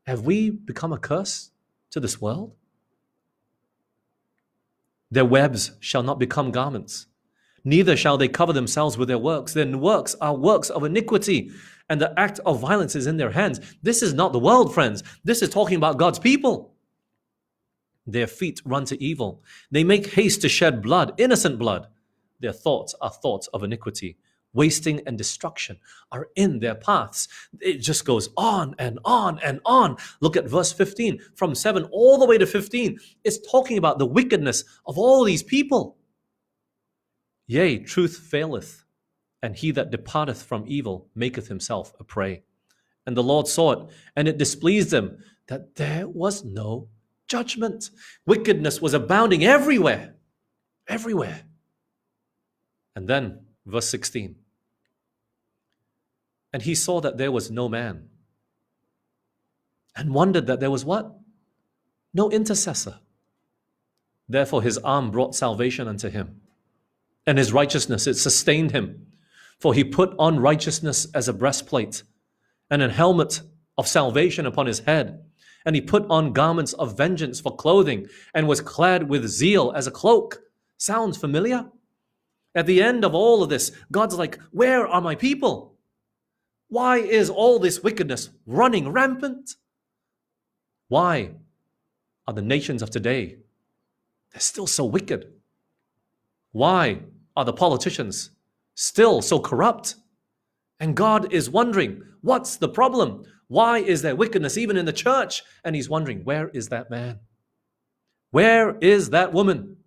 Have 0.06 0.22
we 0.22 0.50
become 0.50 0.94
a 0.94 0.98
curse 0.98 1.52
to 1.92 2.00
this 2.00 2.22
world? 2.22 2.54
Their 5.12 5.26
webs 5.26 5.72
shall 5.80 6.04
not 6.04 6.20
become 6.20 6.52
garments 6.52 7.08
neither 7.66 7.98
shall 7.98 8.18
they 8.18 8.28
cover 8.28 8.54
themselves 8.54 8.98
with 8.98 9.10
their 9.10 9.18
works. 9.18 9.54
Their 9.54 9.78
works 9.78 10.16
are 10.22 10.36
works 10.36 10.70
of 10.70 10.84
iniquity, 10.84 11.52
and 11.90 12.02
the 12.02 12.18
act 12.20 12.40
of 12.46 12.60
violence 12.60 12.96
is 12.96 13.08
in 13.08 13.18
their 13.18 13.32
hands. 13.32 13.60
This 13.82 14.02
is 14.02 14.14
not 14.14 14.34
the 14.34 14.40
world, 14.40 14.74
friends. 14.74 15.04
This 15.24 15.42
is 15.42 15.50
talking 15.50 15.78
about 15.78 15.98
God's 15.98 16.20
people. 16.20 16.74
Their 18.08 18.28
feet 18.28 18.62
run 18.66 18.86
to 18.86 19.04
evil. 19.04 19.44
They 19.72 19.84
make 19.84 20.14
haste 20.14 20.42
to 20.42 20.50
shed 20.50 20.82
blood, 20.82 21.14
innocent 21.18 21.58
blood. 21.58 21.88
Their 22.40 22.54
thoughts 22.54 22.94
are 23.02 23.10
thoughts 23.10 23.48
of 23.48 23.64
iniquity. 23.64 24.18
Wasting 24.54 25.02
and 25.06 25.18
destruction 25.18 25.78
are 26.14 26.30
in 26.36 26.60
their 26.60 26.76
paths. 26.76 27.28
It 27.60 27.80
just 27.80 28.06
goes 28.06 28.30
on 28.38 28.74
and 28.80 29.00
on 29.04 29.38
and 29.44 29.60
on. 29.66 29.98
Look 30.22 30.38
at 30.38 30.48
verse 30.48 30.72
15, 30.72 31.20
from 31.36 31.56
7 31.56 31.84
all 31.92 32.18
the 32.18 32.26
way 32.26 32.38
to 32.38 32.46
15. 32.46 32.98
It's 33.26 33.52
talking 33.52 33.78
about 33.78 34.00
the 34.00 34.06
wickedness 34.06 34.64
of 34.86 34.98
all 34.98 35.26
these 35.26 35.44
people. 35.44 35.98
Yea, 37.48 37.80
truth 37.80 38.18
faileth, 38.18 38.85
and 39.42 39.56
he 39.56 39.72
that 39.72 39.92
departeth 39.92 40.44
from 40.44 40.66
evil 40.68 41.08
maketh 41.16 41.48
himself 41.48 41.94
a 42.00 42.04
prey. 42.04 42.44
And 43.06 43.16
the 43.16 43.24
Lord 43.24 43.48
saw 43.48 43.72
it, 43.72 43.90
and 44.16 44.28
it 44.28 44.38
displeased 44.38 44.94
him 44.94 45.18
that 45.48 45.76
there 45.76 46.08
was 46.08 46.44
no 46.44 46.90
judgment. 47.28 47.90
Wickedness 48.26 48.82
was 48.82 48.94
abounding 48.94 49.44
everywhere. 49.44 50.16
Everywhere. 50.88 51.44
And 52.96 53.08
then, 53.08 53.46
verse 53.66 53.88
16. 53.90 54.36
And 56.54 56.64
he 56.64 56.74
saw 56.74 57.02
that 57.02 57.18
there 57.18 57.32
was 57.32 57.52
no 57.52 57.68
man, 57.68 58.10
and 59.96 60.14
wondered 60.14 60.48
that 60.48 60.60
there 60.60 60.72
was 60.72 60.86
what? 60.86 61.14
No 62.14 62.32
intercessor. 62.32 63.00
Therefore, 64.28 64.62
his 64.62 64.78
arm 64.80 65.12
brought 65.12 65.36
salvation 65.36 65.88
unto 65.88 66.10
him 66.10 66.42
and 67.26 67.38
his 67.38 67.52
righteousness, 67.52 68.08
it 68.08 68.16
sustained 68.16 68.72
him. 68.72 69.08
For 69.66 69.74
he 69.74 69.84
put 69.84 70.14
on 70.20 70.40
righteousness 70.40 71.08
as 71.16 71.28
a 71.28 71.34
breastplate, 71.34 72.04
and 72.70 72.84
an 72.84 72.92
helmet 72.92 73.42
of 73.80 73.88
salvation 73.88 74.46
upon 74.46 74.68
his 74.68 74.82
head. 74.82 75.26
And 75.66 75.76
he 75.76 75.82
put 75.82 76.06
on 76.08 76.34
garments 76.34 76.74
of 76.74 76.96
vengeance 76.96 77.40
for 77.40 77.56
clothing, 77.56 78.06
and 78.36 78.48
was 78.48 78.62
clad 78.62 79.10
with 79.10 79.26
zeal 79.28 79.74
as 79.76 79.88
a 79.88 79.92
cloak. 79.92 80.44
Sounds 80.78 81.18
familiar? 81.18 81.66
At 82.54 82.68
the 82.68 82.84
end 82.84 83.04
of 83.04 83.16
all 83.16 83.42
of 83.42 83.50
this, 83.50 83.72
God's 83.92 84.20
like, 84.20 84.40
Where 84.52 84.88
are 84.88 85.02
my 85.02 85.16
people? 85.16 85.74
Why 86.68 86.98
is 86.98 87.32
all 87.32 87.58
this 87.58 87.82
wickedness 87.82 88.30
running 88.46 88.90
rampant? 88.90 89.56
Why 90.90 91.32
are 92.28 92.36
the 92.36 92.44
nations 92.44 92.84
of 92.84 92.92
today 92.92 93.38
they're 94.32 94.42
still 94.42 94.68
so 94.68 94.86
wicked? 94.86 95.34
Why 96.52 97.00
are 97.36 97.46
the 97.46 97.52
politicians 97.52 98.30
still 98.76 99.22
so 99.22 99.40
corrupt? 99.40 99.96
And 100.80 100.96
God 100.96 101.34
is 101.34 101.50
wondering, 101.50 102.02
what's 102.22 102.58
the 102.58 102.70
problem? 102.70 103.24
Why 103.48 103.80
is 103.80 104.02
there 104.02 104.16
wickedness 104.16 104.58
even 104.58 104.78
in 104.78 104.86
the 104.86 104.94
church? 104.94 105.44
And 105.64 105.76
He's 105.76 105.90
wondering, 105.90 106.24
where 106.24 106.50
is 106.50 106.70
that 106.70 106.90
man? 106.90 107.20
Where 108.32 108.78
is 108.80 109.12
that 109.12 109.34
woman 109.34 109.78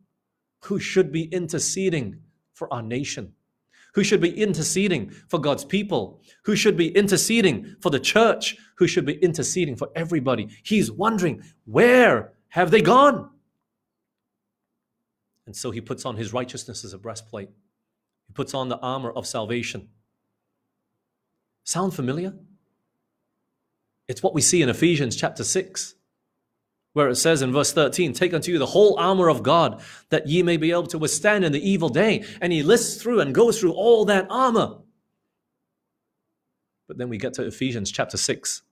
who 0.64 0.80
should 0.80 1.12
be 1.12 1.24
interceding 1.24 2.20
for 2.55 2.72
our 2.72 2.82
nation? 2.82 3.34
Who 3.95 4.05
should 4.05 4.20
be 4.20 4.41
interceding 4.41 5.11
for 5.28 5.41
God's 5.41 5.64
people? 5.64 6.20
Who 6.45 6.55
should 6.57 6.76
be 6.76 6.89
interceding 6.89 7.76
for 7.80 7.91
the 7.91 8.01
church? 8.01 8.57
Who 8.76 8.86
should 8.86 9.07
be 9.07 9.14
interceding 9.14 9.76
for 9.76 9.89
everybody? 9.97 10.49
He's 10.62 10.91
wondering, 10.91 11.43
where 11.64 12.32
have 12.49 12.70
they 12.70 12.80
gone? 12.80 13.30
And 15.47 15.57
so 15.57 15.70
he 15.70 15.80
puts 15.80 16.05
on 16.05 16.16
his 16.16 16.32
righteousness 16.32 16.84
as 16.84 16.93
a 16.93 16.99
breastplate. 16.99 17.49
He 18.29 18.33
puts 18.35 18.55
on 18.55 18.68
the 18.68 18.79
armor 18.79 19.11
of 19.11 19.26
salvation. 19.26 19.89
Sound 21.64 21.95
familiar? 21.95 22.35
It's 24.07 24.22
what 24.22 24.35
we 24.35 24.41
see 24.41 24.62
in 24.62 24.68
Ephesians 24.68 25.16
chapter 25.16 25.43
6, 25.45 25.95
where 26.93 27.09
it 27.09 27.16
says 27.16 27.43
in 27.43 27.53
verse 27.53 27.72
13, 27.72 28.12
Take 28.12 28.33
unto 28.33 28.53
you 28.53 28.59
the 28.59 28.66
whole 28.66 28.99
armor 28.99 29.29
of 29.29 29.43
God, 29.43 29.83
that 30.11 30.29
ye 30.29 30.43
may 30.43 30.57
be 30.57 30.70
able 30.70 30.87
to 30.87 30.99
withstand 30.99 31.45
in 31.45 31.53
the 31.53 31.68
evil 31.68 31.89
day. 31.89 32.24
And 32.41 32.53
he 32.53 32.62
lists 32.62 33.03
through 33.03 33.20
and 33.20 33.35
goes 33.35 33.61
through 33.61 33.72
all 33.72 34.05
that 34.07 34.26
armor. 34.31 34.79
But 36.87 36.97
then 36.97 37.09
we 37.09 37.18
get 37.18 37.35
to 37.35 37.47
Ephesians 37.47 37.91
chapter 37.91 38.16
6 38.16 38.62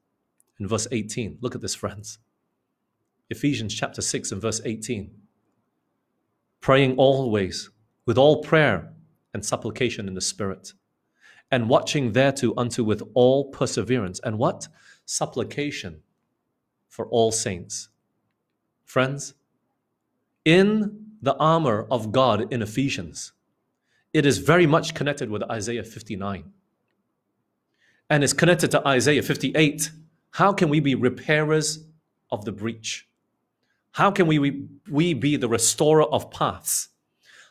and 0.59 0.69
verse 0.69 0.87
18. 0.91 1.39
Look 1.43 1.55
at 1.55 1.61
this, 1.61 1.75
friends. 1.75 2.19
Ephesians 3.29 3.75
chapter 3.75 4.01
6 4.01 4.33
and 4.33 4.41
verse 4.41 4.61
18 4.65 5.11
praying 6.61 6.97
always 6.97 7.71
with 8.07 8.19
all 8.19 8.43
prayer 8.43 8.93
and 9.37 9.45
supplication 9.45 10.09
in 10.09 10.15
the 10.15 10.21
Spirit, 10.23 10.73
and 11.51 11.69
watching 11.69 12.13
thereto 12.13 12.55
unto 12.57 12.83
with 12.83 13.03
all 13.13 13.51
perseverance 13.51 14.19
and 14.25 14.39
what? 14.39 14.67
supplication 15.07 16.03
for 16.89 17.07
all 17.07 17.31
saints. 17.31 17.89
Friends, 18.85 19.35
in 20.45 21.07
the 21.23 21.37
armor 21.37 21.87
of 21.91 22.13
God 22.13 22.53
in 22.53 22.63
Ephesians, 22.63 23.33
it 24.13 24.27
is 24.27 24.39
very 24.39 24.67
much 24.67 24.95
connected 24.95 25.31
with 25.31 25.43
Isaiah 25.45 25.85
59. 25.85 26.53
And 28.09 28.25
it's 28.25 28.33
connected 28.33 28.71
to 28.73 28.87
Isaiah 28.87 29.23
58. 29.23 29.91
How 30.33 30.53
can 30.53 30.69
we 30.69 30.81
be 30.81 30.95
repairers 30.95 31.85
of 32.31 32.45
the 32.45 32.53
breach? 32.53 33.09
How 33.93 34.11
can 34.11 34.27
we, 34.27 34.69
we 34.91 35.15
be 35.15 35.37
the 35.37 35.49
restorer 35.49 36.05
of 36.05 36.31
paths? 36.31 36.89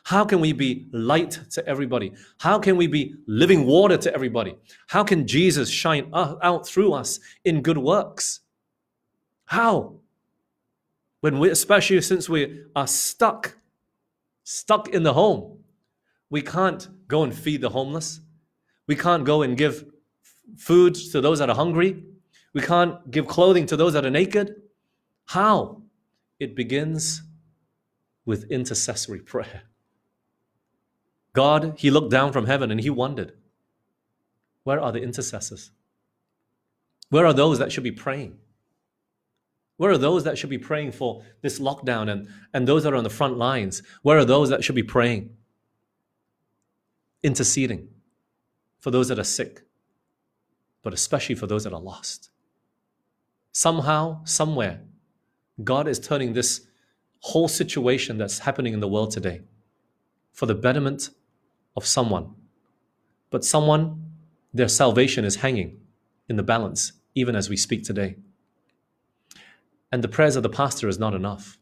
How 0.06 0.24
can 0.24 0.38
we 0.38 0.52
be 0.52 0.86
light 0.92 1.32
to 1.50 1.66
everybody? 1.66 2.12
How 2.38 2.60
can 2.60 2.76
we 2.76 2.86
be 2.86 3.16
living 3.26 3.66
water 3.66 3.96
to 3.96 4.14
everybody? 4.14 4.54
How 4.86 5.02
can 5.02 5.26
Jesus 5.26 5.68
shine 5.68 6.08
out 6.14 6.64
through 6.64 6.92
us 6.92 7.18
in 7.44 7.60
good 7.60 7.76
works? 7.76 8.38
How? 9.46 9.96
When 11.22 11.40
we, 11.40 11.50
especially 11.50 12.00
since 12.02 12.28
we 12.28 12.62
are 12.76 12.86
stuck, 12.86 13.56
stuck 14.44 14.90
in 14.90 15.02
the 15.02 15.12
home, 15.12 15.58
we 16.30 16.40
can't 16.40 16.86
go 17.08 17.24
and 17.24 17.34
feed 17.34 17.60
the 17.60 17.70
homeless. 17.70 18.20
We 18.86 18.94
can't 18.94 19.24
go 19.24 19.42
and 19.42 19.58
give 19.58 19.86
food 20.56 20.94
to 21.10 21.20
those 21.20 21.40
that 21.40 21.50
are 21.50 21.56
hungry. 21.56 22.04
We 22.54 22.60
can't 22.60 23.10
give 23.10 23.26
clothing 23.26 23.66
to 23.66 23.76
those 23.76 23.94
that 23.94 24.06
are 24.06 24.10
naked. 24.10 24.54
How? 25.24 25.82
It 26.38 26.54
begins 26.54 27.22
with 28.24 28.52
intercessory 28.52 29.18
prayer. 29.18 29.64
God, 31.36 31.74
He 31.76 31.90
looked 31.90 32.10
down 32.10 32.32
from 32.32 32.46
heaven 32.46 32.70
and 32.70 32.80
He 32.80 32.88
wondered, 32.88 33.34
where 34.64 34.80
are 34.80 34.90
the 34.90 35.02
intercessors? 35.02 35.70
Where 37.10 37.26
are 37.26 37.34
those 37.34 37.58
that 37.58 37.70
should 37.70 37.84
be 37.84 37.92
praying? 37.92 38.38
Where 39.76 39.90
are 39.90 39.98
those 39.98 40.24
that 40.24 40.38
should 40.38 40.48
be 40.48 40.58
praying 40.58 40.92
for 40.92 41.22
this 41.42 41.60
lockdown 41.60 42.10
and, 42.10 42.28
and 42.54 42.66
those 42.66 42.84
that 42.84 42.94
are 42.94 42.96
on 42.96 43.04
the 43.04 43.10
front 43.10 43.36
lines? 43.36 43.82
Where 44.00 44.16
are 44.16 44.24
those 44.24 44.48
that 44.48 44.64
should 44.64 44.74
be 44.74 44.82
praying? 44.82 45.36
Interceding 47.22 47.88
for 48.78 48.90
those 48.90 49.08
that 49.08 49.18
are 49.18 49.24
sick, 49.24 49.66
but 50.82 50.94
especially 50.94 51.34
for 51.34 51.46
those 51.46 51.64
that 51.64 51.74
are 51.74 51.80
lost. 51.80 52.30
Somehow, 53.52 54.24
somewhere, 54.24 54.80
God 55.62 55.86
is 55.86 56.00
turning 56.00 56.32
this 56.32 56.66
whole 57.20 57.48
situation 57.48 58.16
that's 58.16 58.38
happening 58.38 58.72
in 58.72 58.80
the 58.80 58.88
world 58.88 59.10
today 59.10 59.42
for 60.32 60.46
the 60.46 60.54
betterment 60.54 61.10
of 61.76 61.86
someone. 61.86 62.34
But 63.30 63.44
someone, 63.44 64.12
their 64.54 64.68
salvation 64.68 65.24
is 65.24 65.36
hanging 65.36 65.78
in 66.28 66.36
the 66.36 66.42
balance, 66.42 66.92
even 67.14 67.36
as 67.36 67.48
we 67.48 67.56
speak 67.56 67.84
today. 67.84 68.16
And 69.92 70.02
the 70.02 70.08
prayers 70.08 70.36
of 70.36 70.42
the 70.42 70.48
pastor 70.48 70.88
is 70.88 70.98
not 70.98 71.14
enough. 71.14 71.58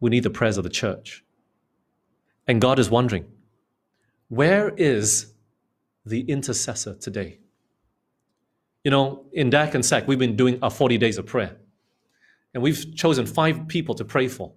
We 0.00 0.10
need 0.10 0.22
the 0.22 0.30
prayers 0.30 0.56
of 0.56 0.64
the 0.64 0.70
church. 0.70 1.24
And 2.46 2.60
God 2.60 2.78
is 2.78 2.90
wondering, 2.90 3.26
where 4.28 4.70
is 4.70 5.32
the 6.04 6.22
intercessor 6.22 6.94
today? 6.94 7.38
You 8.82 8.90
know, 8.90 9.24
in 9.32 9.50
DAC 9.50 9.74
and 9.74 9.84
SAC, 9.84 10.06
we've 10.06 10.18
been 10.18 10.36
doing 10.36 10.58
our 10.62 10.70
40 10.70 10.98
days 10.98 11.16
of 11.16 11.26
prayer. 11.26 11.56
And 12.52 12.62
we've 12.62 12.94
chosen 12.94 13.26
five 13.26 13.66
people 13.66 13.94
to 13.94 14.04
pray 14.04 14.28
for. 14.28 14.52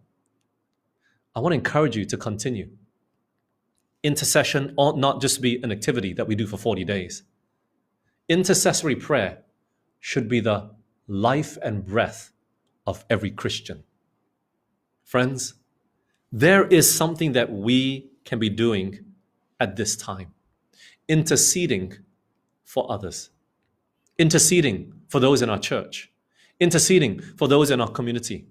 I 1.36 1.40
want 1.40 1.54
to 1.54 1.58
encourage 1.58 1.96
you 1.96 2.04
to 2.06 2.18
continue 2.18 2.70
intercession 4.04 4.74
ought 4.78 4.98
not 4.98 5.22
just 5.22 5.42
be 5.42 5.62
an 5.64 5.72
activity 5.72 6.14
that 6.14 6.28
we 6.28 6.36
do 6.36 6.48
for 6.48 6.58
40 6.58 6.84
days. 6.84 7.24
Intercessory 8.30 8.96
prayer 8.96 9.44
should 10.00 10.28
be 10.28 10.40
the 10.40 10.72
life 11.08 11.58
and 11.62 11.86
breath 11.86 12.32
of 12.86 13.06
every 13.10 13.32
Christian. 13.32 13.84
Friends, 15.04 15.56
there 16.32 16.66
is 16.68 16.94
something 16.94 17.32
that 17.34 17.52
we 17.52 18.10
can 18.26 18.40
be 18.40 18.50
doing 18.50 19.00
at 19.60 19.76
this 19.76 19.96
time. 19.96 20.34
Interceding 21.08 21.94
for 22.66 22.92
others, 22.92 23.30
interceding 24.18 24.94
for 25.08 25.22
those 25.22 25.42
in 25.42 25.50
our 25.50 25.60
church, 25.60 26.12
interceding 26.60 27.22
for 27.38 27.48
those 27.48 27.72
in 27.72 27.80
our 27.80 27.90
community, 27.90 28.46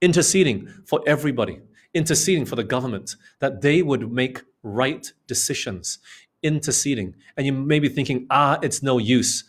interceding 0.00 0.66
for 0.84 1.00
everybody, 1.06 1.60
interceding 1.94 2.44
for 2.44 2.56
the 2.56 2.64
government 2.64 3.16
that 3.38 3.60
they 3.60 3.82
would 3.82 4.10
make 4.12 4.42
right 4.62 5.12
decisions, 5.26 5.98
interceding. 6.42 7.14
And 7.36 7.46
you 7.46 7.52
may 7.52 7.78
be 7.78 7.88
thinking, 7.88 8.26
ah, 8.30 8.58
it's 8.62 8.82
no 8.82 8.98
use. 8.98 9.44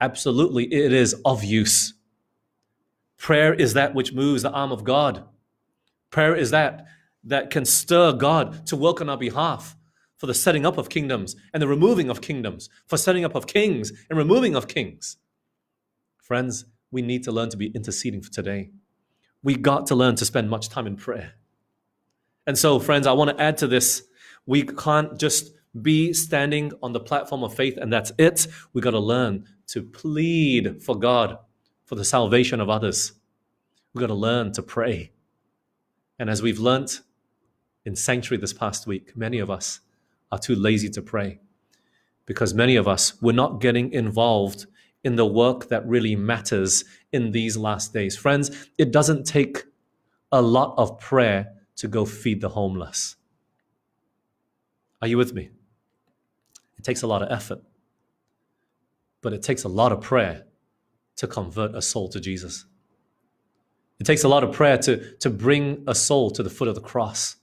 Absolutely, 0.00 0.72
it 0.72 0.92
is 0.92 1.14
of 1.24 1.44
use. 1.44 1.94
Prayer 3.18 3.54
is 3.54 3.74
that 3.74 3.94
which 3.94 4.12
moves 4.12 4.42
the 4.42 4.50
arm 4.50 4.72
of 4.72 4.84
God. 4.84 5.24
Prayer 6.10 6.34
is 6.34 6.50
that 6.50 6.86
that 7.24 7.50
can 7.50 7.64
stir 7.64 8.12
God 8.12 8.66
to 8.66 8.76
work 8.76 9.00
on 9.00 9.08
our 9.08 9.16
behalf 9.16 9.76
for 10.16 10.26
the 10.26 10.34
setting 10.34 10.66
up 10.66 10.78
of 10.78 10.88
kingdoms 10.88 11.36
and 11.52 11.62
the 11.62 11.68
removing 11.68 12.10
of 12.10 12.20
kingdoms, 12.20 12.68
for 12.86 12.96
setting 12.96 13.24
up 13.24 13.34
of 13.34 13.46
kings 13.46 13.92
and 14.08 14.18
removing 14.18 14.54
of 14.54 14.68
kings. 14.68 15.16
Friends, 16.18 16.64
we 16.90 17.02
need 17.02 17.24
to 17.24 17.32
learn 17.32 17.50
to 17.50 17.56
be 17.56 17.68
interceding 17.68 18.22
for 18.22 18.30
today. 18.30 18.70
We 19.42 19.56
got 19.56 19.86
to 19.86 19.94
learn 19.94 20.16
to 20.16 20.24
spend 20.24 20.50
much 20.50 20.68
time 20.68 20.86
in 20.86 20.96
prayer. 20.96 21.34
And 22.46 22.58
so, 22.58 22.78
friends, 22.78 23.06
I 23.06 23.12
want 23.12 23.36
to 23.36 23.42
add 23.42 23.58
to 23.58 23.66
this 23.66 24.04
we 24.46 24.62
can't 24.64 25.18
just 25.18 25.52
be 25.80 26.12
standing 26.12 26.72
on 26.82 26.92
the 26.92 27.00
platform 27.00 27.44
of 27.44 27.54
faith 27.54 27.78
and 27.80 27.92
that's 27.92 28.12
it. 28.18 28.46
We 28.72 28.82
got 28.82 28.90
to 28.90 28.98
learn 28.98 29.46
to 29.68 29.82
plead 29.82 30.82
for 30.82 30.98
God 30.98 31.38
for 31.84 31.94
the 31.94 32.04
salvation 32.04 32.60
of 32.60 32.68
others. 32.68 33.12
We 33.94 34.00
got 34.00 34.08
to 34.08 34.14
learn 34.14 34.52
to 34.52 34.62
pray. 34.62 35.12
And 36.18 36.28
as 36.28 36.42
we've 36.42 36.58
learnt 36.58 37.00
in 37.84 37.96
sanctuary 37.96 38.40
this 38.40 38.52
past 38.52 38.86
week, 38.86 39.16
many 39.16 39.38
of 39.38 39.50
us 39.50 39.80
are 40.30 40.38
too 40.38 40.54
lazy 40.54 40.88
to 40.90 41.02
pray 41.02 41.40
because 42.26 42.54
many 42.54 42.76
of 42.76 42.86
us 42.86 43.20
were 43.22 43.32
not 43.32 43.60
getting 43.60 43.92
involved 43.92 44.66
in 45.04 45.16
the 45.16 45.26
work 45.26 45.68
that 45.68 45.86
really 45.86 46.14
matters 46.14 46.84
in 47.12 47.32
these 47.32 47.56
last 47.56 47.92
days. 47.92 48.16
Friends, 48.16 48.68
it 48.78 48.92
doesn't 48.92 49.24
take 49.24 49.64
a 50.30 50.40
lot 50.40 50.74
of 50.76 50.98
prayer 51.00 51.52
to 51.82 51.88
go 51.88 52.04
feed 52.04 52.40
the 52.40 52.50
homeless. 52.50 53.16
Are 55.00 55.08
you 55.08 55.18
with 55.18 55.34
me? 55.34 55.50
It 56.78 56.84
takes 56.84 57.02
a 57.02 57.08
lot 57.08 57.22
of 57.22 57.32
effort, 57.32 57.60
but 59.20 59.32
it 59.32 59.42
takes 59.42 59.64
a 59.64 59.68
lot 59.68 59.90
of 59.90 60.00
prayer 60.00 60.44
to 61.16 61.26
convert 61.26 61.74
a 61.74 61.82
soul 61.82 62.08
to 62.10 62.20
Jesus. 62.20 62.66
It 63.98 64.04
takes 64.04 64.22
a 64.22 64.28
lot 64.28 64.44
of 64.44 64.52
prayer 64.52 64.78
to, 64.78 65.16
to 65.16 65.28
bring 65.28 65.82
a 65.88 65.94
soul 65.96 66.30
to 66.30 66.44
the 66.44 66.50
foot 66.50 66.68
of 66.68 66.76
the 66.76 66.80
cross, 66.80 67.34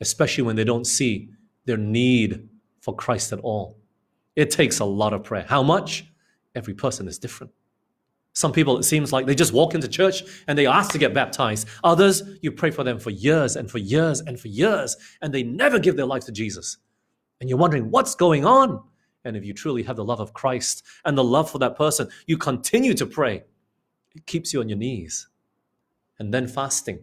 especially 0.00 0.44
when 0.44 0.56
they 0.56 0.64
don't 0.64 0.86
see 0.86 1.28
their 1.66 1.76
need 1.76 2.48
for 2.80 2.96
Christ 2.96 3.30
at 3.34 3.40
all. 3.40 3.76
It 4.36 4.50
takes 4.50 4.80
a 4.80 4.86
lot 4.86 5.12
of 5.12 5.22
prayer. 5.22 5.44
How 5.46 5.62
much? 5.62 6.06
Every 6.54 6.72
person 6.72 7.08
is 7.08 7.18
different. 7.18 7.52
Some 8.36 8.52
people, 8.52 8.78
it 8.78 8.84
seems 8.84 9.12
like 9.12 9.26
they 9.26 9.34
just 9.34 9.52
walk 9.52 9.74
into 9.74 9.88
church 9.88 10.22
and 10.46 10.58
they 10.58 10.66
ask 10.66 10.92
to 10.92 10.98
get 10.98 11.14
baptized. 11.14 11.66
Others, 11.82 12.22
you 12.42 12.52
pray 12.52 12.70
for 12.70 12.84
them 12.84 12.98
for 12.98 13.10
years 13.10 13.56
and 13.56 13.70
for 13.70 13.78
years 13.78 14.20
and 14.20 14.38
for 14.38 14.48
years, 14.48 14.96
and 15.22 15.32
they 15.32 15.42
never 15.42 15.78
give 15.78 15.96
their 15.96 16.06
life 16.06 16.26
to 16.26 16.32
Jesus 16.32 16.76
and 17.40 17.48
you're 17.48 17.58
wondering 17.58 17.90
what's 17.90 18.14
going 18.14 18.44
on. 18.44 18.82
And 19.24 19.36
if 19.36 19.44
you 19.44 19.52
truly 19.52 19.82
have 19.82 19.96
the 19.96 20.04
love 20.04 20.20
of 20.20 20.32
Christ 20.32 20.84
and 21.04 21.18
the 21.18 21.24
love 21.24 21.50
for 21.50 21.58
that 21.58 21.76
person, 21.76 22.08
you 22.26 22.38
continue 22.38 22.94
to 22.94 23.06
pray. 23.06 23.42
It 24.14 24.26
keeps 24.26 24.52
you 24.52 24.60
on 24.60 24.68
your 24.68 24.78
knees. 24.78 25.28
And 26.18 26.32
then 26.32 26.46
fasting 26.46 27.00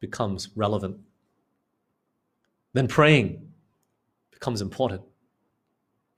becomes 0.00 0.50
relevant. 0.56 0.98
Then 2.72 2.88
praying 2.88 3.46
becomes 4.30 4.60
important. 4.60 5.02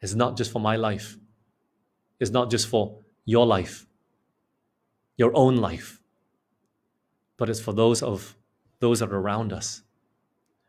It's 0.01 0.15
not 0.15 0.37
just 0.37 0.53
for 0.53 0.61
my 0.61 0.77
life, 0.77 1.17
it's 2.21 2.31
not 2.31 2.51
just 2.51 2.69
for 2.69 2.99
your 3.29 3.45
life, 3.45 3.87
your 5.19 5.31
own 5.35 5.57
life, 5.57 6.01
but 7.37 7.51
it's 7.51 7.61
for 7.61 7.75
those 7.75 8.03
of 8.03 8.35
those 8.81 9.01
that 9.01 9.13
are 9.13 9.19
around 9.19 9.53
us. 9.53 9.83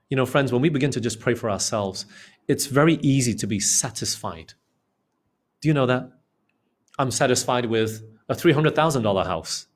You 0.10 0.18
know, 0.18 0.26
friends, 0.26 0.52
when 0.52 0.62
we 0.62 0.68
begin 0.68 0.92
to 0.92 1.00
just 1.00 1.22
pray 1.22 1.36
for 1.36 1.50
ourselves, 1.50 2.06
it's 2.50 2.66
very 2.66 2.96
easy 2.96 3.34
to 3.36 3.48
be 3.48 3.62
satisfied. 3.62 4.56
Do 5.62 5.70
you 5.70 5.74
know 5.74 5.86
that? 5.86 6.12
I'm 6.98 7.12
satisfied 7.12 7.68
with 7.68 8.04
a 8.28 8.36
$300,000 8.36 9.26
house 9.26 9.68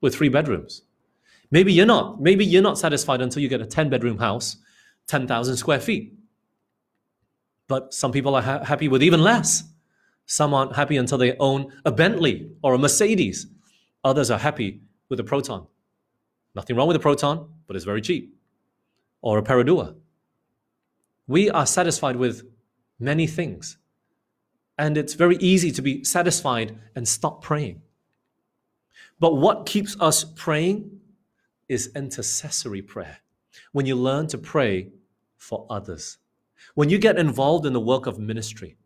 with 0.00 0.14
three 0.14 0.30
bedrooms. 0.30 0.82
Maybe 1.50 1.70
you're 1.74 1.84
not. 1.84 2.18
Maybe 2.18 2.46
you're 2.46 2.62
not 2.62 2.78
satisfied 2.78 3.20
until 3.20 3.42
you 3.42 3.48
get 3.50 3.60
a 3.60 3.66
10 3.66 3.90
bedroom 3.90 4.16
house, 4.16 4.56
10,000 5.08 5.56
square 5.58 5.80
feet. 5.80 6.14
But 7.68 7.92
some 7.92 8.10
people 8.10 8.34
are 8.34 8.42
ha- 8.42 8.64
happy 8.64 8.88
with 8.88 9.02
even 9.02 9.20
less. 9.22 9.64
Some 10.26 10.54
aren't 10.54 10.76
happy 10.76 10.96
until 10.96 11.18
they 11.18 11.36
own 11.38 11.72
a 11.84 11.92
Bentley 11.92 12.50
or 12.62 12.74
a 12.74 12.78
Mercedes. 12.78 13.46
Others 14.04 14.30
are 14.30 14.38
happy 14.38 14.80
with 15.08 15.20
a 15.20 15.24
Proton. 15.24 15.66
Nothing 16.54 16.76
wrong 16.76 16.88
with 16.88 16.96
a 16.96 17.00
Proton, 17.00 17.48
but 17.66 17.76
it's 17.76 17.84
very 17.84 18.00
cheap 18.00 18.34
or 19.20 19.38
a 19.38 19.42
Perodua. 19.42 19.94
We 21.26 21.48
are 21.50 21.66
satisfied 21.66 22.16
with 22.16 22.42
many 22.98 23.26
things. 23.26 23.78
And 24.78 24.96
it's 24.96 25.14
very 25.14 25.36
easy 25.36 25.70
to 25.72 25.82
be 25.82 26.02
satisfied 26.04 26.78
and 26.94 27.06
stop 27.06 27.42
praying. 27.42 27.82
But 29.20 29.36
what 29.36 29.66
keeps 29.66 29.96
us 30.00 30.24
praying 30.24 31.00
is 31.68 31.92
intercessory 31.94 32.82
prayer. 32.82 33.18
When 33.72 33.86
you 33.86 33.94
learn 33.96 34.26
to 34.28 34.38
pray 34.38 34.88
for 35.36 35.66
others, 35.70 36.18
when 36.74 36.88
you 36.88 36.98
get 36.98 37.18
involved 37.18 37.66
in 37.66 37.72
the 37.72 37.80
work 37.80 38.06
of 38.06 38.18
ministry, 38.18 38.76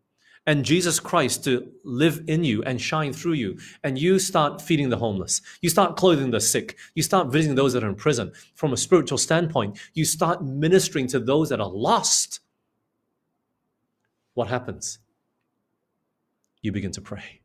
and 0.47 0.63
Jesus 0.63 0.99
Christ 1.01 1.43
to 1.43 1.69
live 1.83 2.23
in 2.27 2.45
you 2.45 2.63
and 2.63 2.81
shine 2.81 3.11
through 3.11 3.33
you. 3.33 3.59
And 3.83 3.99
you 3.99 4.17
start 4.17 4.61
feeding 4.61 4.89
the 4.89 4.97
homeless. 4.97 5.41
You 5.61 5.69
start 5.69 5.97
clothing 5.97 6.31
the 6.31 6.39
sick. 6.39 6.77
You 6.95 7.03
start 7.03 7.27
visiting 7.27 7.55
those 7.55 7.73
that 7.73 7.83
are 7.83 7.89
in 7.89 7.95
prison. 7.95 8.31
From 8.55 8.71
a 8.71 8.77
spiritual 8.77 9.17
standpoint, 9.17 9.77
you 9.93 10.05
start 10.05 10.43
ministering 10.43 11.07
to 11.07 11.19
those 11.19 11.49
that 11.49 11.59
are 11.59 11.69
lost. 11.69 12.39
What 14.35 14.47
happens? 14.47 14.99
You 16.61 16.71
begin 16.71 16.91
to 16.93 17.01
pray. 17.01 17.41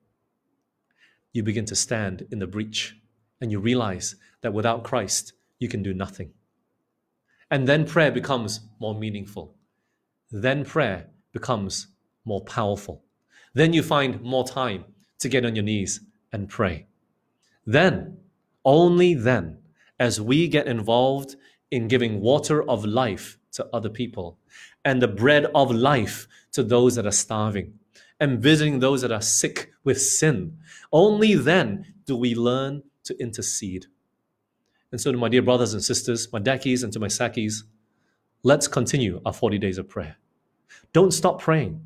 You 1.32 1.42
begin 1.42 1.64
to 1.66 1.74
stand 1.74 2.28
in 2.30 2.38
the 2.38 2.46
breach 2.46 2.96
and 3.40 3.50
you 3.50 3.58
realize 3.58 4.14
that 4.42 4.54
without 4.54 4.84
Christ, 4.84 5.32
you 5.58 5.68
can 5.68 5.82
do 5.82 5.92
nothing. 5.92 6.30
And 7.50 7.66
then 7.66 7.84
prayer 7.84 8.12
becomes 8.12 8.60
more 8.78 8.94
meaningful. 8.94 9.56
Then 10.30 10.64
prayer 10.64 11.08
becomes 11.32 11.88
more 12.24 12.42
powerful. 12.42 13.02
Then 13.54 13.72
you 13.72 13.82
find 13.82 14.20
more 14.22 14.44
time 14.46 14.84
to 15.18 15.28
get 15.28 15.44
on 15.44 15.54
your 15.54 15.64
knees 15.64 16.00
and 16.32 16.48
pray. 16.48 16.86
Then, 17.66 18.18
only 18.64 19.14
then, 19.14 19.58
as 19.98 20.20
we 20.20 20.48
get 20.48 20.66
involved 20.66 21.36
in 21.70 21.88
giving 21.88 22.20
water 22.20 22.68
of 22.68 22.84
life 22.84 23.38
to 23.52 23.66
other 23.72 23.88
people 23.88 24.38
and 24.84 25.00
the 25.00 25.08
bread 25.08 25.46
of 25.54 25.70
life 25.70 26.26
to 26.52 26.62
those 26.62 26.94
that 26.96 27.06
are 27.06 27.12
starving 27.12 27.74
and 28.18 28.42
visiting 28.42 28.78
those 28.78 29.02
that 29.02 29.12
are 29.12 29.22
sick 29.22 29.70
with 29.84 30.00
sin, 30.00 30.56
only 30.92 31.34
then 31.34 31.94
do 32.06 32.16
we 32.16 32.34
learn 32.34 32.82
to 33.04 33.20
intercede. 33.20 33.86
And 34.90 35.00
so, 35.00 35.10
to 35.10 35.18
my 35.18 35.28
dear 35.28 35.42
brothers 35.42 35.72
and 35.72 35.82
sisters, 35.82 36.30
my 36.32 36.40
Dakis 36.40 36.84
and 36.84 36.92
to 36.92 37.00
my 37.00 37.08
Sakis, 37.08 37.64
let's 38.42 38.68
continue 38.68 39.20
our 39.24 39.32
40 39.32 39.58
days 39.58 39.78
of 39.78 39.88
prayer. 39.88 40.16
Don't 40.92 41.12
stop 41.12 41.40
praying. 41.40 41.84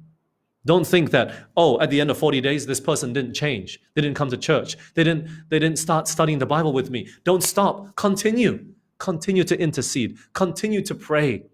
Don't 0.67 0.87
think 0.87 1.13
that, 1.13 1.33
oh, 1.57 1.81
at 1.81 1.91
the 1.91 2.01
end 2.01 2.11
of 2.11 2.19
40 2.19 2.41
days, 2.41 2.67
this 2.67 2.81
person 2.81 3.13
didn't 3.13 3.35
change. 3.35 3.81
They 3.95 4.03
didn't 4.03 4.17
come 4.17 4.31
to 4.31 4.37
church. 4.37 4.77
They 4.95 5.05
didn't, 5.05 5.29
they 5.49 5.61
didn't 5.61 5.79
start 5.79 6.09
studying 6.09 6.41
the 6.41 6.47
Bible 6.47 6.73
with 6.73 6.91
me. 6.91 7.09
Don't 7.23 7.43
stop. 7.43 7.95
Continue. 7.95 8.67
Continue 8.99 9.45
to 9.45 9.59
intercede. 9.59 10.19
Continue 10.33 10.83
to 10.83 10.95
pray. 10.95 11.45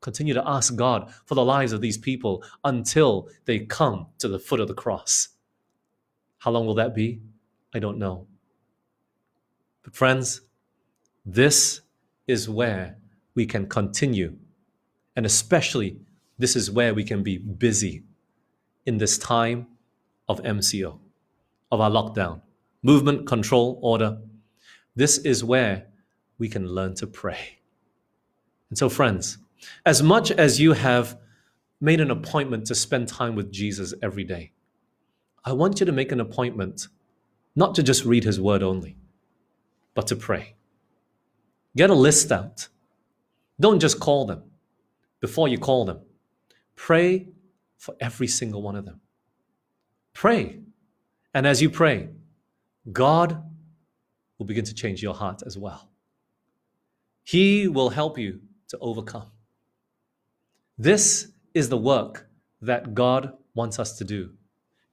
Continue 0.00 0.34
to 0.34 0.48
ask 0.48 0.76
God 0.76 1.12
for 1.26 1.34
the 1.34 1.44
lives 1.44 1.72
of 1.72 1.80
these 1.80 1.98
people 1.98 2.44
until 2.62 3.28
they 3.44 3.58
come 3.58 4.06
to 4.18 4.28
the 4.28 4.38
foot 4.38 4.60
of 4.60 4.68
the 4.68 4.74
cross. 4.74 5.30
How 6.38 6.52
long 6.52 6.64
will 6.64 6.76
that 6.76 6.94
be? 6.94 7.20
I 7.74 7.80
don't 7.80 7.98
know. 7.98 8.28
But, 9.82 9.96
friends, 9.96 10.42
this 11.26 11.80
is 12.28 12.48
where 12.48 12.98
we 13.34 13.46
can 13.46 13.66
continue. 13.66 14.36
And 15.16 15.26
especially, 15.26 15.98
this 16.38 16.54
is 16.54 16.70
where 16.70 16.94
we 16.94 17.02
can 17.02 17.24
be 17.24 17.36
busy 17.36 18.04
in 18.86 18.98
this 18.98 19.18
time 19.18 19.66
of 20.28 20.42
MCO, 20.42 20.98
of 21.70 21.80
our 21.80 21.90
lockdown, 21.90 22.40
movement 22.82 23.26
control 23.26 23.78
order. 23.82 24.18
This 24.96 25.18
is 25.18 25.44
where 25.44 25.86
we 26.38 26.48
can 26.48 26.66
learn 26.66 26.94
to 26.96 27.06
pray. 27.06 27.58
And 28.70 28.78
so, 28.78 28.88
friends, 28.88 29.38
as 29.84 30.02
much 30.02 30.30
as 30.30 30.60
you 30.60 30.72
have 30.72 31.18
made 31.80 32.00
an 32.00 32.10
appointment 32.10 32.66
to 32.66 32.74
spend 32.74 33.08
time 33.08 33.34
with 33.34 33.52
Jesus 33.52 33.92
every 34.02 34.24
day, 34.24 34.52
I 35.44 35.52
want 35.52 35.80
you 35.80 35.86
to 35.86 35.92
make 35.92 36.12
an 36.12 36.20
appointment 36.20 36.88
not 37.56 37.74
to 37.74 37.82
just 37.82 38.04
read 38.04 38.24
his 38.24 38.40
word 38.40 38.62
only, 38.62 38.96
but 39.94 40.06
to 40.08 40.16
pray. 40.16 40.54
Get 41.76 41.90
a 41.90 41.94
list 41.94 42.30
out. 42.32 42.68
Don't 43.58 43.80
just 43.80 44.00
call 44.00 44.26
them. 44.26 44.42
Before 45.20 45.48
you 45.48 45.58
call 45.58 45.84
them, 45.84 46.00
pray 46.76 47.28
for 47.80 47.96
every 47.98 48.26
single 48.26 48.60
one 48.60 48.76
of 48.76 48.84
them. 48.84 49.00
Pray. 50.12 50.60
And 51.32 51.46
as 51.46 51.62
you 51.62 51.70
pray, 51.70 52.10
God 52.92 53.42
will 54.38 54.44
begin 54.44 54.64
to 54.66 54.74
change 54.74 55.02
your 55.02 55.14
heart 55.14 55.42
as 55.46 55.56
well. 55.56 55.88
He 57.24 57.68
will 57.68 57.88
help 57.88 58.18
you 58.18 58.40
to 58.68 58.78
overcome. 58.80 59.30
This 60.76 61.28
is 61.54 61.70
the 61.70 61.78
work 61.78 62.28
that 62.60 62.94
God 62.94 63.32
wants 63.54 63.78
us 63.78 63.96
to 63.96 64.04
do 64.04 64.30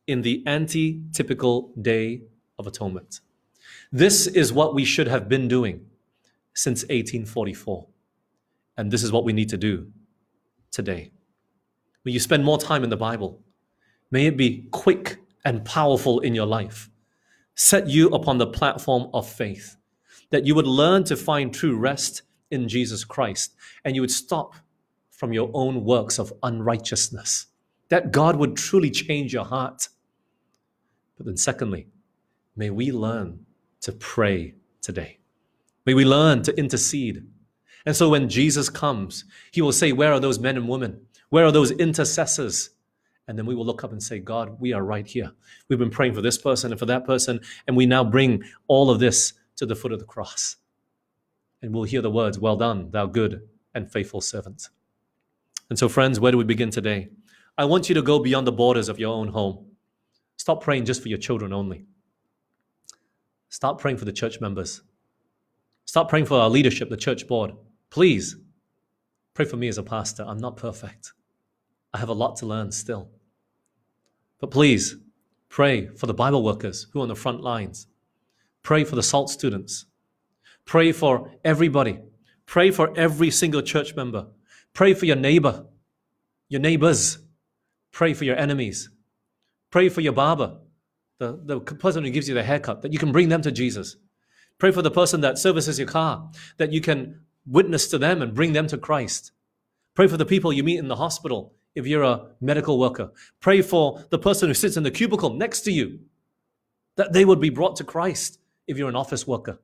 in 0.07 0.21
the 0.21 0.41
anti 0.47 1.01
typical 1.11 1.73
day 1.81 2.21
of 2.57 2.67
atonement. 2.67 3.19
This 3.91 4.27
is 4.27 4.53
what 4.53 4.73
we 4.73 4.85
should 4.85 5.07
have 5.07 5.27
been 5.27 5.49
doing 5.49 5.85
since 6.53 6.83
1844. 6.83 7.85
And 8.77 8.91
this 8.91 9.03
is 9.03 9.11
what 9.11 9.25
we 9.25 9.33
need 9.33 9.49
to 9.49 9.57
do 9.57 9.91
today. 10.71 11.11
May 12.07 12.13
you 12.13 12.21
spend 12.21 12.45
more 12.45 12.57
time 12.57 12.85
in 12.85 12.89
the 12.89 12.95
Bible. 12.95 13.41
May 14.11 14.27
it 14.27 14.37
be 14.37 14.69
quick 14.71 15.17
and 15.43 15.65
powerful 15.65 16.21
in 16.21 16.33
your 16.33 16.45
life. 16.45 16.89
Set 17.53 17.89
you 17.89 18.07
upon 18.11 18.37
the 18.37 18.47
platform 18.47 19.09
of 19.13 19.27
faith, 19.27 19.75
that 20.29 20.45
you 20.45 20.55
would 20.55 20.67
learn 20.67 21.03
to 21.03 21.17
find 21.17 21.53
true 21.53 21.75
rest 21.75 22.21
in 22.49 22.69
Jesus 22.69 23.03
Christ, 23.03 23.55
and 23.83 23.93
you 23.93 23.99
would 23.99 24.09
stop 24.09 24.55
from 25.11 25.33
your 25.33 25.51
own 25.53 25.83
works 25.83 26.17
of 26.17 26.31
unrighteousness, 26.43 27.47
that 27.89 28.13
God 28.13 28.37
would 28.37 28.55
truly 28.55 28.89
change 28.89 29.33
your 29.33 29.43
heart. 29.43 29.89
But 31.17 31.25
then, 31.25 31.35
secondly, 31.35 31.87
may 32.55 32.69
we 32.69 32.93
learn 32.93 33.45
to 33.81 33.91
pray 33.91 34.55
today. 34.81 35.17
May 35.85 35.93
we 35.93 36.05
learn 36.05 36.41
to 36.43 36.57
intercede. 36.57 37.27
And 37.85 37.93
so 37.93 38.07
when 38.07 38.29
Jesus 38.29 38.69
comes, 38.69 39.25
he 39.51 39.61
will 39.61 39.73
say, 39.73 39.91
Where 39.91 40.13
are 40.13 40.21
those 40.21 40.39
men 40.39 40.55
and 40.55 40.69
women 40.69 41.01
where 41.30 41.45
are 41.45 41.51
those 41.51 41.71
intercessors? 41.71 42.71
And 43.28 43.38
then 43.38 43.45
we 43.45 43.55
will 43.55 43.65
look 43.65 43.84
up 43.84 43.91
and 43.91 44.01
say, 44.01 44.19
God, 44.19 44.59
we 44.59 44.71
are 44.71 44.84
right 44.84 45.05
here. 45.05 45.32
We've 45.67 45.80
been 45.80 45.89
praying 45.89 46.13
for 46.13 46.21
this 46.21 46.38
person 46.38 46.71
and 46.71 46.80
for 46.80 46.86
that 46.86 47.05
person, 47.05 47.41
and 47.67 47.75
we 47.75 47.86
now 47.86 48.03
bring 48.03 48.43
all 48.67 48.89
of 48.89 48.99
this 48.99 49.34
to 49.57 49.65
the 49.65 49.75
foot 49.75 49.91
of 49.91 49.99
the 49.99 50.05
cross. 50.05 50.55
And 51.61 51.73
we'll 51.73 51.84
hear 51.84 52.01
the 52.01 52.11
words, 52.11 52.39
Well 52.39 52.55
done, 52.55 52.91
thou 52.91 53.05
good 53.05 53.41
and 53.73 53.91
faithful 53.91 54.21
servant. 54.21 54.69
And 55.69 55.78
so, 55.78 55.89
friends, 55.89 56.19
where 56.19 56.32
do 56.32 56.38
we 56.38 56.45
begin 56.45 56.69
today? 56.69 57.09
I 57.57 57.65
want 57.65 57.89
you 57.89 57.95
to 57.95 58.01
go 58.01 58.19
beyond 58.19 58.47
the 58.47 58.51
borders 58.51 58.88
of 58.88 58.99
your 58.99 59.13
own 59.13 59.28
home. 59.30 59.65
Stop 60.38 60.63
praying 60.63 60.86
just 60.86 61.01
for 61.01 61.09
your 61.09 61.17
children 61.17 61.51
only. 61.51 61.86
Start 63.49 63.80
praying 63.80 63.97
for 63.97 64.05
the 64.05 64.13
church 64.13 64.39
members. 64.39 64.82
Start 65.86 66.09
praying 66.09 66.25
for 66.25 66.39
our 66.39 66.49
leadership, 66.49 66.89
the 66.89 66.97
church 66.97 67.28
board. 67.28 67.51
Please 67.89 68.36
pray 69.34 69.45
for 69.45 69.57
me 69.57 69.67
as 69.67 69.78
a 69.78 69.84
pastor. 69.84 70.23
I'm 70.28 70.38
not 70.38 70.57
perfect. 70.57 71.13
I 71.97 71.99
have 71.99 72.09
a 72.09 72.13
lot 72.13 72.35
to 72.37 72.45
learn 72.45 72.71
still. 72.71 73.09
But 74.39 74.51
please 74.51 74.97
pray 75.49 75.87
for 75.87 76.05
the 76.05 76.13
Bible 76.13 76.43
workers 76.43 76.85
who 76.93 76.99
are 76.99 77.01
on 77.01 77.07
the 77.07 77.15
front 77.15 77.41
lines. 77.41 77.87
Pray 78.61 78.83
for 78.83 78.95
the 78.95 79.01
SALT 79.01 79.31
students. 79.31 79.87
Pray 80.63 80.91
for 80.91 81.31
everybody. 81.43 81.97
Pray 82.45 82.69
for 82.69 82.95
every 82.95 83.31
single 83.31 83.63
church 83.63 83.95
member. 83.95 84.27
Pray 84.75 84.93
for 84.93 85.07
your 85.07 85.15
neighbor, 85.15 85.65
your 86.49 86.61
neighbors. 86.61 87.17
Pray 87.91 88.13
for 88.13 88.25
your 88.25 88.37
enemies. 88.37 88.91
Pray 89.71 89.89
for 89.89 90.01
your 90.01 90.13
barber, 90.13 90.55
the, 91.17 91.39
the 91.45 91.59
person 91.59 92.03
who 92.03 92.11
gives 92.11 92.29
you 92.29 92.35
the 92.35 92.43
haircut, 92.43 92.83
that 92.83 92.93
you 92.93 92.99
can 92.99 93.11
bring 93.11 93.29
them 93.29 93.41
to 93.41 93.51
Jesus. 93.51 93.97
Pray 94.59 94.71
for 94.71 94.83
the 94.83 94.91
person 94.91 95.21
that 95.21 95.39
services 95.39 95.79
your 95.79 95.87
car, 95.87 96.29
that 96.57 96.71
you 96.71 96.79
can 96.79 97.21
witness 97.47 97.87
to 97.87 97.97
them 97.97 98.21
and 98.21 98.35
bring 98.35 98.53
them 98.53 98.67
to 98.67 98.77
Christ. 98.77 99.31
Pray 99.95 100.05
for 100.05 100.17
the 100.17 100.27
people 100.27 100.53
you 100.53 100.63
meet 100.63 100.77
in 100.77 100.89
the 100.89 100.97
hospital 100.97 101.55
if 101.78 101.86
you're 101.86 102.03
a 102.03 102.25
medical 102.41 102.80
worker. 102.80 103.11
Pray 103.39 103.61
for 103.61 104.03
the 104.09 104.17
person 104.17 104.47
who 104.47 104.53
sits 104.55 104.78
in 104.78 104.84
the 104.84 104.89
cubicle 104.89 105.36
next 105.36 105.61
to 105.61 105.71
you, 105.71 105.99
that 106.95 107.13
they 107.13 107.23
would 107.23 107.39
be 107.39 107.51
brought 107.51 107.75
to 107.75 107.84
Christ 107.84 108.39
if 108.65 108.78
you're 108.80 108.89
an 108.89 108.95
office 108.95 109.28
worker. 109.28 109.59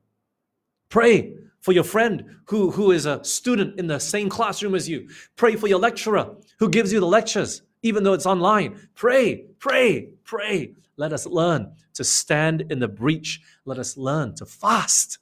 Pray 0.88 1.34
for 1.60 1.72
your 1.72 1.82
friend 1.82 2.24
who, 2.44 2.70
who 2.70 2.92
is 2.92 3.04
a 3.04 3.22
student 3.24 3.80
in 3.80 3.88
the 3.88 3.98
same 3.98 4.28
classroom 4.28 4.76
as 4.76 4.88
you. 4.88 5.08
Pray 5.34 5.56
for 5.56 5.66
your 5.66 5.80
lecturer 5.80 6.36
who 6.60 6.68
gives 6.68 6.92
you 6.92 7.00
the 7.00 7.06
lectures, 7.06 7.62
even 7.82 8.04
though 8.04 8.12
it's 8.12 8.26
online. 8.26 8.88
Pray, 8.94 9.46
pray, 9.58 10.10
pray. 10.22 10.72
Let 10.96 11.12
us 11.12 11.26
learn 11.26 11.72
to 11.94 12.04
stand 12.04 12.66
in 12.70 12.78
the 12.78 12.86
breach. 12.86 13.40
Let 13.64 13.80
us 13.80 13.96
learn 13.96 14.36
to 14.36 14.46
fast 14.46 15.18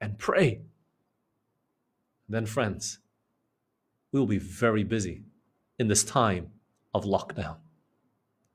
and 0.00 0.18
pray. 0.18 0.62
Then, 2.28 2.46
friends, 2.46 2.98
we 4.10 4.18
will 4.18 4.26
be 4.26 4.38
very 4.38 4.82
busy 4.82 5.22
in 5.78 5.88
this 5.88 6.04
time 6.04 6.50
of 6.94 7.04
lockdown. 7.04 7.56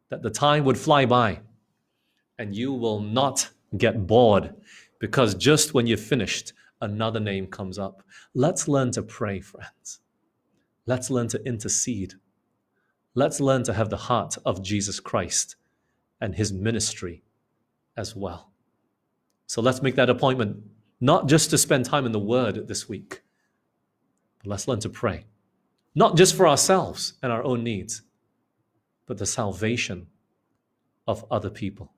That 0.09 0.22
the 0.24 0.30
time 0.30 0.65
would 0.65 0.78
fly 0.78 1.05
by 1.05 1.41
and 2.38 2.55
you 2.55 2.74
will 2.74 2.99
not 2.99 3.49
get 3.78 4.07
bored 4.07 4.55
because 4.99 5.36
just 5.36 5.74
when 5.74 5.88
you're 5.88 5.97
finished, 5.97 6.53
another 6.82 7.19
name 7.19 7.47
comes 7.47 7.78
up. 7.80 8.03
Let's 8.34 8.67
learn 8.67 8.91
to 8.91 9.03
pray, 9.03 9.39
friends. 9.41 9.99
Let's 10.86 11.09
learn 11.09 11.28
to 11.30 11.43
intercede. 11.45 12.15
let's 13.13 13.39
learn 13.39 13.63
to 13.63 13.74
have 13.74 13.89
the 13.89 13.97
heart 13.97 14.38
of 14.45 14.63
Jesus 14.63 14.99
Christ 14.99 15.55
and 16.22 16.36
his 16.36 16.53
ministry 16.53 17.24
as 17.97 18.15
well. 18.15 18.51
So 19.47 19.61
let's 19.61 19.82
make 19.82 19.95
that 19.95 20.09
appointment, 20.09 20.57
not 21.01 21.28
just 21.28 21.49
to 21.49 21.57
spend 21.57 21.86
time 21.86 22.05
in 22.05 22.13
the 22.13 22.19
Word 22.19 22.67
this 22.67 22.88
week, 22.88 23.22
but 24.39 24.47
let's 24.47 24.67
learn 24.67 24.80
to 24.80 24.89
pray, 24.89 25.26
not 25.95 26.15
just 26.15 26.35
for 26.35 26.47
ourselves 26.47 27.13
and 27.21 27.31
our 27.31 27.43
own 27.43 27.63
needs, 27.63 28.01
but 29.05 29.17
the 29.17 29.25
salvation 29.25 30.07
of 31.07 31.25
other 31.31 31.49
people. 31.49 31.91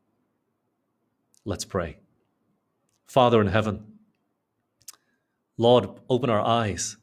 Let's 1.45 1.65
pray. 1.65 1.97
Father 3.05 3.41
in 3.41 3.47
heaven, 3.47 3.85
Lord, 5.57 5.89
open 6.09 6.29
our 6.29 6.41
eyes 6.41 6.97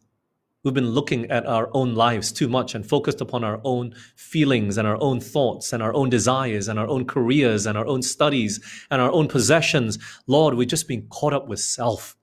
We've 0.63 0.75
been 0.75 0.91
looking 0.91 1.31
at 1.31 1.47
our 1.47 1.71
own 1.73 1.95
lives 1.95 2.31
too 2.31 2.47
much 2.47 2.75
and 2.75 2.87
focused 2.87 3.23
upon 3.23 3.45
our 3.45 3.63
own 3.65 3.95
feelings 4.15 4.77
and 4.77 4.87
our 4.87 5.01
own 5.01 5.19
thoughts 5.19 5.73
and 5.73 5.83
our 5.83 5.95
own 5.95 6.11
desires 6.11 6.69
and 6.69 6.79
our 6.79 6.87
own 6.87 7.07
careers 7.07 7.65
and 7.65 7.79
our 7.79 7.87
own 7.87 8.03
studies 8.03 8.61
and 8.91 9.01
our 9.01 9.11
own 9.11 9.27
possessions. 9.27 9.99
Lord, 10.27 10.55
we've 10.55 10.69
just 10.69 10.87
been 10.87 11.07
caught 11.09 11.33
up 11.33 11.49
with 11.49 11.61
self. 11.61 12.15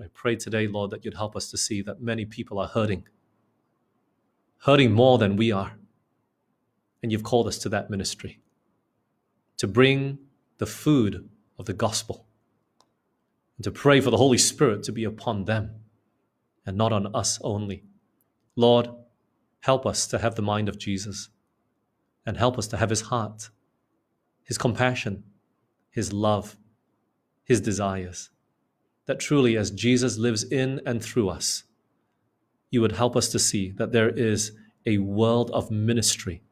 I 0.00 0.06
pray 0.14 0.36
today, 0.36 0.66
Lord, 0.66 0.90
that 0.92 1.04
you'd 1.04 1.14
help 1.14 1.36
us 1.36 1.50
to 1.50 1.58
see 1.58 1.82
that 1.82 2.00
many 2.00 2.24
people 2.24 2.58
are 2.58 2.68
hurting, 2.68 3.06
hurting 4.60 4.92
more 4.92 5.18
than 5.18 5.36
we 5.36 5.52
are. 5.52 5.72
And 7.02 7.12
you've 7.12 7.22
called 7.22 7.46
us 7.46 7.58
to 7.58 7.68
that 7.70 7.90
ministry 7.90 8.40
to 9.58 9.66
bring 9.66 10.18
the 10.56 10.66
food 10.66 11.28
of 11.58 11.66
the 11.66 11.74
gospel 11.74 12.26
and 13.58 13.64
to 13.64 13.70
pray 13.70 14.00
for 14.00 14.10
the 14.10 14.16
Holy 14.16 14.38
Spirit 14.38 14.82
to 14.84 14.92
be 14.92 15.04
upon 15.04 15.44
them 15.44 15.74
and 16.64 16.78
not 16.78 16.92
on 16.92 17.14
us 17.14 17.38
only. 17.42 17.84
Lord, 18.56 18.88
help 19.60 19.84
us 19.84 20.06
to 20.06 20.18
have 20.18 20.34
the 20.34 20.42
mind 20.42 20.68
of 20.68 20.78
Jesus 20.78 21.28
and 22.24 22.38
help 22.38 22.58
us 22.58 22.66
to 22.68 22.78
have 22.78 22.90
his 22.90 23.02
heart, 23.02 23.50
his 24.44 24.56
compassion, 24.56 25.24
his 25.90 26.12
love, 26.12 26.56
his 27.44 27.60
desires. 27.60 28.30
That 29.06 29.20
truly, 29.20 29.56
as 29.56 29.70
Jesus 29.70 30.18
lives 30.18 30.44
in 30.44 30.80
and 30.86 31.02
through 31.02 31.28
us, 31.28 31.64
you 32.70 32.80
would 32.80 32.92
help 32.92 33.16
us 33.16 33.28
to 33.30 33.38
see 33.38 33.70
that 33.72 33.92
there 33.92 34.10
is 34.10 34.52
a 34.86 34.98
world 34.98 35.50
of 35.50 35.70
ministry 35.70 36.42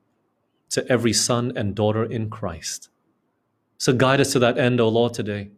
to 0.71 0.87
every 0.91 1.13
son 1.13 1.53
and 1.57 1.75
daughter 1.75 2.05
in 2.05 2.29
Christ. 2.29 2.91
So 3.79 3.93
guide 3.93 4.21
us 4.21 4.33
to 4.33 4.39
that 4.41 4.59
end, 4.59 4.81
O 4.81 4.89
Lord, 4.89 5.15
today. 5.15 5.51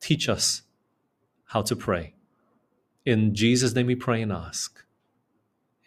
Teach 0.00 0.28
us 0.28 0.62
how 1.46 1.62
to 1.62 1.74
pray. 1.74 2.14
In 3.04 3.34
Jesus' 3.34 3.74
name 3.74 3.86
we 3.86 3.94
pray 3.94 4.22
and 4.22 4.32
ask. 4.32 4.84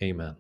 Amen. 0.02 0.36